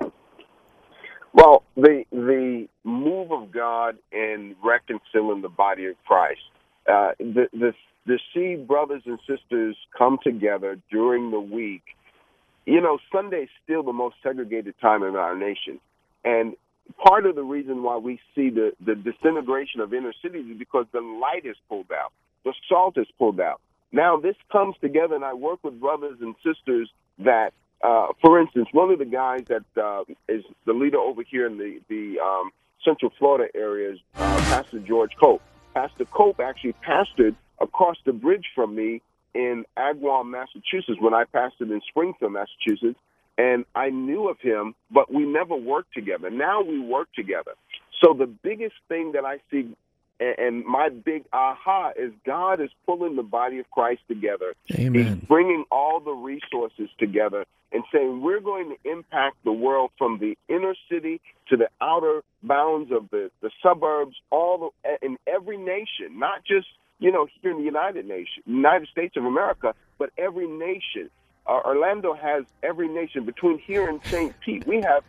Well, 1.34 1.63
the 1.76 2.03
the 2.11 2.67
move 2.84 3.32
of 3.32 3.51
God 3.51 3.97
in 4.11 4.55
reconciling 4.63 5.41
the 5.41 5.49
body 5.49 5.86
of 5.88 5.95
Christ, 6.05 6.41
uh, 6.88 7.11
the, 7.19 7.47
the 7.53 7.74
the 8.05 8.19
see 8.34 8.55
brothers 8.55 9.03
and 9.05 9.17
sisters 9.28 9.76
come 9.97 10.17
together 10.24 10.78
during 10.91 11.32
the 11.32 11.39
week. 11.39 11.84
You 12.65 12.82
know, 12.82 12.99
Sunday 13.11 13.43
is 13.43 13.49
still 13.63 13.82
the 13.82 13.93
most 13.93 14.15
segregated 14.22 14.76
time 14.82 15.03
in 15.03 15.15
our 15.15 15.36
nation. 15.38 15.80
And 16.24 16.55
part 17.03 17.26
of 17.26 17.36
the 17.36 17.43
reason 17.43 17.84
why 17.84 17.97
we 17.97 18.19
see 18.36 18.49
the, 18.49 18.74
the 18.86 18.95
disintegration 18.95 19.82
of 19.82 19.93
inner 19.93 20.13
cities 20.22 20.45
is 20.51 20.57
because 20.57 20.86
the 20.91 21.01
light 21.01 21.45
is 21.45 21.55
pulled 21.69 21.91
out, 21.91 22.11
the 22.43 22.53
salt 22.69 22.97
is 22.97 23.07
pulled 23.17 23.39
out. 23.39 23.61
Now 23.91 24.17
this 24.17 24.36
comes 24.51 24.76
together, 24.82 25.15
and 25.15 25.26
I 25.26 25.34
work 25.34 25.59
with 25.63 25.80
brothers 25.80 26.17
and 26.22 26.36
sisters 26.43 26.89
that, 27.19 27.51
uh, 27.84 28.07
for 28.22 28.39
instance, 28.39 28.69
one 28.72 28.89
of 28.91 28.99
the 28.99 29.05
guys 29.05 29.41
that 29.49 29.63
uh, 29.82 30.03
is 30.30 30.43
the 30.65 30.74
leader 30.74 30.97
over 30.97 31.24
here 31.30 31.45
in 31.45 31.57
the 31.57 31.82
the 31.89 32.19
um, 32.19 32.51
Central 32.86 33.11
Florida 33.19 33.51
area 33.53 33.93
is 33.93 33.99
uh, 34.15 34.38
Pastor 34.49 34.80
George 34.80 35.11
Cope. 35.22 35.41
Pastor 35.74 36.05
Cope 36.05 36.39
actually 36.39 36.76
pastored 36.88 37.36
across 37.59 37.97
the 38.05 38.13
bridge 38.13 38.45
from 38.55 38.76
me 38.76 39.01
in 39.34 39.65
Agawam, 39.78 40.32
Massachusetts, 40.32 40.99
when 40.99 41.13
I 41.13 41.24
pastored 41.24 41.72
in 41.72 41.82
Springfield, 41.89 42.34
Massachusetts 42.34 42.99
and 43.42 43.66
I 43.74 43.89
knew 43.89 44.30
of 44.30 44.39
him, 44.39 44.76
but 44.92 45.12
we 45.12 45.26
never 45.26 45.56
worked 45.56 45.96
together. 45.96 46.30
Now 46.30 46.62
we 46.62 46.80
work 46.80 47.08
together. 47.16 47.54
So 48.04 48.14
the 48.14 48.28
biggest 48.28 48.76
thing 48.88 49.14
that 49.14 49.26
I 49.26 49.39
see, 49.50 49.68
and 50.20 50.64
my 50.64 50.89
big 50.89 51.24
aha, 51.34 51.92
is 51.98 52.12
God 52.24 52.62
is 52.62 52.70
pulling 52.86 53.16
the 53.16 53.24
body 53.24 53.58
of 53.58 53.70
Christ 53.72 54.02
together. 54.08 54.54
Amen. 54.76 55.06
He's 55.06 55.28
bringing 55.28 55.64
all 55.72 56.00
the 56.00 56.12
resources 56.12 56.89
together 57.00 57.46
and 57.72 57.84
saying 57.92 58.22
we're 58.22 58.42
going 58.42 58.76
to 58.76 58.89
impact 58.92 59.38
the 59.44 59.52
world 59.52 59.89
from 59.98 60.20
the 60.20 60.38
inner 60.48 60.76
city 60.92 61.20
to 61.50 61.58
the 61.58 61.70
outer 61.82 62.22
bounds 62.44 62.92
of 62.92 63.10
the, 63.10 63.32
the 63.42 63.50
suburbs, 63.64 64.16
all 64.30 64.72
the, 64.84 64.98
in 65.08 65.18
every 65.26 65.58
nation, 65.58 66.20
not 66.20 66.46
just 66.46 66.68
you 67.00 67.12
know 67.12 67.26
here 67.42 67.52
in 67.52 67.58
the 67.58 67.64
United 67.64 68.06
Nation, 68.08 68.44
United 68.46 68.88
States 68.89 69.18
of 69.18 69.26
America, 69.26 69.74
but 69.98 70.12
every 70.20 70.48
nation 70.48 71.10
Orlando 71.60 72.14
has 72.14 72.45
every 72.64 72.88
nation 72.88 73.26
between 73.26 73.58
here 73.60 73.89
and 73.89 73.99
St. 74.06 74.34
Pete. 74.39 74.66
We 74.66 74.82
have 74.82 75.04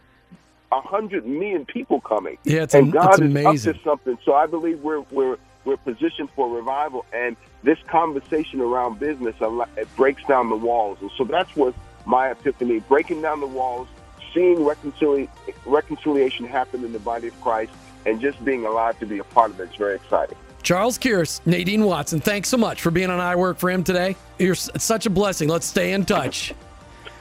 a 0.72 0.80
hundred 0.80 1.26
million 1.26 1.66
people 1.66 2.00
coming. 2.00 2.38
Yeah, 2.44 2.62
it's, 2.62 2.74
and 2.74 2.92
God 2.92 3.10
it's 3.10 3.18
amazing. 3.18 3.54
is 3.54 3.66
up 3.66 3.76
to 3.76 3.82
something. 3.82 4.18
So 4.24 4.34
I 4.34 4.46
believe 4.46 4.80
we're 4.80 5.04
we're 5.10 5.36
we're 5.64 5.76
positioned 5.76 6.30
for 6.34 6.48
revival, 6.48 7.04
and 7.12 7.36
this 7.62 7.78
conversation 7.86 8.60
around 8.60 8.98
business 8.98 9.36
it 9.76 9.96
breaks 9.96 10.24
down 10.24 10.48
the 10.48 10.56
walls, 10.56 10.98
and 11.00 11.10
so 11.16 11.24
that's 11.24 11.54
what 11.54 11.74
my 12.06 12.30
epiphany: 12.30 12.80
breaking 12.80 13.22
down 13.22 13.40
the 13.40 13.46
walls, 13.46 13.86
seeing 14.34 14.64
reconciliation 14.64 15.30
reconciliation 15.66 16.46
happen 16.46 16.84
in 16.84 16.92
the 16.92 16.98
body 16.98 17.28
of 17.28 17.40
Christ, 17.42 17.72
and 18.06 18.20
just 18.20 18.42
being 18.44 18.64
alive 18.64 18.98
to 19.00 19.06
be 19.06 19.18
a 19.18 19.24
part 19.24 19.50
of 19.50 19.60
it 19.60 19.70
is 19.70 19.76
very 19.76 19.96
exciting. 19.96 20.38
Charles 20.62 20.96
Kearse, 20.96 21.40
Nadine 21.44 21.84
Watson, 21.84 22.20
thanks 22.20 22.48
so 22.48 22.56
much 22.56 22.80
for 22.82 22.92
being 22.92 23.10
on 23.10 23.18
I 23.18 23.34
Work 23.34 23.58
for 23.58 23.68
Him 23.68 23.82
today. 23.82 24.16
You're 24.38 24.54
such 24.54 25.06
a 25.06 25.10
blessing. 25.10 25.48
Let's 25.48 25.66
stay 25.66 25.92
in 25.92 26.04
touch. 26.04 26.54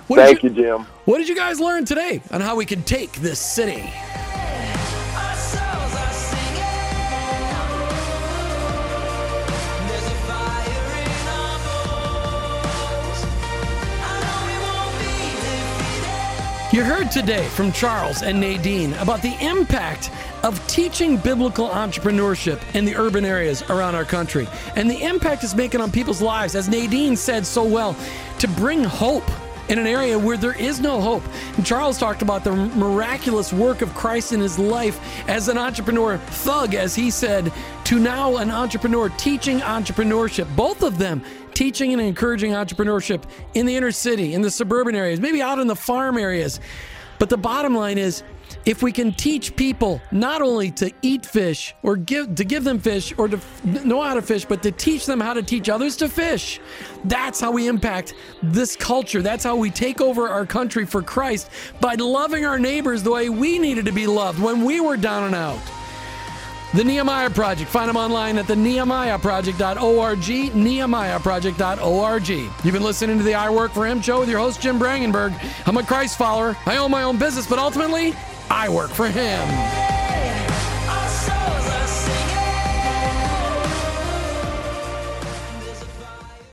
What 0.07 0.17
Thank 0.17 0.43
you, 0.43 0.49
you, 0.49 0.55
Jim. 0.55 0.85
What 1.05 1.17
did 1.17 1.27
you 1.27 1.35
guys 1.35 1.59
learn 1.59 1.85
today 1.85 2.21
on 2.31 2.41
how 2.41 2.55
we 2.55 2.65
can 2.65 2.83
take 2.83 3.11
this 3.13 3.39
city? 3.39 3.89
You 16.73 16.85
heard 16.85 17.11
today 17.11 17.45
from 17.49 17.73
Charles 17.73 18.21
and 18.21 18.39
Nadine 18.39 18.93
about 18.93 19.21
the 19.21 19.35
impact 19.45 20.09
teaching 20.72 21.17
biblical 21.17 21.67
entrepreneurship 21.67 22.57
in 22.76 22.86
the 22.86 22.95
urban 22.95 23.26
areas 23.26 23.61
around 23.63 23.93
our 23.93 24.05
country 24.05 24.47
and 24.78 24.89
the 24.89 25.03
impact 25.03 25.43
it's 25.43 25.53
making 25.53 25.82
on 25.82 25.91
people's 25.91 26.22
lives, 26.22 26.55
as 26.55 26.69
Nadine 26.69 27.17
said 27.17 27.45
so 27.45 27.61
well, 27.61 27.93
to 28.39 28.47
bring 28.47 28.82
hope 28.82 29.30
in 29.67 29.78
an 29.80 29.86
area 29.86 30.17
where 30.17 30.38
there 30.38 30.57
is 30.57 30.80
no 30.80 31.01
hope. 31.01 31.24
And 31.57 31.65
Charles 31.65 31.97
talked 31.97 32.22
about 32.22 32.45
the 32.45 32.55
miraculous 32.55 33.51
work 33.51 33.82
of 33.82 33.93
Christ 33.93 34.32
in 34.32 34.39
his 34.39 34.57
life 34.57 34.97
as 35.28 35.49
an 35.49 35.57
entrepreneur 35.57 36.17
thug, 36.17 36.74
as 36.74 36.95
he 36.95 37.11
said, 37.11 37.51
to 37.84 37.99
now 37.99 38.38
an 38.38 38.49
entrepreneur 38.49 39.09
teaching 39.09 39.59
entrepreneurship. 39.59 40.55
Both 40.55 40.84
of 40.84 40.97
them 40.97 41.22
teaching 41.53 41.91
and 41.91 42.01
encouraging 42.01 42.51
entrepreneurship 42.51 43.24
in 43.55 43.65
the 43.65 43.76
inner 43.76 43.91
city, 43.91 44.34
in 44.34 44.41
the 44.41 44.51
suburban 44.51 44.95
areas, 44.95 45.19
maybe 45.19 45.41
out 45.41 45.59
in 45.59 45.67
the 45.67 45.76
farm 45.76 46.17
areas. 46.17 46.61
But 47.19 47.28
the 47.28 47.38
bottom 47.38 47.76
line 47.76 47.97
is, 47.97 48.24
if 48.66 48.84
we 48.84 48.91
can 48.91 49.14
teach 49.14 49.55
people 49.55 50.01
not 50.12 50.41
only 50.41 50.72
to 50.72 50.91
eat 51.01 51.26
fish 51.26 51.74
or 51.84 51.95
give 51.95 52.36
to 52.36 52.43
give 52.43 52.64
them 52.64 52.80
fish 52.80 53.14
or 53.18 53.28
to 53.28 53.39
know 53.64 54.01
how 54.01 54.14
to 54.14 54.22
fish, 54.22 54.45
but 54.45 54.62
to 54.64 54.72
teach 54.72 55.05
them 55.05 55.20
how 55.20 55.34
to 55.34 55.43
teach 55.43 55.70
others 55.70 55.95
to 55.97 56.09
fish, 56.09 56.59
that's 57.05 57.39
how 57.39 57.51
we 57.51 57.68
impact 57.68 58.14
this 58.43 58.76
culture. 58.76 59.22
That's 59.22 59.43
how 59.43 59.55
we 59.55 59.70
take 59.70 60.01
over 60.01 60.28
our 60.28 60.45
country 60.45 60.86
for 60.86 61.01
Christ 61.01 61.49
by 61.80 61.95
loving 61.95 62.45
our 62.45 62.59
neighbors 62.59 63.03
the 63.03 63.12
way 63.12 63.30
we 63.30 63.59
needed 63.59 63.86
to 63.86 63.91
be 63.91 64.07
loved 64.07 64.41
when 64.41 64.64
we 64.64 64.80
were 64.80 64.97
down 64.97 65.24
and 65.24 65.36
out. 65.36 65.59
The 66.74 66.86
Nehemiah 66.86 67.30
Project. 67.30 67.70
Find 67.70 67.89
them 67.89 67.97
online 67.97 68.38
at 68.38 68.47
the 68.47 68.55
nehemiahproject.org, 68.55 70.20
nehemiahproject.org. 70.20 72.30
You've 72.30 72.74
been 72.74 72.84
listening 72.84 73.18
to 73.18 73.26
the 73.26 73.34
I 73.34 73.49
Work 73.49 73.74
for 73.74 73.86
Him 73.86 74.01
show 74.01 74.22
with 74.22 74.30
your 74.30 74.39
host, 74.39 74.62
Jim 74.62 74.80
Brangenberg. 74.80 75.38
I'm 75.68 75.76
a 75.76 75.84
Christ 75.84 76.18
follower. 76.18 76.55
I 76.66 76.78
own 76.78 76.89
my 76.89 77.03
own 77.03 77.18
business, 77.18 77.45
but 77.45 77.59
ultimately, 77.59 78.16
I 78.54 78.68
work 78.68 78.91
for 78.91 79.08
Him. 79.08 80.01